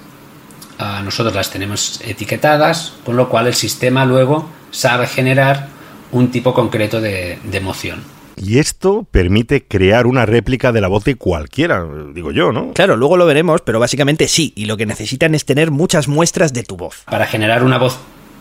nosotros 1.03 1.35
las 1.35 1.51
tenemos 1.51 2.01
etiquetadas, 2.03 2.93
con 3.05 3.15
lo 3.15 3.29
cual 3.29 3.45
el 3.45 3.53
sistema 3.53 4.05
luego 4.05 4.49
sabe 4.71 5.05
generar 5.05 5.67
un 6.11 6.31
tipo 6.31 6.55
concreto 6.55 6.99
de, 6.99 7.37
de 7.43 7.57
emoción. 7.59 8.01
Y 8.35 8.59
esto 8.59 9.05
permite 9.09 9.63
crear 9.65 10.07
una 10.07 10.25
réplica 10.25 10.71
de 10.71 10.81
la 10.81 10.87
voz 10.87 11.03
de 11.03 11.15
cualquiera, 11.15 11.85
digo 12.13 12.31
yo, 12.31 12.51
¿no? 12.51 12.73
Claro, 12.73 12.95
luego 12.95 13.17
lo 13.17 13.25
veremos, 13.25 13.61
pero 13.61 13.79
básicamente 13.79 14.27
sí, 14.27 14.53
y 14.55 14.65
lo 14.65 14.77
que 14.77 14.85
necesitan 14.85 15.35
es 15.35 15.45
tener 15.45 15.71
muchas 15.71 16.07
muestras 16.07 16.53
de 16.53 16.63
tu 16.63 16.75
voz. 16.75 17.03
Para 17.05 17.25
generar 17.25 17.63
una 17.63 17.77
voz, 17.77 17.99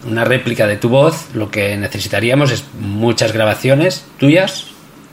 una 0.08 0.24
réplica 0.24 0.66
de 0.66 0.76
tu 0.76 0.88
voz, 0.88 1.26
lo 1.34 1.50
que 1.50 1.76
necesitaríamos 1.76 2.50
es 2.50 2.64
muchas 2.80 3.32
grabaciones 3.32 4.04
tuyas 4.18 4.66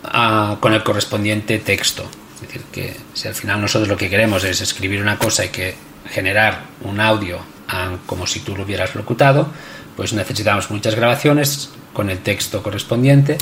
ah, 0.04 0.58
con 0.60 0.74
el 0.74 0.84
correspondiente 0.84 1.60
texto. 1.60 2.06
Es 2.36 2.42
decir, 2.42 2.62
que 2.72 2.96
si 3.14 3.28
al 3.28 3.36
final 3.36 3.62
nosotros 3.62 3.90
lo 3.90 3.98
que 3.98 4.10
queremos 4.10 4.44
es 4.44 4.62
escribir 4.62 5.02
una 5.02 5.18
cosa 5.18 5.46
y 5.46 5.50
que 5.50 5.76
generar 6.10 6.64
un 6.84 7.02
audio 7.02 7.40
ah, 7.68 7.98
como 8.06 8.26
si 8.26 8.40
tú 8.40 8.56
lo 8.56 8.64
hubieras 8.64 8.96
locutado, 8.96 9.50
pues 9.96 10.14
necesitamos 10.14 10.72
muchas 10.72 10.96
grabaciones 10.96 11.72
con 11.94 12.10
el 12.10 12.20
texto 12.20 12.64
correspondiente 12.64 13.38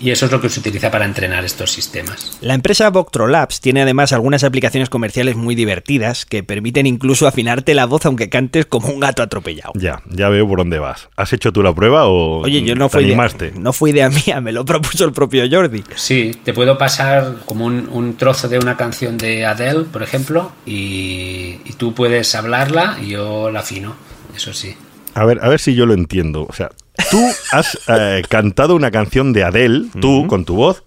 y 0.00 0.10
eso 0.10 0.26
es 0.26 0.32
lo 0.32 0.40
que 0.40 0.48
se 0.48 0.60
utiliza 0.60 0.90
para 0.90 1.04
entrenar 1.04 1.44
estos 1.44 1.70
sistemas. 1.72 2.38
La 2.40 2.54
empresa 2.54 2.90
Voctro 2.90 3.26
Labs 3.26 3.60
tiene 3.60 3.82
además 3.82 4.12
algunas 4.12 4.44
aplicaciones 4.44 4.88
comerciales 4.90 5.36
muy 5.36 5.54
divertidas 5.54 6.26
que 6.26 6.42
permiten 6.42 6.86
incluso 6.86 7.26
afinarte 7.26 7.74
la 7.74 7.86
voz 7.86 8.04
aunque 8.06 8.28
cantes 8.28 8.66
como 8.66 8.88
un 8.88 9.00
gato 9.00 9.22
atropellado. 9.22 9.72
Ya, 9.74 10.02
ya 10.10 10.28
veo 10.28 10.46
por 10.48 10.58
dónde 10.58 10.78
vas. 10.78 11.08
¿Has 11.16 11.32
hecho 11.32 11.52
tú 11.52 11.62
la 11.62 11.74
prueba 11.74 12.06
o 12.06 12.42
Oye, 12.42 12.62
yo 12.62 12.74
no 12.74 12.88
te 12.88 12.98
fui, 12.98 13.04
animaste? 13.04 13.52
de, 13.52 13.58
no 13.58 13.72
fui 13.72 13.92
de 13.92 14.02
a 14.02 14.10
mía, 14.10 14.40
me 14.42 14.52
lo 14.52 14.64
propuso 14.64 15.04
el 15.04 15.12
propio 15.12 15.44
Jordi. 15.50 15.82
Sí, 15.94 16.32
te 16.44 16.52
puedo 16.52 16.76
pasar 16.78 17.36
como 17.46 17.64
un, 17.66 17.88
un 17.90 18.16
trozo 18.16 18.48
de 18.48 18.58
una 18.58 18.76
canción 18.76 19.16
de 19.18 19.46
Adele, 19.46 19.84
por 19.84 20.02
ejemplo, 20.02 20.52
y, 20.66 21.58
y 21.64 21.72
tú 21.76 21.94
puedes 21.94 22.34
hablarla 22.34 22.98
y 23.02 23.08
yo 23.08 23.50
la 23.50 23.60
afino, 23.60 23.94
eso 24.34 24.52
sí. 24.52 24.74
A 25.14 25.24
ver, 25.24 25.38
a 25.42 25.48
ver 25.48 25.60
si 25.60 25.74
yo 25.74 25.86
lo 25.86 25.94
entiendo. 25.94 26.46
O 26.48 26.52
sea, 26.52 26.70
tú 27.10 27.22
has 27.52 27.78
eh, 27.88 28.22
cantado 28.28 28.74
una 28.74 28.90
canción 28.90 29.32
de 29.32 29.44
Adele, 29.44 29.86
tú, 30.00 30.26
con 30.26 30.44
tu 30.44 30.54
voz, 30.56 30.82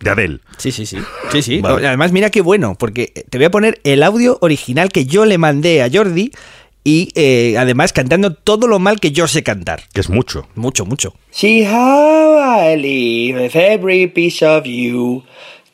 de 0.00 0.10
Adele. 0.10 0.40
Sí, 0.58 0.72
sí, 0.72 0.86
sí. 0.86 0.98
Sí, 1.30 1.42
sí. 1.42 1.60
Vale. 1.60 1.86
Además, 1.86 2.12
mira 2.12 2.30
qué 2.30 2.40
bueno, 2.40 2.74
porque 2.78 3.12
te 3.28 3.38
voy 3.38 3.44
a 3.46 3.50
poner 3.50 3.80
el 3.84 4.02
audio 4.02 4.38
original 4.40 4.90
que 4.90 5.06
yo 5.06 5.24
le 5.24 5.38
mandé 5.38 5.82
a 5.82 5.90
Jordi 5.92 6.32
y 6.84 7.08
eh, 7.14 7.56
además 7.58 7.94
cantando 7.94 8.34
todo 8.34 8.66
lo 8.66 8.78
mal 8.78 9.00
que 9.00 9.10
yo 9.10 9.26
sé 9.26 9.42
cantar. 9.42 9.84
Que 9.92 10.00
es 10.00 10.10
mucho. 10.10 10.46
Mucho, 10.54 10.84
mucho. 10.84 11.14
See 11.30 11.64
how 11.64 12.38
I 12.38 12.76
live 12.76 13.42
with 13.42 13.56
every 13.56 14.06
piece 14.06 14.44
of 14.44 14.64
you. 14.64 15.24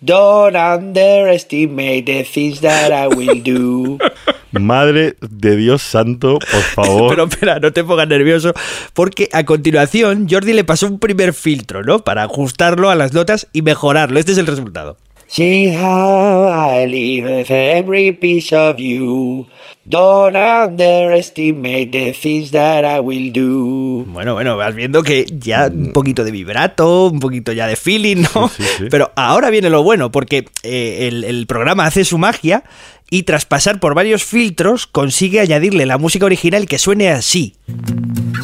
Don't 0.02 0.56
underestimate 0.56 2.06
the 2.06 2.24
things 2.24 2.62
that 2.62 2.90
I 2.90 3.08
will 3.08 3.42
do. 3.42 3.98
Madre 4.52 5.16
de 5.20 5.56
Dios 5.56 5.82
santo, 5.82 6.38
por 6.38 6.62
favor. 6.62 7.10
Pero 7.10 7.24
espera, 7.24 7.58
no 7.60 7.70
te 7.70 7.84
pongas 7.84 8.08
nervioso, 8.08 8.54
porque 8.94 9.28
a 9.32 9.44
continuación 9.44 10.26
Jordi 10.28 10.54
le 10.54 10.64
pasó 10.64 10.86
un 10.86 10.98
primer 10.98 11.34
filtro, 11.34 11.82
¿no? 11.82 11.98
Para 11.98 12.22
ajustarlo 12.22 12.88
a 12.88 12.94
las 12.94 13.12
notas 13.12 13.48
y 13.52 13.60
mejorarlo. 13.60 14.18
Este 14.18 14.32
es 14.32 14.38
el 14.38 14.46
resultado. 14.46 14.96
See 15.32 15.68
how 15.68 16.48
I 16.48 16.86
live 16.86 17.24
with 17.24 17.52
every 17.52 18.10
piece 18.10 18.52
of 18.52 18.80
you. 18.80 19.46
Don't 19.88 20.34
underestimate 20.34 21.92
the 21.92 22.12
things 22.12 22.50
that 22.50 22.84
I 22.84 22.98
will 22.98 23.30
do. 23.32 24.06
Bueno, 24.12 24.34
bueno, 24.34 24.56
vas 24.56 24.74
viendo 24.74 25.04
que 25.04 25.26
ya 25.30 25.70
un 25.72 25.92
poquito 25.92 26.24
de 26.24 26.32
vibrato, 26.32 27.06
un 27.06 27.20
poquito 27.20 27.52
ya 27.52 27.68
de 27.68 27.76
feeling, 27.76 28.24
¿no? 28.34 28.50
Pero 28.90 29.12
ahora 29.14 29.50
viene 29.50 29.70
lo 29.70 29.84
bueno, 29.84 30.10
porque 30.10 30.46
eh, 30.64 31.06
el, 31.06 31.22
el 31.22 31.46
programa 31.46 31.86
hace 31.86 32.04
su 32.04 32.18
magia 32.18 32.64
y 33.08 33.22
tras 33.22 33.46
pasar 33.46 33.78
por 33.78 33.94
varios 33.94 34.24
filtros 34.24 34.88
consigue 34.88 35.38
añadirle 35.38 35.86
la 35.86 35.96
música 35.96 36.26
original 36.26 36.66
que 36.66 36.80
suene 36.80 37.08
así. 37.08 37.54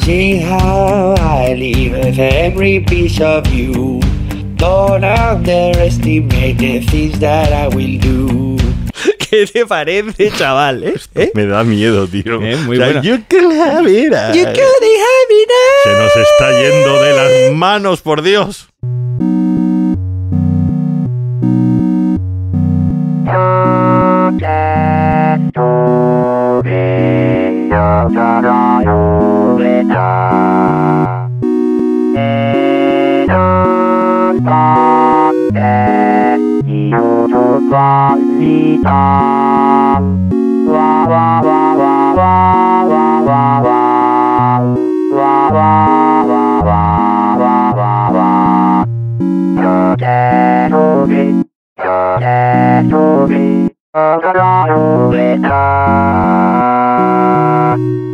See 0.05 0.41
how 0.41 1.15
I 1.17 1.53
live 1.53 1.99
with 1.99 2.17
every 2.17 2.79
piece 2.79 3.21
of 3.21 3.45
you. 3.51 3.99
Don't 4.57 5.03
underestimate 5.03 6.57
the 6.57 6.79
things 6.81 7.19
that 7.19 7.53
I 7.53 7.67
will 7.67 7.99
do. 7.99 8.57
¿Qué 9.19 9.45
te 9.45 9.65
parece, 9.65 10.31
chaval? 10.31 10.83
eh? 10.83 10.95
¿Eh? 11.15 11.31
Me 11.35 11.45
da 11.45 11.63
miedo, 11.63 12.07
tío. 12.07 12.39
muy 12.41 12.77
O 12.77 12.79
sea, 12.79 12.87
buena. 12.87 13.01
you 13.01 13.19
can 13.27 13.51
have 13.51 13.87
it. 13.87 14.11
You 14.35 14.43
can 14.45 14.55
have 14.55 15.31
it. 15.31 15.51
Se 15.83 15.91
nos 15.93 16.15
está 16.15 16.51
yendo 16.61 17.01
de 17.03 17.13
las 17.13 17.53
manos, 17.55 18.01
por 18.01 18.21
Dios. 18.23 18.67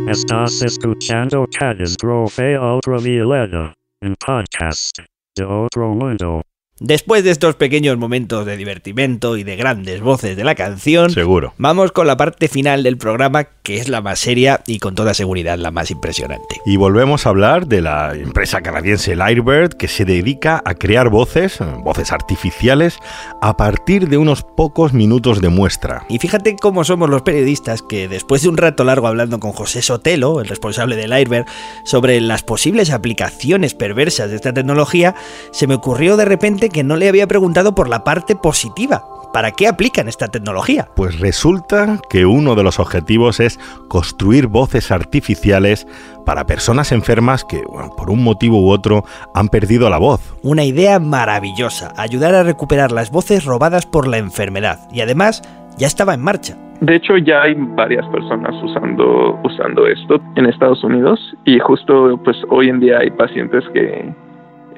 Estás 0.08 0.62
escuchando 0.62 1.46
Caras 1.58 1.96
Grofe 2.00 2.58
Ultravioleta, 2.58 3.74
en 4.00 4.14
podcast. 4.14 5.13
De 5.36 5.44
otro 5.44 5.88
mundo. 5.88 6.42
Después 6.80 7.22
de 7.22 7.30
estos 7.30 7.54
pequeños 7.54 7.96
momentos 7.98 8.44
de 8.44 8.56
divertimento 8.56 9.36
y 9.36 9.44
de 9.44 9.54
grandes 9.54 10.00
voces 10.00 10.36
de 10.36 10.42
la 10.42 10.56
canción, 10.56 11.08
Seguro. 11.08 11.54
vamos 11.56 11.92
con 11.92 12.08
la 12.08 12.16
parte 12.16 12.48
final 12.48 12.82
del 12.82 12.98
programa, 12.98 13.44
que 13.62 13.76
es 13.76 13.88
la 13.88 14.00
más 14.00 14.18
seria 14.18 14.60
y 14.66 14.80
con 14.80 14.96
toda 14.96 15.14
seguridad 15.14 15.56
la 15.56 15.70
más 15.70 15.92
impresionante. 15.92 16.60
Y 16.66 16.76
volvemos 16.76 17.26
a 17.26 17.28
hablar 17.28 17.68
de 17.68 17.80
la 17.80 18.16
empresa 18.16 18.60
canadiense 18.60 19.14
Lyrebird 19.14 19.74
que 19.74 19.86
se 19.86 20.04
dedica 20.04 20.60
a 20.64 20.74
crear 20.74 21.10
voces, 21.10 21.60
voces 21.84 22.10
artificiales, 22.10 22.98
a 23.40 23.56
partir 23.56 24.08
de 24.08 24.18
unos 24.18 24.42
pocos 24.42 24.92
minutos 24.92 25.40
de 25.40 25.50
muestra. 25.50 26.04
Y 26.08 26.18
fíjate 26.18 26.56
cómo 26.60 26.82
somos 26.82 27.08
los 27.08 27.22
periodistas 27.22 27.82
que 27.82 28.08
después 28.08 28.42
de 28.42 28.48
un 28.48 28.56
rato 28.56 28.82
largo 28.82 29.06
hablando 29.06 29.38
con 29.38 29.52
José 29.52 29.80
Sotelo, 29.80 30.40
el 30.40 30.48
responsable 30.48 30.96
de 30.96 31.06
Lyrebird, 31.06 31.46
sobre 31.84 32.20
las 32.20 32.42
posibles 32.42 32.90
aplicaciones 32.90 33.74
perversas 33.74 34.30
de 34.30 34.36
esta 34.36 34.52
tecnología, 34.52 35.14
se 35.52 35.68
me 35.68 35.76
ocurrió 35.76 36.16
de 36.16 36.24
repente 36.24 36.63
que 36.68 36.84
no 36.84 36.96
le 36.96 37.08
había 37.08 37.26
preguntado 37.26 37.74
por 37.74 37.88
la 37.88 38.04
parte 38.04 38.36
positiva. 38.36 39.04
¿Para 39.32 39.50
qué 39.50 39.66
aplican 39.66 40.06
esta 40.06 40.28
tecnología? 40.28 40.86
Pues 40.94 41.18
resulta 41.18 41.98
que 42.08 42.24
uno 42.24 42.54
de 42.54 42.62
los 42.62 42.78
objetivos 42.78 43.40
es 43.40 43.58
construir 43.88 44.46
voces 44.46 44.92
artificiales 44.92 45.88
para 46.24 46.46
personas 46.46 46.92
enfermas 46.92 47.44
que, 47.44 47.62
bueno, 47.62 47.90
por 47.96 48.10
un 48.10 48.22
motivo 48.22 48.60
u 48.60 48.70
otro, 48.70 49.02
han 49.34 49.48
perdido 49.48 49.90
la 49.90 49.98
voz. 49.98 50.20
Una 50.42 50.62
idea 50.62 51.00
maravillosa, 51.00 51.92
ayudar 51.96 52.36
a 52.36 52.44
recuperar 52.44 52.92
las 52.92 53.10
voces 53.10 53.44
robadas 53.44 53.86
por 53.86 54.06
la 54.06 54.18
enfermedad. 54.18 54.78
Y 54.92 55.00
además, 55.00 55.42
ya 55.78 55.88
estaba 55.88 56.14
en 56.14 56.22
marcha. 56.22 56.56
De 56.80 56.96
hecho, 56.96 57.16
ya 57.16 57.42
hay 57.42 57.54
varias 57.56 58.06
personas 58.08 58.54
usando, 58.62 59.40
usando 59.42 59.86
esto 59.86 60.20
en 60.36 60.46
Estados 60.46 60.84
Unidos 60.84 61.18
y 61.44 61.58
justo 61.58 62.20
pues 62.22 62.36
hoy 62.50 62.68
en 62.68 62.78
día 62.78 62.98
hay 62.98 63.10
pacientes 63.10 63.64
que 63.72 64.14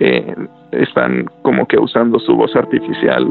eh, 0.01 0.35
están 0.73 1.27
como 1.43 1.67
que 1.67 1.79
usando 1.79 2.19
su 2.19 2.35
voz 2.35 2.55
artificial 2.55 3.27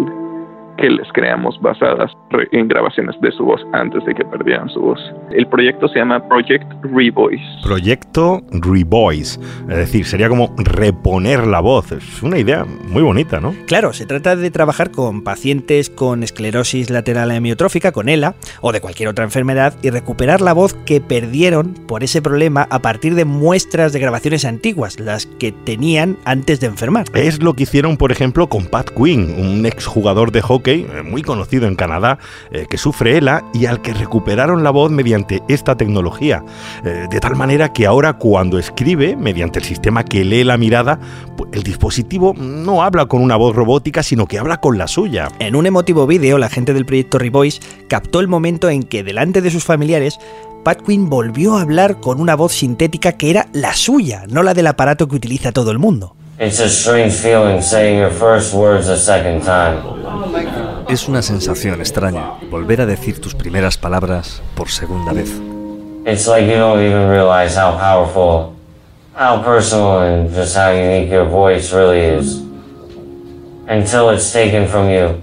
que 0.77 0.89
les 0.89 1.07
creamos 1.13 1.59
basadas 1.61 2.11
en 2.51 2.67
grabaciones 2.67 3.15
de 3.21 3.31
su 3.31 3.45
voz 3.45 3.61
antes 3.73 4.03
de 4.05 4.13
que 4.13 4.25
perdieran 4.25 4.69
su 4.69 4.79
voz. 4.81 4.99
El 5.31 5.47
proyecto 5.47 5.87
se 5.87 5.99
llama 5.99 6.27
Project 6.27 6.65
Revoice. 6.83 7.43
Proyecto 7.63 8.41
Revoice, 8.51 9.39
es 9.69 9.77
decir, 9.77 10.05
sería 10.05 10.29
como 10.29 10.53
reponer 10.57 11.47
la 11.47 11.59
voz. 11.59 11.91
Es 11.91 12.21
una 12.23 12.37
idea 12.37 12.65
muy 12.65 13.03
bonita, 13.03 13.39
¿no? 13.39 13.53
Claro, 13.67 13.93
se 13.93 14.05
trata 14.05 14.35
de 14.35 14.51
trabajar 14.51 14.91
con 14.91 15.23
pacientes 15.23 15.89
con 15.89 16.23
esclerosis 16.23 16.89
lateral 16.89 17.31
amiotrófica, 17.31 17.91
con 17.91 18.09
ELA, 18.09 18.35
o 18.61 18.71
de 18.71 18.81
cualquier 18.81 19.09
otra 19.09 19.23
enfermedad, 19.23 19.73
y 19.81 19.89
recuperar 19.89 20.41
la 20.41 20.53
voz 20.53 20.73
que 20.73 21.01
perdieron 21.01 21.73
por 21.73 22.03
ese 22.03 22.21
problema 22.21 22.67
a 22.69 22.79
partir 22.79 23.15
de 23.15 23.25
muestras 23.25 23.93
de 23.93 23.99
grabaciones 23.99 24.45
antiguas, 24.45 24.99
las 24.99 25.25
que 25.25 25.51
tenían 25.51 26.17
antes 26.25 26.59
de 26.59 26.67
enfermar. 26.67 27.05
Es 27.13 27.41
lo 27.41 27.53
que 27.53 27.63
hicieron, 27.63 27.97
por 27.97 28.11
ejemplo, 28.11 28.47
con 28.47 28.65
Pat 28.65 28.89
Quinn, 28.89 29.35
un 29.37 29.65
exjugador 29.65 30.31
de 30.31 30.41
hockey 30.41 30.64
eh, 30.73 31.03
muy 31.03 31.21
conocido 31.21 31.67
en 31.67 31.75
Canadá, 31.75 32.17
eh, 32.51 32.65
que 32.69 32.77
sufre 32.77 33.17
ELA 33.17 33.43
y 33.53 33.65
al 33.65 33.81
que 33.81 33.93
recuperaron 33.93 34.63
la 34.63 34.71
voz 34.71 34.91
mediante 34.91 35.43
esta 35.47 35.75
tecnología. 35.75 36.43
Eh, 36.83 37.07
de 37.09 37.19
tal 37.19 37.35
manera 37.35 37.73
que 37.73 37.85
ahora 37.85 38.13
cuando 38.13 38.57
escribe, 38.57 39.15
mediante 39.15 39.59
el 39.59 39.65
sistema 39.65 40.03
que 40.03 40.23
lee 40.23 40.43
la 40.43 40.57
mirada, 40.57 40.99
el 41.51 41.63
dispositivo 41.63 42.33
no 42.37 42.83
habla 42.83 43.05
con 43.05 43.21
una 43.21 43.35
voz 43.35 43.55
robótica, 43.55 44.03
sino 44.03 44.25
que 44.25 44.39
habla 44.39 44.57
con 44.57 44.77
la 44.77 44.87
suya. 44.87 45.29
En 45.39 45.55
un 45.55 45.65
emotivo 45.65 46.07
vídeo, 46.07 46.37
la 46.37 46.49
gente 46.49 46.73
del 46.73 46.85
proyecto 46.85 47.17
Revoice 47.17 47.59
captó 47.87 48.19
el 48.19 48.27
momento 48.27 48.69
en 48.69 48.83
que, 48.83 49.03
delante 49.03 49.41
de 49.41 49.51
sus 49.51 49.63
familiares, 49.63 50.19
Pat 50.63 50.81
Quinn 50.81 51.09
volvió 51.09 51.57
a 51.57 51.61
hablar 51.61 51.99
con 51.99 52.19
una 52.19 52.35
voz 52.35 52.53
sintética 52.53 53.11
que 53.11 53.29
era 53.29 53.47
la 53.53 53.75
suya, 53.75 54.25
no 54.27 54.41
la 54.41 54.55
del 54.55 54.65
aparato 54.65 55.07
que 55.07 55.15
utiliza 55.15 55.51
todo 55.51 55.69
el 55.69 55.77
mundo. 55.77 56.14
It's 56.37 56.59
a 56.59 56.67
strange 56.67 57.13
feeling 57.13 57.61
saying 57.61 57.97
your 57.97 58.11
first 58.11 58.53
words 58.53 58.89
a 58.89 58.97
second 58.97 59.43
time. 59.43 59.81
Es 60.89 61.07
una 61.07 61.21
sensación 61.21 61.79
extraña 61.79 62.33
volver 62.51 62.81
a 62.81 62.85
decir 62.85 63.21
tus 63.21 63.33
primeras 63.33 63.77
palabras 63.77 64.41
por 64.53 64.67
segunda 64.67 65.13
vez. 65.13 65.31
It's 66.05 66.27
like 66.27 66.45
you 66.45 66.57
don't 66.57 66.81
even 66.81 67.09
realize 67.09 67.57
how 67.57 67.77
powerful, 67.77 68.53
how 69.15 69.41
personal, 69.43 70.01
and 70.01 70.29
just 70.29 70.57
how 70.57 70.71
unique 70.71 71.09
your 71.09 71.25
voice 71.25 71.73
really 71.73 72.01
is. 72.01 72.41
Until 73.69 74.09
it's 74.09 74.33
taken 74.33 74.67
from 74.67 74.89
you. 74.89 75.21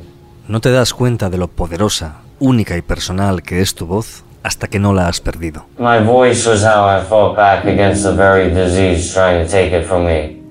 No 0.48 0.60
te 0.60 0.70
das 0.70 0.94
cuenta 0.94 1.28
de 1.28 1.36
lo 1.36 1.48
poderosa, 1.48 2.22
única 2.40 2.74
y 2.78 2.80
personal 2.80 3.42
que 3.42 3.60
es 3.60 3.74
tu 3.74 3.86
voz 3.86 4.24
hasta 4.42 4.66
que 4.66 4.78
no 4.78 4.94
la 4.94 5.08
has 5.08 5.20
perdido. 5.20 5.66
My 5.78 5.98
voice 6.02 6.48
was 6.48 6.64
how 6.64 6.88
I 6.88 7.04
fought 7.04 7.36
back 7.36 7.66
against 7.66 8.02
the 8.02 8.12
very 8.12 8.48
disease 8.48 9.12
trying 9.12 9.44
to 9.44 9.50
take 9.50 9.76
it 9.78 9.86
from 9.86 10.06
me. 10.06 10.41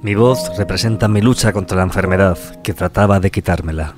Mi 0.00 0.14
voz 0.14 0.56
representa 0.56 1.08
mi 1.08 1.20
lucha 1.20 1.52
contra 1.52 1.76
la 1.76 1.82
enfermedad 1.82 2.38
que 2.62 2.72
trataba 2.72 3.18
de 3.18 3.32
quitármela. 3.32 3.94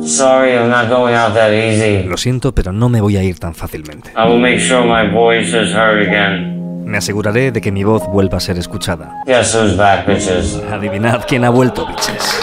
Sorry, 0.00 0.54
I'm 0.54 0.70
not 0.70 0.88
going 0.88 1.14
out 1.14 1.34
that 1.34 1.52
easy. 1.52 2.02
Lo 2.08 2.16
siento, 2.16 2.52
pero 2.52 2.72
no 2.72 2.88
me 2.88 3.00
voy 3.00 3.16
a 3.16 3.22
ir 3.22 3.38
tan 3.38 3.54
fácilmente. 3.54 4.10
I 4.16 4.28
will 4.28 4.40
make 4.40 4.58
sure 4.58 4.82
my 4.84 5.08
voice 5.08 5.48
is 5.50 5.72
heard 5.72 6.08
again. 6.08 6.84
Me 6.84 6.98
aseguraré 6.98 7.52
de 7.52 7.60
que 7.60 7.70
mi 7.70 7.84
voz 7.84 8.02
vuelva 8.08 8.38
a 8.38 8.40
ser 8.40 8.58
escuchada. 8.58 9.22
Guess 9.26 9.54
who's 9.54 9.76
back, 9.76 10.06
bitches? 10.06 10.60
Adivinad 10.72 11.24
quién 11.28 11.44
ha 11.44 11.50
vuelto, 11.50 11.86
biches. 11.86 12.40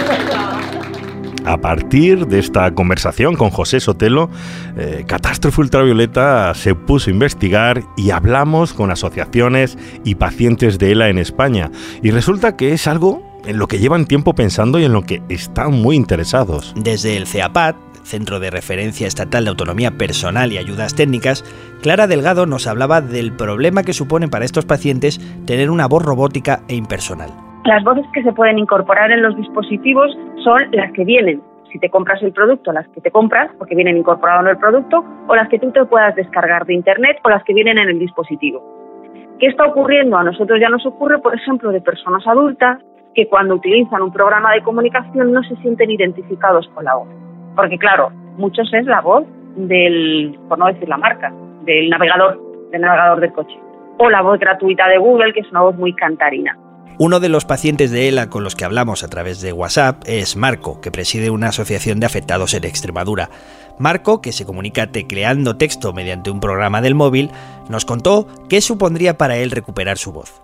A 1.46 1.58
partir 1.58 2.26
de 2.26 2.40
esta 2.40 2.74
conversación 2.74 3.36
con 3.36 3.50
José 3.50 3.78
Sotelo, 3.78 4.28
eh, 4.76 5.04
Catástrofe 5.06 5.60
Ultravioleta 5.60 6.52
se 6.54 6.74
puso 6.74 7.08
a 7.08 7.12
investigar 7.12 7.84
y 7.96 8.10
hablamos 8.10 8.74
con 8.74 8.90
asociaciones 8.90 9.78
y 10.04 10.16
pacientes 10.16 10.80
de 10.80 10.90
ELA 10.90 11.08
en 11.08 11.18
España. 11.18 11.70
Y 12.02 12.10
resulta 12.10 12.56
que 12.56 12.72
es 12.72 12.88
algo 12.88 13.22
en 13.44 13.58
lo 13.58 13.68
que 13.68 13.78
llevan 13.78 14.06
tiempo 14.06 14.34
pensando 14.34 14.80
y 14.80 14.84
en 14.84 14.92
lo 14.92 15.02
que 15.02 15.22
están 15.28 15.70
muy 15.70 15.94
interesados. 15.94 16.74
Desde 16.76 17.16
el 17.16 17.28
CEAPAT, 17.28 17.76
Centro 18.02 18.40
de 18.40 18.50
Referencia 18.50 19.06
Estatal 19.06 19.44
de 19.44 19.50
Autonomía 19.50 19.92
Personal 19.92 20.52
y 20.52 20.58
Ayudas 20.58 20.94
Técnicas, 20.96 21.44
Clara 21.80 22.08
Delgado 22.08 22.46
nos 22.46 22.66
hablaba 22.66 23.00
del 23.00 23.32
problema 23.32 23.84
que 23.84 23.92
supone 23.92 24.26
para 24.26 24.44
estos 24.44 24.64
pacientes 24.64 25.20
tener 25.44 25.70
una 25.70 25.86
voz 25.86 26.02
robótica 26.04 26.62
e 26.66 26.74
impersonal. 26.74 27.45
Las 27.66 27.82
voces 27.82 28.06
que 28.14 28.22
se 28.22 28.32
pueden 28.32 28.58
incorporar 28.58 29.10
en 29.10 29.22
los 29.22 29.36
dispositivos 29.36 30.16
son 30.44 30.68
las 30.70 30.92
que 30.92 31.04
vienen 31.04 31.42
si 31.72 31.80
te 31.80 31.90
compras 31.90 32.22
el 32.22 32.32
producto, 32.32 32.72
las 32.72 32.86
que 32.88 33.00
te 33.00 33.10
compras 33.10 33.50
porque 33.58 33.74
vienen 33.74 33.96
incorporadas 33.96 34.42
en 34.44 34.50
el 34.50 34.56
producto, 34.56 35.04
o 35.26 35.34
las 35.34 35.48
que 35.48 35.58
tú 35.58 35.70
te 35.72 35.84
puedas 35.84 36.14
descargar 36.14 36.64
de 36.64 36.74
internet 36.74 37.18
o 37.24 37.28
las 37.28 37.42
que 37.44 37.54
vienen 37.54 37.76
en 37.78 37.88
el 37.88 37.98
dispositivo. 37.98 38.62
¿Qué 39.38 39.48
está 39.48 39.66
ocurriendo? 39.66 40.16
A 40.16 40.24
nosotros 40.24 40.58
ya 40.60 40.68
nos 40.68 40.86
ocurre, 40.86 41.18
por 41.18 41.34
ejemplo, 41.34 41.70
de 41.70 41.80
personas 41.80 42.26
adultas 42.26 42.80
que 43.14 43.28
cuando 43.28 43.56
utilizan 43.56 44.00
un 44.00 44.12
programa 44.12 44.52
de 44.52 44.62
comunicación 44.62 45.32
no 45.32 45.42
se 45.42 45.56
sienten 45.56 45.90
identificados 45.90 46.68
con 46.68 46.84
la 46.84 46.94
voz. 46.94 47.08
Porque 47.54 47.78
claro, 47.78 48.10
muchos 48.36 48.72
es 48.72 48.86
la 48.86 49.00
voz 49.00 49.24
del, 49.56 50.38
por 50.48 50.58
no 50.58 50.66
decir 50.66 50.88
la 50.88 50.98
marca, 50.98 51.32
del 51.64 51.90
navegador, 51.90 52.40
del 52.70 52.80
navegador 52.80 53.20
del 53.20 53.32
coche. 53.32 53.58
O 53.98 54.08
la 54.08 54.22
voz 54.22 54.38
gratuita 54.38 54.88
de 54.88 54.98
Google, 54.98 55.32
que 55.32 55.40
es 55.40 55.50
una 55.50 55.62
voz 55.62 55.76
muy 55.76 55.92
cantarina. 55.94 56.56
Uno 56.98 57.20
de 57.20 57.28
los 57.28 57.44
pacientes 57.44 57.90
de 57.90 58.08
ELA 58.08 58.30
con 58.30 58.42
los 58.42 58.56
que 58.56 58.64
hablamos 58.64 59.02
a 59.02 59.08
través 59.08 59.42
de 59.42 59.52
WhatsApp 59.52 60.02
es 60.06 60.34
Marco, 60.34 60.80
que 60.80 60.90
preside 60.90 61.28
una 61.28 61.48
asociación 61.48 62.00
de 62.00 62.06
afectados 62.06 62.54
en 62.54 62.64
Extremadura. 62.64 63.28
Marco, 63.78 64.22
que 64.22 64.32
se 64.32 64.46
comunica 64.46 64.90
tecleando 64.90 65.56
texto 65.56 65.92
mediante 65.92 66.30
un 66.30 66.40
programa 66.40 66.80
del 66.80 66.94
móvil, 66.94 67.30
nos 67.68 67.84
contó 67.84 68.26
qué 68.48 68.62
supondría 68.62 69.18
para 69.18 69.36
él 69.36 69.50
recuperar 69.50 69.98
su 69.98 70.12
voz. 70.12 70.40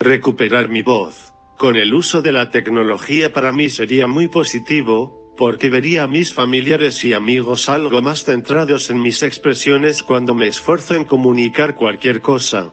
Recuperar 0.00 0.68
mi 0.68 0.82
voz. 0.82 1.32
Con 1.56 1.76
el 1.76 1.94
uso 1.94 2.22
de 2.22 2.32
la 2.32 2.50
tecnología 2.50 3.32
para 3.32 3.52
mí 3.52 3.68
sería 3.68 4.08
muy 4.08 4.26
positivo, 4.26 5.32
porque 5.36 5.70
vería 5.70 6.02
a 6.02 6.08
mis 6.08 6.34
familiares 6.34 7.04
y 7.04 7.12
amigos 7.12 7.68
algo 7.68 8.02
más 8.02 8.24
centrados 8.24 8.90
en 8.90 9.00
mis 9.00 9.22
expresiones 9.22 10.02
cuando 10.02 10.34
me 10.34 10.48
esfuerzo 10.48 10.96
en 10.96 11.04
comunicar 11.04 11.76
cualquier 11.76 12.20
cosa. 12.20 12.72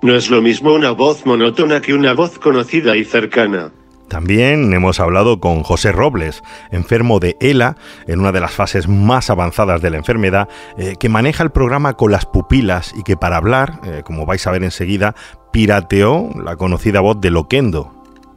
No 0.00 0.14
es 0.14 0.30
lo 0.30 0.40
mismo 0.40 0.74
una 0.74 0.92
voz 0.92 1.26
monótona 1.26 1.80
que 1.80 1.92
una 1.92 2.14
voz 2.14 2.38
conocida 2.38 2.96
y 2.96 3.04
cercana. 3.04 3.72
También 4.08 4.72
hemos 4.72 5.00
hablado 5.00 5.38
con 5.38 5.62
José 5.62 5.92
Robles, 5.92 6.42
enfermo 6.70 7.20
de 7.20 7.36
ELA, 7.40 7.76
en 8.06 8.20
una 8.20 8.32
de 8.32 8.40
las 8.40 8.52
fases 8.52 8.88
más 8.88 9.28
avanzadas 9.28 9.82
de 9.82 9.90
la 9.90 9.98
enfermedad, 9.98 10.48
eh, 10.78 10.94
que 10.98 11.10
maneja 11.10 11.42
el 11.42 11.50
programa 11.50 11.94
con 11.94 12.10
las 12.10 12.24
pupilas 12.24 12.94
y 12.96 13.02
que 13.02 13.16
para 13.16 13.36
hablar, 13.36 13.80
eh, 13.84 14.02
como 14.04 14.24
vais 14.24 14.46
a 14.46 14.50
ver 14.50 14.64
enseguida, 14.64 15.14
pirateó 15.52 16.30
la 16.42 16.56
conocida 16.56 17.00
voz 17.00 17.20
de 17.20 17.30
Loquendo. 17.30 17.92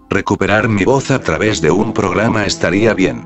Recuperar 0.09 0.67
mi 0.67 0.83
voz 0.83 1.09
a 1.09 1.21
través 1.21 1.61
de 1.61 1.71
un 1.71 1.93
programa 1.93 2.45
estaría 2.45 2.93
bien. 2.93 3.25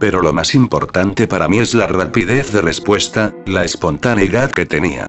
Pero 0.00 0.20
lo 0.20 0.32
más 0.32 0.54
importante 0.56 1.28
para 1.28 1.46
mí 1.46 1.58
es 1.58 1.72
la 1.72 1.86
rapidez 1.86 2.52
de 2.52 2.62
respuesta, 2.62 3.32
la 3.46 3.64
espontaneidad 3.64 4.50
que 4.50 4.66
tenía. 4.66 5.06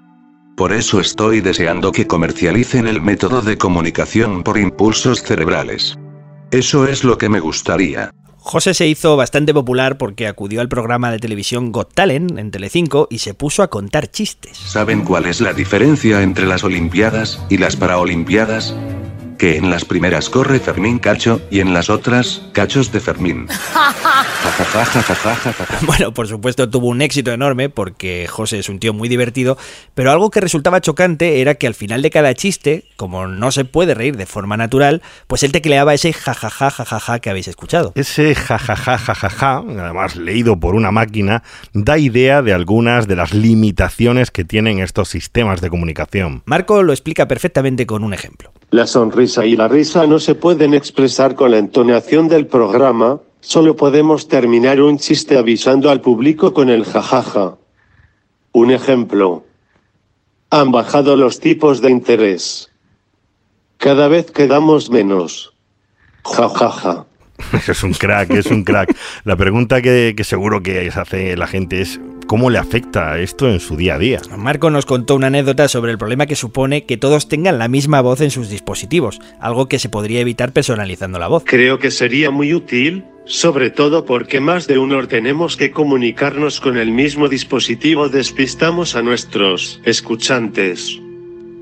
Por 0.57 0.73
eso 0.73 0.99
estoy 0.99 1.41
deseando 1.41 1.91
que 1.91 2.07
comercialicen 2.07 2.87
el 2.87 2.99
método 2.99 3.43
de 3.43 3.59
comunicación 3.59 4.41
por 4.41 4.57
impulsos 4.57 5.21
cerebrales. 5.21 5.99
Eso 6.49 6.87
es 6.87 7.03
lo 7.03 7.19
que 7.19 7.29
me 7.29 7.39
gustaría. 7.39 8.09
José 8.37 8.73
se 8.73 8.87
hizo 8.87 9.15
bastante 9.15 9.53
popular 9.53 9.99
porque 9.99 10.25
acudió 10.25 10.59
al 10.61 10.67
programa 10.67 11.11
de 11.11 11.19
televisión 11.19 11.71
Got 11.71 11.93
Talent 11.93 12.39
en 12.39 12.49
Telecinco 12.49 13.07
y 13.11 13.19
se 13.19 13.35
puso 13.35 13.61
a 13.61 13.67
contar 13.67 14.09
chistes. 14.09 14.57
¿Saben 14.57 15.03
cuál 15.03 15.27
es 15.27 15.41
la 15.41 15.53
diferencia 15.53 16.23
entre 16.23 16.47
las 16.47 16.63
Olimpiadas 16.63 17.39
y 17.49 17.59
las 17.59 17.75
Paraolimpiadas? 17.75 18.73
Que 19.37 19.57
en 19.57 19.69
las 19.69 19.85
primeras 19.85 20.29
corre 20.29 20.59
Fermín 20.59 20.99
Cacho 20.99 21.41
y 21.51 21.59
en 21.59 21.73
las 21.73 21.89
otras, 21.89 22.41
Cachos 22.53 22.91
de 22.91 22.99
Fermín. 22.99 23.47
bueno, 25.85 26.13
por 26.13 26.27
supuesto 26.27 26.69
tuvo 26.69 26.87
un 26.87 27.01
éxito 27.01 27.31
enorme 27.31 27.69
porque 27.69 28.27
José 28.27 28.59
es 28.59 28.69
un 28.69 28.79
tío 28.79 28.93
muy 28.93 29.09
divertido, 29.09 29.57
pero 29.93 30.11
algo 30.11 30.31
que 30.31 30.41
resultaba 30.41 30.81
chocante 30.81 31.41
era 31.41 31.55
que 31.55 31.67
al 31.67 31.75
final 31.75 32.01
de 32.01 32.09
cada 32.09 32.33
chiste, 32.33 32.85
como 32.95 33.27
no 33.27 33.51
se 33.51 33.65
puede 33.65 33.93
reír 33.93 34.17
de 34.17 34.25
forma 34.25 34.57
natural, 34.57 35.01
pues 35.27 35.43
él 35.43 35.51
tecleaba 35.51 35.93
ese 35.93 36.13
jajaja 36.13 36.71
jajaja 36.71 37.19
que 37.19 37.29
habéis 37.29 37.47
escuchado. 37.47 37.91
Ese 37.95 38.33
jajaja 38.33 38.97
jajaja, 38.97 39.57
además 39.57 40.15
leído 40.15 40.59
por 40.59 40.75
una 40.75 40.91
máquina, 40.91 41.43
da 41.73 41.97
idea 41.97 42.41
de 42.41 42.53
algunas 42.53 43.07
de 43.07 43.15
las 43.15 43.33
limitaciones 43.33 44.31
que 44.31 44.43
tienen 44.43 44.79
estos 44.79 45.09
sistemas 45.09 45.61
de 45.61 45.69
comunicación. 45.69 46.41
Marco 46.45 46.81
lo 46.81 46.91
explica 46.91 47.27
perfectamente 47.27 47.85
con 47.85 48.03
un 48.03 48.13
ejemplo. 48.13 48.51
La 48.69 48.85
sonrisa 48.85 49.26
y 49.27 49.55
la 49.55 49.67
risa 49.67 50.07
no 50.07 50.19
se 50.19 50.35
pueden 50.35 50.73
expresar 50.73 51.35
con 51.35 51.51
la 51.51 51.57
entonación 51.57 52.29
del 52.29 52.47
programa, 52.47 53.19
solo 53.41 53.75
podemos 53.75 54.27
terminar 54.27 54.81
un 54.81 54.97
chiste 54.97 55.37
avisando 55.37 55.89
al 55.89 55.99
público 55.99 56.53
con 56.53 56.69
el 56.69 56.85
jajaja. 56.85 57.57
Un 58.53 58.71
ejemplo. 58.71 59.43
Han 60.49 60.71
bajado 60.71 61.17
los 61.17 61.41
tipos 61.41 61.81
de 61.81 61.91
interés. 61.91 62.71
Cada 63.77 64.07
vez 64.07 64.31
quedamos 64.31 64.89
menos. 64.89 65.53
Jajaja. 66.23 67.05
Es 67.67 67.83
un 67.83 67.93
crack, 67.93 68.31
es 68.31 68.47
un 68.47 68.63
crack. 68.63 68.95
La 69.23 69.35
pregunta 69.35 69.81
que, 69.81 70.13
que 70.15 70.23
seguro 70.23 70.61
que 70.61 70.89
se 70.91 70.99
hace 70.99 71.37
la 71.37 71.47
gente 71.47 71.81
es 71.81 71.99
¿cómo 72.27 72.49
le 72.49 72.59
afecta 72.59 73.19
esto 73.19 73.49
en 73.49 73.59
su 73.59 73.75
día 73.75 73.95
a 73.95 73.97
día? 73.97 74.21
Marco 74.37 74.69
nos 74.69 74.85
contó 74.85 75.15
una 75.15 75.27
anécdota 75.27 75.67
sobre 75.67 75.91
el 75.91 75.97
problema 75.97 76.25
que 76.25 76.35
supone 76.35 76.85
que 76.85 76.97
todos 76.97 77.27
tengan 77.27 77.57
la 77.57 77.67
misma 77.67 78.01
voz 78.01 78.21
en 78.21 78.31
sus 78.31 78.49
dispositivos, 78.49 79.19
algo 79.39 79.67
que 79.67 79.79
se 79.79 79.89
podría 79.89 80.19
evitar 80.19 80.51
personalizando 80.51 81.19
la 81.19 81.27
voz. 81.27 81.43
Creo 81.45 81.79
que 81.79 81.89
sería 81.89 82.29
muy 82.29 82.53
útil, 82.53 83.05
sobre 83.25 83.69
todo 83.69 84.05
porque 84.05 84.39
más 84.39 84.67
de 84.67 84.77
uno 84.77 85.07
tenemos 85.07 85.57
que 85.57 85.71
comunicarnos 85.71 86.59
con 86.59 86.77
el 86.77 86.91
mismo 86.91 87.29
dispositivo, 87.29 88.09
despistamos 88.09 88.95
a 88.95 89.01
nuestros 89.01 89.81
escuchantes. 89.85 90.99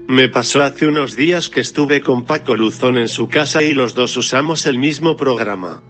Me 0.07 0.29
pasó 0.29 0.61
hace 0.61 0.87
unos 0.87 1.15
días 1.15 1.49
que 1.49 1.61
estuve 1.61 2.01
con 2.01 2.25
Paco 2.25 2.55
Luzón 2.55 2.97
en 2.97 3.07
su 3.07 3.27
casa 3.27 3.63
y 3.63 3.73
los 3.73 3.95
dos 3.95 4.15
usamos 4.17 4.67
el 4.67 4.77
mismo 4.77 5.17
programa. 5.17 5.81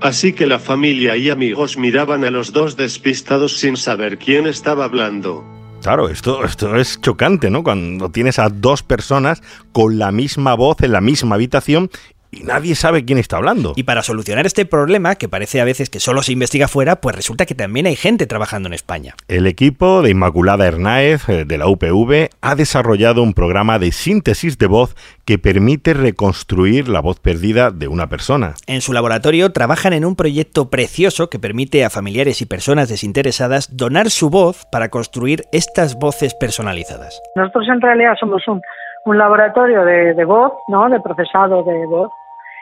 Así 0.00 0.32
que 0.32 0.46
la 0.46 0.60
familia 0.60 1.16
y 1.16 1.28
amigos 1.28 1.76
miraban 1.76 2.24
a 2.24 2.30
los 2.30 2.52
dos 2.52 2.76
despistados 2.76 3.58
sin 3.58 3.76
saber 3.76 4.16
quién 4.16 4.46
estaba 4.46 4.84
hablando. 4.84 5.44
Claro, 5.82 6.08
esto, 6.08 6.44
esto 6.44 6.76
es 6.76 7.00
chocante, 7.00 7.50
¿no? 7.50 7.64
Cuando 7.64 8.10
tienes 8.10 8.38
a 8.38 8.48
dos 8.48 8.84
personas 8.84 9.42
con 9.72 9.98
la 9.98 10.12
misma 10.12 10.54
voz 10.54 10.80
en 10.82 10.92
la 10.92 11.00
misma 11.00 11.34
habitación 11.34 11.90
y 12.30 12.42
nadie 12.44 12.74
sabe 12.74 13.04
quién 13.04 13.18
está 13.18 13.36
hablando. 13.36 13.72
Y 13.76 13.84
para 13.84 14.02
solucionar 14.02 14.46
este 14.46 14.66
problema, 14.66 15.14
que 15.14 15.28
parece 15.28 15.60
a 15.60 15.64
veces 15.64 15.90
que 15.90 16.00
solo 16.00 16.22
se 16.22 16.32
investiga 16.32 16.68
fuera, 16.68 16.96
pues 16.96 17.16
resulta 17.16 17.46
que 17.46 17.54
también 17.54 17.86
hay 17.86 17.96
gente 17.96 18.26
trabajando 18.26 18.68
en 18.68 18.74
España. 18.74 19.14
El 19.28 19.46
equipo 19.46 20.02
de 20.02 20.10
Inmaculada 20.10 20.66
Hernáez 20.66 21.28
eh, 21.28 21.44
de 21.44 21.58
la 21.58 21.68
UPV 21.68 22.30
ha 22.40 22.54
desarrollado 22.54 23.22
un 23.22 23.34
programa 23.34 23.78
de 23.78 23.92
síntesis 23.92 24.58
de 24.58 24.66
voz 24.66 24.94
que 25.24 25.38
permite 25.38 25.94
reconstruir 25.94 26.88
la 26.88 27.00
voz 27.00 27.20
perdida 27.20 27.70
de 27.70 27.88
una 27.88 28.08
persona. 28.08 28.54
En 28.66 28.80
su 28.80 28.92
laboratorio 28.92 29.52
trabajan 29.52 29.92
en 29.92 30.04
un 30.04 30.16
proyecto 30.16 30.70
precioso 30.70 31.30
que 31.30 31.38
permite 31.38 31.84
a 31.84 31.90
familiares 31.90 32.42
y 32.42 32.46
personas 32.46 32.88
desinteresadas 32.88 33.76
donar 33.76 34.10
su 34.10 34.30
voz 34.30 34.66
para 34.70 34.88
construir 34.88 35.44
estas 35.52 35.98
voces 35.98 36.34
personalizadas. 36.34 37.20
Nosotros 37.36 37.66
en 37.68 37.80
realidad 37.80 38.14
somos 38.18 38.46
un, 38.48 38.60
un 39.04 39.18
laboratorio 39.18 39.84
de, 39.84 40.14
de 40.14 40.24
voz, 40.24 40.52
¿no? 40.68 40.88
De 40.88 41.00
procesado 41.00 41.62
de 41.62 41.86
voz 41.86 42.10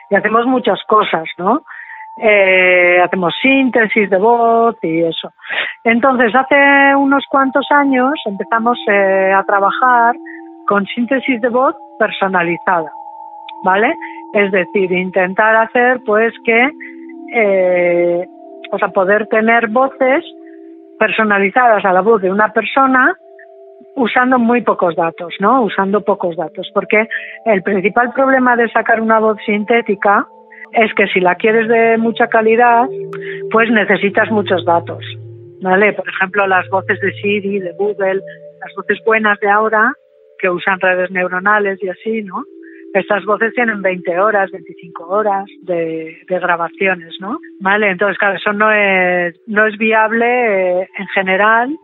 y 0.09 0.15
hacemos 0.15 0.45
muchas 0.45 0.79
cosas, 0.87 1.25
¿no? 1.37 1.63
Eh, 2.19 2.99
hacemos 3.03 3.33
síntesis 3.41 4.09
de 4.09 4.17
voz 4.17 4.75
y 4.81 5.03
eso. 5.03 5.31
Entonces, 5.83 6.33
hace 6.33 6.95
unos 6.95 7.23
cuantos 7.29 7.67
años 7.71 8.13
empezamos 8.25 8.79
eh, 8.87 9.31
a 9.35 9.43
trabajar 9.43 10.15
con 10.67 10.85
síntesis 10.87 11.39
de 11.41 11.49
voz 11.49 11.75
personalizada, 11.99 12.91
¿vale? 13.63 13.93
Es 14.33 14.51
decir, 14.51 14.91
intentar 14.91 15.55
hacer, 15.55 16.01
pues, 16.05 16.33
que, 16.43 16.69
eh, 17.33 18.27
o 18.71 18.77
sea, 18.79 18.87
poder 18.89 19.27
tener 19.27 19.67
voces 19.67 20.25
personalizadas 20.99 21.85
a 21.85 21.93
la 21.93 22.01
voz 22.01 22.21
de 22.21 22.31
una 22.31 22.51
persona 22.51 23.15
usando 23.97 24.37
muy 24.37 24.61
pocos 24.61 24.95
datos, 24.95 25.33
¿no? 25.39 25.63
Usando 25.63 26.01
pocos 26.01 26.35
datos, 26.37 26.69
porque 26.73 27.09
el 27.45 27.63
principal 27.63 28.13
problema 28.13 28.55
de 28.55 28.69
sacar 28.69 29.01
una 29.01 29.19
voz 29.19 29.37
sintética 29.45 30.27
es 30.73 30.93
que 30.93 31.07
si 31.07 31.19
la 31.19 31.35
quieres 31.35 31.67
de 31.67 31.97
mucha 31.97 32.27
calidad, 32.27 32.87
pues 33.51 33.71
necesitas 33.71 34.29
muchos 34.29 34.63
datos, 34.65 35.03
¿vale? 35.61 35.93
Por 35.93 36.07
ejemplo, 36.07 36.45
las 36.45 36.67
voces 36.69 36.99
de 36.99 37.11
Siri, 37.13 37.59
de 37.59 37.73
Google, 37.73 38.21
las 38.59 38.75
voces 38.75 38.99
buenas 39.03 39.39
de 39.39 39.49
ahora, 39.49 39.91
que 40.39 40.49
usan 40.49 40.79
redes 40.79 41.09
neuronales 41.09 41.81
y 41.81 41.89
así, 41.89 42.21
¿no? 42.21 42.43
Estas 42.93 43.25
voces 43.25 43.51
tienen 43.53 43.81
20 43.81 44.19
horas, 44.19 44.51
25 44.51 45.07
horas 45.07 45.45
de, 45.63 46.17
de 46.27 46.39
grabaciones, 46.39 47.15
¿no? 47.19 47.39
¿Vale? 47.59 47.89
Entonces, 47.89 48.17
claro, 48.17 48.37
eso 48.37 48.53
no 48.53 48.71
es, 48.71 49.77
viable 49.77 50.81
eh, 50.81 50.87
en 50.97 51.07
general 51.07 51.75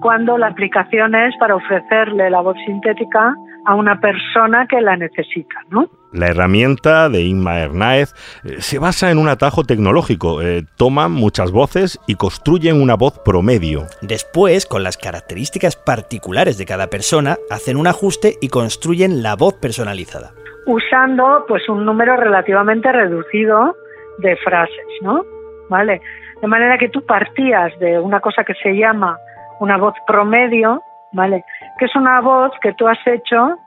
cuando 0.00 0.36
la 0.38 0.48
aplicación 0.48 1.14
es 1.14 1.34
para 1.38 1.56
ofrecerle 1.56 2.30
la 2.30 2.40
voz 2.40 2.56
sintética 2.66 3.34
a 3.66 3.74
una 3.74 4.00
persona 4.00 4.66
que 4.68 4.80
la 4.80 4.96
necesita, 4.96 5.56
¿no? 5.70 5.88
La 6.12 6.28
herramienta 6.28 7.08
de 7.08 7.22
Inma 7.22 7.58
Hernáez 7.58 8.14
eh, 8.44 8.60
se 8.60 8.78
basa 8.78 9.10
en 9.10 9.18
un 9.18 9.28
atajo 9.28 9.64
tecnológico. 9.64 10.40
Eh, 10.40 10.62
toman 10.78 11.12
muchas 11.12 11.50
voces 11.50 12.00
y 12.06 12.14
construyen 12.14 12.80
una 12.80 12.94
voz 12.94 13.18
promedio. 13.18 13.86
Después, 14.02 14.66
con 14.66 14.82
las 14.82 14.96
características 14.96 15.76
particulares 15.76 16.58
de 16.58 16.64
cada 16.64 16.86
persona, 16.86 17.36
hacen 17.50 17.76
un 17.76 17.86
ajuste 17.86 18.34
y 18.40 18.48
construyen 18.48 19.22
la 19.22 19.34
voz 19.34 19.54
personalizada. 19.54 20.32
Usando 20.66 21.44
pues 21.48 21.68
un 21.68 21.84
número 21.84 22.16
relativamente 22.16 22.90
reducido 22.90 23.76
de 24.18 24.36
frases, 24.36 24.86
¿no? 25.02 25.24
¿Vale? 25.68 26.00
De 26.40 26.46
manera 26.46 26.78
que 26.78 26.88
tú 26.88 27.04
partías 27.04 27.76
de 27.78 27.98
una 27.98 28.20
cosa 28.20 28.44
que 28.44 28.54
se 28.62 28.72
llama 28.72 29.18
una 29.60 29.76
voz 29.76 29.94
promedio, 30.06 30.82
¿vale? 31.12 31.44
Que 31.78 31.86
es 31.86 31.96
una 31.96 32.20
voz 32.20 32.52
que 32.60 32.72
tú 32.74 32.88
has 32.88 32.98
hecho, 33.06 33.58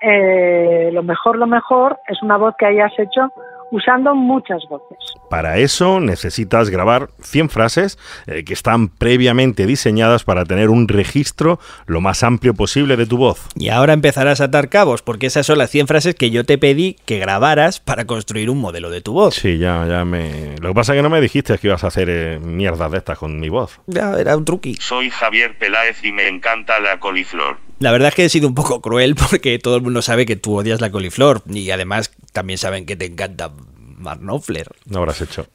eh, 0.00 0.90
lo 0.92 1.02
mejor, 1.02 1.36
lo 1.36 1.46
mejor, 1.46 2.00
es 2.06 2.22
una 2.22 2.36
voz 2.36 2.54
que 2.56 2.66
hayas 2.66 2.92
hecho 2.98 3.32
usando 3.70 4.14
muchas 4.14 4.62
voces. 4.68 4.98
Para 5.28 5.58
eso 5.58 6.00
necesitas 6.00 6.70
grabar 6.70 7.10
100 7.20 7.50
frases 7.50 7.98
eh, 8.26 8.44
que 8.44 8.52
están 8.52 8.88
previamente 8.88 9.66
diseñadas 9.66 10.24
para 10.24 10.44
tener 10.44 10.70
un 10.70 10.88
registro 10.88 11.58
lo 11.86 12.00
más 12.00 12.22
amplio 12.22 12.54
posible 12.54 12.96
de 12.96 13.06
tu 13.06 13.16
voz. 13.16 13.46
Y 13.54 13.68
ahora 13.68 13.92
empezarás 13.92 14.40
a 14.40 14.44
atar 14.44 14.68
cabos, 14.68 15.02
porque 15.02 15.26
esas 15.26 15.46
son 15.46 15.58
las 15.58 15.70
100 15.70 15.86
frases 15.86 16.14
que 16.14 16.30
yo 16.30 16.44
te 16.44 16.58
pedí 16.58 16.96
que 17.06 17.18
grabaras 17.18 17.80
para 17.80 18.06
construir 18.06 18.50
un 18.50 18.58
modelo 18.60 18.90
de 18.90 19.00
tu 19.00 19.12
voz. 19.12 19.34
Sí, 19.34 19.58
ya, 19.58 19.86
ya 19.86 20.04
me... 20.04 20.56
Lo 20.60 20.70
que 20.70 20.74
pasa 20.74 20.92
es 20.92 20.98
que 20.98 21.02
no 21.02 21.10
me 21.10 21.20
dijiste 21.20 21.56
que 21.58 21.68
ibas 21.68 21.84
a 21.84 21.88
hacer 21.88 22.08
eh, 22.10 22.38
mierdas 22.40 22.90
de 22.90 22.98
estas 22.98 23.18
con 23.18 23.38
mi 23.38 23.48
voz. 23.48 23.80
Ya, 23.86 24.14
era 24.18 24.36
un 24.36 24.44
truqui. 24.44 24.76
Soy 24.76 25.10
Javier 25.10 25.56
Peláez 25.58 26.02
y 26.04 26.12
me 26.12 26.28
encanta 26.28 26.80
la 26.80 26.98
coliflor. 26.98 27.69
La 27.80 27.92
verdad 27.92 28.08
es 28.10 28.14
que 28.14 28.24
he 28.26 28.28
sido 28.28 28.46
un 28.46 28.54
poco 28.54 28.80
cruel 28.82 29.14
porque 29.30 29.58
todo 29.58 29.76
el 29.76 29.82
mundo 29.82 30.02
sabe 30.02 30.26
que 30.26 30.36
tú 30.36 30.56
odias 30.56 30.80
la 30.80 30.90
coliflor 30.90 31.42
y 31.46 31.70
además 31.70 32.14
también 32.32 32.58
saben 32.58 32.86
que 32.86 32.94
te 32.94 33.06
encanta 33.06 33.50
Mark 33.96 34.20
Knopfler. 34.20 34.68
No 34.86 34.98
habrás 34.98 35.20
hecho. 35.22 35.46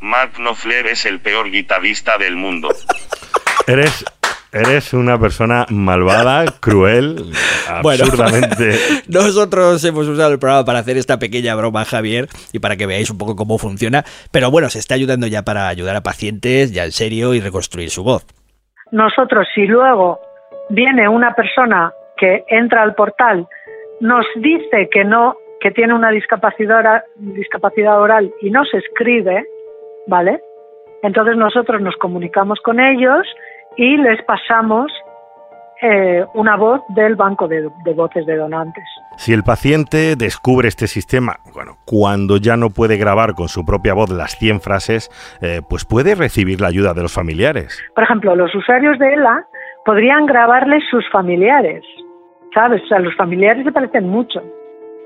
Mark 0.00 0.32
Knopfler 0.36 0.86
es 0.86 1.04
el 1.04 1.20
peor 1.20 1.50
guitarrista 1.50 2.16
del 2.16 2.36
mundo. 2.36 2.68
Eres, 3.66 4.02
eres 4.50 4.94
una 4.94 5.18
persona 5.20 5.66
malvada, 5.68 6.46
cruel, 6.58 7.32
Bueno. 7.82 8.04
absurdamente... 8.04 8.78
Nosotros 9.08 9.84
hemos 9.84 10.06
usado 10.06 10.32
el 10.32 10.38
programa 10.38 10.64
para 10.64 10.78
hacer 10.78 10.96
esta 10.96 11.18
pequeña 11.18 11.54
broma, 11.54 11.84
Javier, 11.84 12.28
y 12.52 12.60
para 12.60 12.76
que 12.76 12.86
veáis 12.86 13.10
un 13.10 13.18
poco 13.18 13.36
cómo 13.36 13.58
funciona. 13.58 14.04
Pero 14.30 14.50
bueno, 14.50 14.70
se 14.70 14.78
está 14.78 14.94
ayudando 14.94 15.26
ya 15.26 15.42
para 15.42 15.68
ayudar 15.68 15.96
a 15.96 16.02
pacientes, 16.02 16.72
ya 16.72 16.86
en 16.86 16.92
serio, 16.92 17.34
y 17.34 17.40
reconstruir 17.40 17.90
su 17.90 18.04
voz. 18.04 18.24
Nosotros, 18.90 19.46
si 19.54 19.66
luego 19.66 20.18
viene 20.70 21.08
una 21.08 21.34
persona 21.34 21.92
que 22.16 22.44
entra 22.48 22.82
al 22.82 22.94
portal, 22.94 23.46
nos 24.00 24.26
dice 24.36 24.88
que 24.90 25.04
no, 25.04 25.36
que 25.60 25.70
tiene 25.70 25.94
una 25.94 26.10
discapacidad, 26.10 27.02
discapacidad 27.16 28.00
oral 28.00 28.32
y 28.40 28.50
no 28.50 28.64
se 28.64 28.78
escribe, 28.78 29.44
¿vale? 30.06 30.40
Entonces 31.02 31.36
nosotros 31.36 31.80
nos 31.80 31.96
comunicamos 31.96 32.60
con 32.60 32.80
ellos 32.80 33.26
y 33.76 33.96
les 33.96 34.22
pasamos 34.24 34.90
eh, 35.80 36.24
una 36.34 36.56
voz 36.56 36.80
del 36.88 37.14
banco 37.14 37.46
de, 37.46 37.68
de 37.84 37.94
voces 37.94 38.26
de 38.26 38.36
donantes. 38.36 38.84
Si 39.16 39.32
el 39.32 39.44
paciente 39.44 40.16
descubre 40.16 40.66
este 40.66 40.88
sistema, 40.88 41.36
bueno, 41.54 41.76
cuando 41.84 42.36
ya 42.36 42.56
no 42.56 42.70
puede 42.70 42.96
grabar 42.96 43.34
con 43.34 43.48
su 43.48 43.64
propia 43.64 43.94
voz 43.94 44.10
las 44.10 44.36
100 44.38 44.60
frases, 44.60 45.08
eh, 45.40 45.60
pues 45.68 45.84
puede 45.84 46.16
recibir 46.16 46.60
la 46.60 46.68
ayuda 46.68 46.94
de 46.94 47.02
los 47.02 47.14
familiares. 47.14 47.80
Por 47.94 48.02
ejemplo, 48.02 48.34
los 48.34 48.52
usuarios 48.54 48.98
de 48.98 49.14
ELA 49.14 49.46
podrían 49.88 50.26
grabarles 50.26 50.84
sus 50.90 51.02
familiares, 51.10 51.82
¿sabes? 52.52 52.82
O 52.82 52.86
sea, 52.88 52.98
los 52.98 53.16
familiares 53.16 53.64
se 53.64 53.72
parecen 53.72 54.06
mucho. 54.06 54.42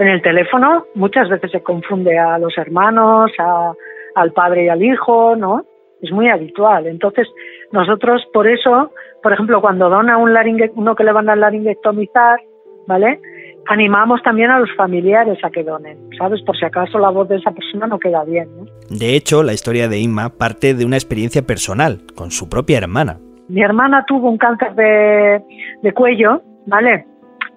En 0.01 0.09
el 0.09 0.21
teléfono 0.23 0.87
muchas 0.97 1.29
veces 1.29 1.53
se 1.53 1.63
confunde 1.63 2.19
a 2.19 2.37
los 2.37 2.59
hermanos, 2.59 3.31
a- 3.39 3.75
al 4.17 4.33
padre 4.33 4.65
y 4.65 4.69
al 4.69 4.83
hijo, 4.83 5.37
¿no? 5.37 5.65
Es 6.03 6.11
muy 6.11 6.29
habitual. 6.29 6.89
Entonces, 6.89 7.29
nosotros 7.71 8.27
por 8.33 8.49
eso, 8.49 8.91
por 9.23 9.33
ejemplo, 9.33 9.61
cuando 9.61 9.89
dona 9.89 10.17
un 10.19 10.35
laringe, 10.35 10.73
uno 10.75 10.97
que 10.97 11.05
le 11.05 11.13
van 11.13 11.31
a 11.31 11.37
laringectomizar, 11.37 12.41
¿vale? 12.89 13.21
Animamos 13.69 14.21
también 14.25 14.51
a 14.51 14.59
los 14.59 14.75
familiares 14.75 15.39
a 15.45 15.51
que 15.51 15.63
donen, 15.63 15.97
¿sabes? 16.19 16.43
Por 16.43 16.57
si 16.59 16.65
acaso 16.65 16.99
la 16.99 17.11
voz 17.11 17.29
de 17.29 17.37
esa 17.37 17.53
persona 17.53 17.87
no 17.87 18.01
queda 18.01 18.25
bien, 18.25 18.49
¿no? 18.57 18.65
De 18.91 19.15
hecho, 19.15 19.45
la 19.45 19.53
historia 19.53 19.87
de 19.87 20.01
Inma 20.01 20.31
parte 20.31 20.75
de 20.75 20.85
una 20.85 20.97
experiencia 20.97 21.43
personal, 21.43 22.01
con 22.17 22.33
su 22.33 22.49
propia 22.49 22.79
hermana. 22.79 23.21
Mi 23.49 23.63
hermana 23.63 24.05
tuvo 24.07 24.31
un 24.31 24.39
cáncer 24.39 24.75
de, 24.75 25.43
de 25.83 25.93
cuello, 25.93 26.43
¿vale? 26.67 27.07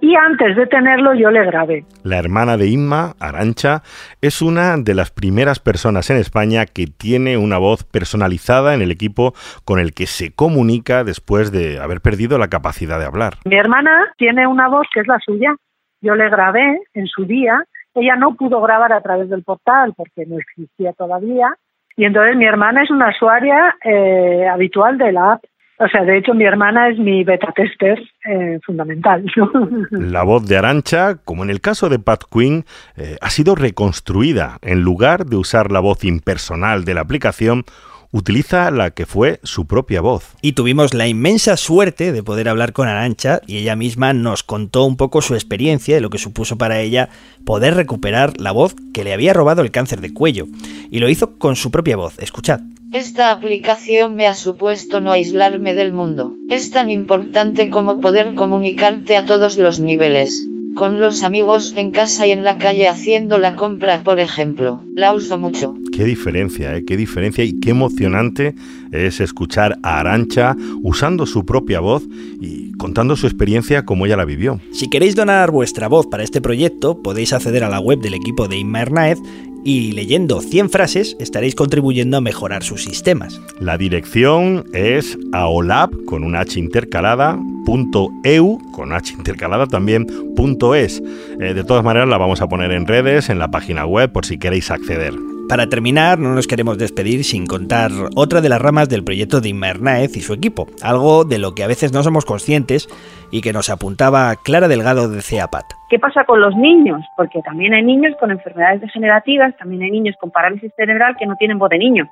Y 0.01 0.15
antes 0.15 0.55
de 0.55 0.67
tenerlo 0.67 1.13
yo 1.13 1.31
le 1.31 1.43
grabé. 1.45 1.85
La 2.03 2.17
hermana 2.17 2.57
de 2.57 2.67
Inma, 2.67 3.13
Arancha, 3.19 3.81
es 4.21 4.41
una 4.41 4.75
de 4.77 4.93
las 4.93 5.09
primeras 5.09 5.59
personas 5.59 6.09
en 6.09 6.17
España 6.17 6.65
que 6.65 6.85
tiene 6.85 7.37
una 7.37 7.57
voz 7.57 7.83
personalizada 7.83 8.75
en 8.75 8.81
el 8.81 8.91
equipo 8.91 9.33
con 9.63 9.79
el 9.79 9.93
que 9.93 10.05
se 10.05 10.33
comunica 10.35 11.03
después 11.03 11.51
de 11.51 11.79
haber 11.79 12.01
perdido 12.01 12.37
la 12.37 12.49
capacidad 12.49 12.99
de 12.99 13.05
hablar. 13.05 13.35
Mi 13.45 13.55
hermana 13.55 14.13
tiene 14.17 14.45
una 14.45 14.67
voz 14.67 14.85
que 14.93 14.99
es 14.99 15.07
la 15.07 15.19
suya. 15.25 15.55
Yo 16.01 16.15
le 16.15 16.29
grabé 16.29 16.81
en 16.93 17.07
su 17.07 17.25
día. 17.25 17.63
Ella 17.95 18.15
no 18.15 18.35
pudo 18.35 18.61
grabar 18.61 18.91
a 18.91 19.01
través 19.01 19.29
del 19.29 19.43
portal 19.43 19.93
porque 19.95 20.25
no 20.27 20.37
existía 20.37 20.91
todavía. 20.93 21.47
Y 21.95 22.03
entonces 22.03 22.35
mi 22.35 22.45
hermana 22.45 22.83
es 22.83 22.91
una 22.91 23.09
usuaria 23.09 23.75
eh, 23.83 24.45
habitual 24.47 24.97
de 24.97 25.13
la 25.13 25.33
app. 25.33 25.43
O 25.77 25.87
sea, 25.89 26.03
de 26.03 26.17
hecho 26.17 26.33
mi 26.33 26.45
hermana 26.45 26.89
es 26.89 26.97
mi 26.97 27.23
beta 27.23 27.51
tester 27.53 27.99
eh, 28.25 28.59
fundamental. 28.65 29.25
¿no? 29.35 29.51
La 29.91 30.23
voz 30.23 30.47
de 30.47 30.57
Arancha, 30.57 31.15
como 31.25 31.43
en 31.43 31.49
el 31.49 31.59
caso 31.59 31.89
de 31.89 31.99
Pat 31.99 32.23
Quinn, 32.31 32.63
eh, 32.95 33.17
ha 33.21 33.29
sido 33.29 33.55
reconstruida. 33.55 34.57
En 34.61 34.81
lugar 34.81 35.25
de 35.25 35.35
usar 35.35 35.71
la 35.71 35.81
voz 35.81 36.05
impersonal 36.05 36.85
de 36.85 36.93
la 36.93 37.01
aplicación, 37.01 37.65
utiliza 38.11 38.71
la 38.71 38.91
que 38.91 39.05
fue 39.05 39.41
su 39.43 39.67
propia 39.67 39.99
voz. 39.99 40.35
Y 40.41 40.53
tuvimos 40.53 40.93
la 40.93 41.07
inmensa 41.07 41.57
suerte 41.57 42.13
de 42.13 42.23
poder 42.23 42.47
hablar 42.47 42.71
con 42.71 42.87
Arancha 42.87 43.41
y 43.45 43.57
ella 43.57 43.75
misma 43.75 44.13
nos 44.13 44.43
contó 44.43 44.85
un 44.85 44.95
poco 44.95 45.21
su 45.21 45.33
experiencia 45.33 45.97
y 45.97 45.99
lo 45.99 46.09
que 46.09 46.17
supuso 46.17 46.57
para 46.57 46.79
ella 46.79 47.09
poder 47.45 47.75
recuperar 47.75 48.39
la 48.39 48.53
voz 48.53 48.73
que 48.93 49.03
le 49.03 49.11
había 49.11 49.33
robado 49.33 49.61
el 49.61 49.71
cáncer 49.71 49.99
de 49.99 50.13
cuello. 50.13 50.45
Y 50.89 50.99
lo 50.99 51.09
hizo 51.09 51.37
con 51.37 51.57
su 51.57 51.71
propia 51.71 51.97
voz. 51.97 52.17
Escuchad. 52.19 52.61
Esta 52.95 53.31
aplicación 53.31 54.15
me 54.15 54.25
ha 54.25 54.33
supuesto 54.33 55.01
no 55.01 55.11
aislarme 55.11 55.73
del 55.73 55.91
mundo. 55.91 56.37
Es 56.49 56.71
tan 56.71 56.89
importante 56.89 57.69
como 57.69 57.99
poder 57.99 58.35
comunicarte 58.35 59.17
a 59.17 59.25
todos 59.25 59.57
los 59.57 59.81
niveles. 59.81 60.47
Con 60.75 61.01
los 61.01 61.21
amigos 61.23 61.73
en 61.75 61.91
casa 61.91 62.25
y 62.25 62.31
en 62.31 62.45
la 62.45 62.57
calle 62.57 62.87
haciendo 62.87 63.37
la 63.37 63.57
compra, 63.57 64.01
por 64.01 64.21
ejemplo. 64.21 64.81
La 64.93 65.13
uso 65.13 65.37
mucho. 65.37 65.75
Qué 65.91 66.05
diferencia, 66.05 66.73
¿eh? 66.73 66.85
qué 66.85 66.95
diferencia 66.95 67.43
y 67.43 67.59
qué 67.59 67.71
emocionante 67.71 68.55
es 68.93 69.19
escuchar 69.19 69.77
a 69.83 69.99
Arancha 69.99 70.55
usando 70.81 71.25
su 71.25 71.45
propia 71.45 71.81
voz 71.81 72.03
y 72.39 72.71
contando 72.77 73.17
su 73.17 73.27
experiencia 73.27 73.83
como 73.83 74.05
ella 74.05 74.15
la 74.15 74.23
vivió. 74.23 74.61
Si 74.71 74.89
queréis 74.89 75.17
donar 75.17 75.51
vuestra 75.51 75.89
voz 75.89 76.07
para 76.07 76.23
este 76.23 76.39
proyecto, 76.39 77.01
podéis 77.01 77.33
acceder 77.33 77.65
a 77.65 77.69
la 77.69 77.81
web 77.81 77.99
del 77.99 78.13
equipo 78.13 78.47
de 78.47 78.55
Inma 78.55 78.83
Hernáez 78.83 79.19
y 79.65 79.91
leyendo 79.91 80.39
100 80.39 80.69
frases 80.69 81.17
estaréis 81.19 81.55
contribuyendo 81.55 82.15
a 82.15 82.21
mejorar 82.21 82.63
sus 82.63 82.83
sistemas. 82.83 83.41
La 83.59 83.77
dirección 83.77 84.63
es 84.73 85.17
aolab 85.33 85.89
con 86.05 86.23
un 86.23 86.37
h 86.37 86.57
intercalada 86.57 87.37
punto 87.65 88.11
eu 88.23 88.59
con 88.71 88.93
h 88.93 89.11
intercalada 89.11 89.65
también 89.65 90.05
punto 90.35 90.75
es. 90.75 91.01
Eh, 91.41 91.53
de 91.53 91.63
todas 91.63 91.83
maneras 91.83 92.07
la 92.07 92.17
vamos 92.17 92.41
a 92.41 92.47
poner 92.47 92.71
en 92.71 92.85
redes, 92.85 93.29
en 93.29 93.39
la 93.39 93.49
página 93.49 93.85
web 93.85 94.11
por 94.11 94.25
si 94.25 94.37
queréis 94.37 94.69
acceder. 94.69 95.13
Para 95.47 95.69
terminar, 95.69 96.17
no 96.17 96.33
nos 96.33 96.47
queremos 96.47 96.79
despedir 96.79 97.23
sin 97.23 97.45
contar 97.45 97.91
otra 98.15 98.41
de 98.41 98.49
las 98.49 98.59
ramas 98.59 98.89
del 98.89 99.03
proyecto 99.03 99.41
de 99.41 99.49
Inma 99.49 99.69
Hernáez 99.69 100.17
y 100.17 100.21
su 100.21 100.33
equipo, 100.33 100.65
algo 100.81 101.23
de 101.23 101.37
lo 101.37 101.53
que 101.53 101.63
a 101.63 101.67
veces 101.67 101.93
no 101.93 102.01
somos 102.01 102.25
conscientes 102.25 102.87
y 103.31 103.41
que 103.41 103.53
nos 103.53 103.69
apuntaba 103.69 104.35
Clara 104.43 104.67
Delgado 104.67 105.07
de 105.07 105.21
CEAPAT. 105.21 105.65
¿Qué 105.89 105.99
pasa 105.99 106.23
con 106.25 106.41
los 106.41 106.55
niños? 106.55 107.01
Porque 107.15 107.43
también 107.43 107.75
hay 107.75 107.83
niños 107.83 108.15
con 108.19 108.31
enfermedades 108.31 108.81
degenerativas, 108.81 109.55
también 109.57 109.83
hay 109.83 109.91
niños 109.91 110.15
con 110.19 110.31
parálisis 110.31 110.71
cerebral 110.75 111.15
que 111.15 111.27
no 111.27 111.35
tienen 111.35 111.59
voz 111.59 111.69
de 111.69 111.77
niño, 111.77 112.09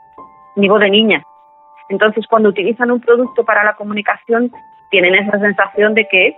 ni 0.56 0.70
voz 0.70 0.80
de 0.80 0.92
niña. 0.92 1.24
Entonces, 1.90 2.28
cuando 2.30 2.50
utilizan 2.50 2.92
un 2.92 3.02
producto 3.02 3.44
para 3.44 3.64
la 3.64 3.74
comunicación, 3.76 4.52
tienen 4.92 5.16
esa 5.16 5.40
sensación 5.40 5.96
de 5.96 6.08
que 6.08 6.36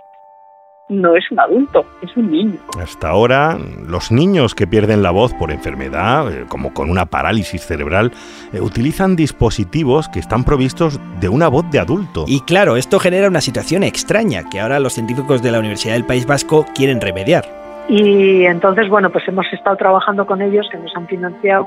no 0.88 1.16
es 1.16 1.30
un 1.30 1.40
adulto, 1.40 1.84
es 2.02 2.16
un 2.16 2.30
niño. 2.30 2.58
Hasta 2.80 3.08
ahora, 3.08 3.58
los 3.88 4.12
niños 4.12 4.54
que 4.54 4.66
pierden 4.66 5.02
la 5.02 5.10
voz 5.10 5.34
por 5.34 5.50
enfermedad, 5.50 6.32
eh, 6.32 6.44
como 6.48 6.72
con 6.72 6.90
una 6.90 7.06
parálisis 7.06 7.62
cerebral, 7.66 8.12
eh, 8.52 8.60
utilizan 8.60 9.16
dispositivos 9.16 10.08
que 10.08 10.20
están 10.20 10.44
provistos 10.44 11.00
de 11.20 11.28
una 11.28 11.48
voz 11.48 11.68
de 11.70 11.80
adulto. 11.80 12.24
Y 12.28 12.40
claro, 12.42 12.76
esto 12.76 13.00
genera 13.00 13.28
una 13.28 13.40
situación 13.40 13.82
extraña 13.82 14.48
que 14.48 14.60
ahora 14.60 14.78
los 14.78 14.92
científicos 14.92 15.42
de 15.42 15.50
la 15.50 15.58
Universidad 15.58 15.94
del 15.94 16.04
País 16.04 16.26
Vasco 16.26 16.64
quieren 16.74 17.00
remediar. 17.00 17.44
Y 17.88 18.44
entonces, 18.44 18.88
bueno, 18.88 19.10
pues 19.10 19.26
hemos 19.28 19.46
estado 19.52 19.76
trabajando 19.76 20.26
con 20.26 20.42
ellos, 20.42 20.66
que 20.70 20.78
nos 20.78 20.94
han 20.96 21.06
financiado 21.06 21.66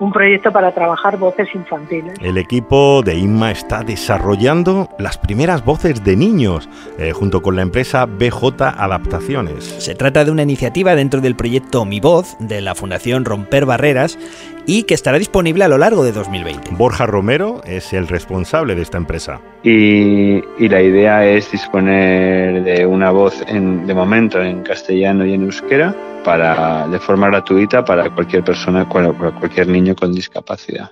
un 0.00 0.12
proyecto 0.12 0.52
para 0.52 0.72
trabajar 0.72 1.16
voces 1.18 1.48
infantiles. 1.54 2.14
El 2.20 2.38
equipo 2.38 3.02
de 3.02 3.16
Inma 3.16 3.50
está 3.50 3.82
desarrollando 3.82 4.88
las 4.98 5.18
primeras 5.18 5.64
voces 5.64 6.02
de 6.04 6.16
niños 6.16 6.68
eh, 6.98 7.12
junto 7.12 7.42
con 7.42 7.56
la 7.56 7.62
empresa 7.62 8.06
BJ 8.06 8.62
Adaptaciones. 8.76 9.64
Se 9.64 9.94
trata 9.94 10.24
de 10.24 10.30
una 10.30 10.42
iniciativa 10.42 10.94
dentro 10.94 11.20
del 11.20 11.36
proyecto 11.36 11.84
Mi 11.84 12.00
Voz 12.00 12.36
de 12.40 12.60
la 12.60 12.74
Fundación 12.74 13.24
Romper 13.24 13.66
Barreras 13.66 14.18
y 14.66 14.84
que 14.84 14.94
estará 14.94 15.18
disponible 15.18 15.64
a 15.64 15.68
lo 15.68 15.78
largo 15.78 16.04
de 16.04 16.12
2020. 16.12 16.70
Borja 16.76 17.06
Romero 17.06 17.62
es 17.64 17.92
el 17.92 18.08
responsable 18.08 18.74
de 18.74 18.82
esta 18.82 18.98
empresa. 18.98 19.40
Y, 19.62 20.42
y 20.58 20.68
la 20.68 20.82
idea 20.82 21.26
es 21.26 21.50
disponer 21.50 22.62
de 22.64 22.86
una 22.86 23.10
voz 23.10 23.42
en, 23.46 23.86
de 23.86 23.94
momento 23.94 24.42
en 24.42 24.62
castellano 24.62 25.24
y 25.26 25.34
en 25.34 25.42
euskera 25.42 25.94
para, 26.24 26.88
de 26.88 26.98
forma 26.98 27.28
gratuita 27.28 27.84
para 27.84 28.10
cualquier 28.10 28.42
persona, 28.42 28.88
para 28.88 29.12
cualquier 29.12 29.68
niño 29.68 29.94
con 29.94 30.12
discapacidad. 30.12 30.90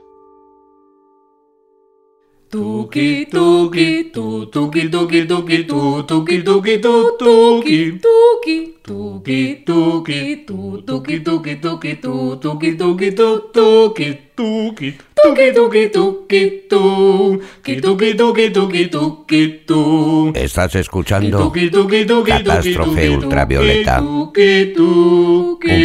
Tuki 2.52 3.24
tuki 3.32 4.12
tu 4.12 4.44
tuki 4.52 4.90
tuki 4.90 5.24
tuki 5.26 5.64
tu 5.64 6.02
tuki 6.06 6.42
tuki 6.44 6.78
tu 6.82 7.16
tuki 7.18 7.98
tuki 8.02 8.76
tuki 8.84 9.64
tuki 9.64 10.44
tu 10.44 10.82
tuki 10.86 11.20
tuki 11.24 11.56
tuki 11.62 11.96
tu 11.96 12.36
tuki 12.42 12.76
tuki 12.76 13.10
tu 13.16 13.40
tuki 13.54 14.18
tuki 14.36 15.48
tuki 15.56 15.88
tuki 15.88 16.68
tuki 16.68 17.80
tu 17.80 17.80
tuki 17.80 18.12
tuki 18.20 18.50
tuki 18.52 18.88
tuki 18.90 19.64
tu 19.66 20.32
Estás 20.34 20.74
escuchando 20.74 21.38
tuki 21.38 21.70
tuki 21.70 22.04
tuki 22.04 22.30
Catástrofe 22.32 23.08
Ultravioleta, 23.08 24.02
un 24.02 24.30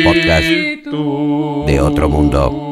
podcast 0.04 0.48
de 1.66 1.80
otro 1.80 2.10
mundo. 2.10 2.67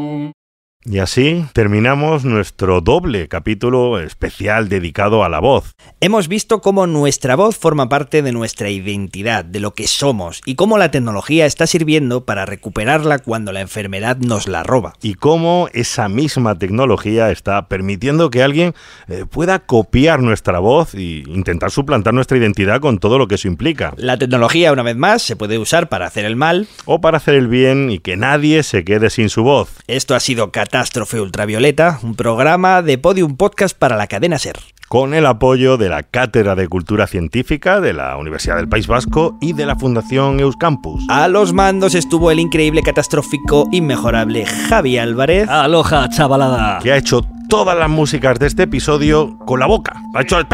Y 0.88 1.00
así 1.00 1.44
terminamos 1.54 2.26
nuestro 2.26 2.80
doble 2.80 3.28
capítulo 3.28 4.00
especial 4.00 4.70
dedicado 4.70 5.24
a 5.24 5.30
la 5.30 5.40
voz. 5.40 5.76
Hemos 6.00 6.28
visto 6.28 6.62
cómo 6.62 6.86
nuestra 6.86 7.36
voz 7.36 7.58
forma 7.58 7.90
parte 7.90 8.22
de 8.22 8.32
nuestra 8.32 8.70
identidad, 8.70 9.44
de 9.44 9.60
lo 9.60 9.74
que 9.74 9.88
somos, 9.88 10.42
y 10.46 10.54
cómo 10.54 10.78
la 10.78 10.92
tecnología 10.92 11.48
está 11.48 11.66
sirviendo 11.66 12.26
para 12.26 12.46
recuperarla 12.46 13.18
cuando 13.18 13.52
la 13.52 13.62
enfermedad 13.62 14.18
nos 14.18 14.48
la 14.48 14.62
roba. 14.62 14.94
Y 15.02 15.16
cómo 15.16 15.70
esa 15.74 16.08
misma 16.08 16.60
tecnología 16.60 17.32
está 17.32 17.68
permitiendo 17.68 18.30
que 18.30 18.44
alguien 18.44 18.76
eh, 19.08 19.26
pueda 19.28 19.58
copiar 19.58 20.22
nuestra 20.22 20.60
voz 20.60 20.94
e 20.94 21.24
intentar 21.26 21.72
suplantar 21.72 22.14
nuestra 22.14 22.38
identidad 22.38 22.80
con 22.80 23.00
todo 23.00 23.18
lo 23.18 23.28
que 23.28 23.36
eso 23.36 23.48
implica. 23.48 23.96
La 23.98 24.20
tecnología, 24.20 24.72
una 24.72 24.84
vez 24.84 24.96
más, 24.96 25.24
se 25.24 25.36
puede 25.36 25.58
usar 25.58 25.90
para 25.90 26.06
hacer 26.06 26.26
el 26.26 26.36
mal 26.36 26.68
o 26.86 27.02
para 27.02 27.18
hacer 27.18 27.34
el 27.34 27.48
bien 27.48 27.90
y 27.90 27.98
que 27.98 28.18
nadie 28.18 28.62
se 28.62 28.84
quede 28.84 29.10
sin 29.10 29.30
su 29.30 29.42
voz. 29.42 29.70
Esto 29.88 30.14
ha 30.14 30.20
sido 30.20 30.52
Catástrofe 30.76 31.22
Ultravioleta, 31.22 32.00
un 32.04 32.16
programa 32.16 32.82
de 32.82 32.98
Podium 32.98 33.38
Podcast 33.38 33.80
para 33.80 33.96
la 33.96 34.08
cadena 34.08 34.38
Ser. 34.38 34.58
Con 34.90 35.14
el 35.14 35.26
apoyo 35.26 35.78
de 35.78 35.88
la 35.88 36.04
Cátedra 36.04 36.54
de 36.54 36.68
Cultura 36.68 37.08
Científica 37.08 37.80
de 37.80 37.94
la 37.94 38.18
Universidad 38.18 38.58
del 38.58 38.68
País 38.68 38.86
Vasco 38.86 39.38
y 39.40 39.54
de 39.54 39.66
la 39.66 39.78
Fundación 39.78 40.42
Euskampus. 40.42 41.06
A 41.08 41.30
los 41.30 41.54
mandos 41.54 41.96
estuvo 41.96 42.30
el 42.30 42.40
increíble, 42.42 42.84
catastrófico, 42.84 43.70
inmejorable 43.72 44.46
Javi 44.46 44.98
Álvarez. 44.98 45.48
Aloha, 45.48 46.10
chavalada. 46.10 46.80
Que 46.80 46.92
ha 46.92 46.98
hecho 46.98 47.26
todas 47.48 47.78
las 47.78 47.90
músicas 47.90 48.40
de 48.40 48.48
este 48.48 48.64
episodio 48.64 49.38
con 49.40 49.60
la 49.60 49.66
boca. 49.66 50.02
Ha 50.14 50.22
hecho 50.22 50.40
el... 50.40 50.48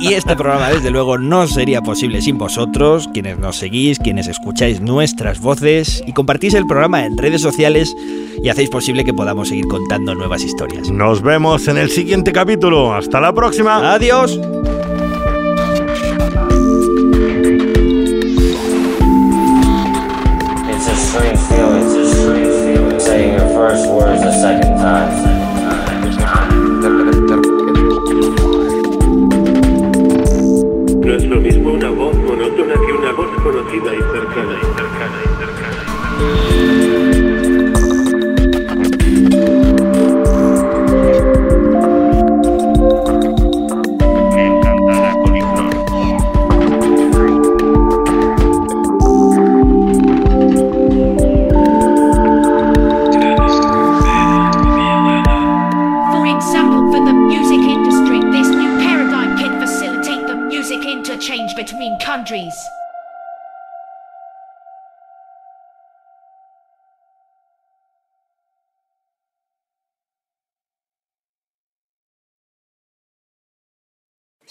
Y 0.00 0.14
este 0.14 0.34
programa, 0.36 0.70
desde 0.70 0.90
luego, 0.90 1.18
no 1.18 1.46
sería 1.46 1.80
posible 1.82 2.20
sin 2.20 2.38
vosotros, 2.38 3.08
quienes 3.12 3.38
nos 3.38 3.56
seguís, 3.56 3.98
quienes 3.98 4.26
escucháis 4.26 4.80
nuestras 4.80 5.40
voces 5.40 6.02
y 6.06 6.12
compartís 6.12 6.54
el 6.54 6.66
programa 6.66 7.04
en 7.04 7.16
redes 7.16 7.40
sociales 7.40 7.94
y 8.42 8.48
hacéis 8.48 8.70
posible 8.70 9.04
que 9.04 9.14
podamos 9.14 9.48
seguir 9.48 9.66
contando 9.68 10.14
nuevas 10.14 10.42
historias. 10.42 10.90
Nos 10.90 11.22
vemos 11.22 11.68
en 11.68 11.78
el 11.78 11.90
siguiente 11.90 12.32
capítulo. 12.32 12.92
Hasta 12.94 13.20
la 13.20 13.32
próxima. 13.32 13.92
Adiós. 13.92 14.38
It's 20.68 20.88
a 20.88 20.96
strange 20.96 21.38
feeling. 21.48 21.82
It's 21.82 21.94
a 21.94 22.14
strange 22.14 22.54
feeling. 22.64 23.00
Saying 23.00 23.34
your 23.34 23.48
first 23.54 23.88
words 23.88 24.22
a 24.22 24.32
second 24.32 24.76
time. 24.78 25.41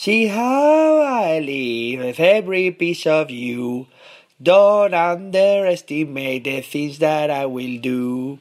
See 0.01 0.25
how 0.25 0.97
I 1.01 1.37
live 1.37 2.03
with 2.03 2.19
every 2.19 2.71
piece 2.71 3.05
of 3.05 3.29
you. 3.29 3.85
Don't 4.41 4.95
underestimate 4.95 6.43
the 6.43 6.61
things 6.61 6.97
that 6.97 7.29
I 7.29 7.45
will 7.45 7.77
do. 7.77 8.39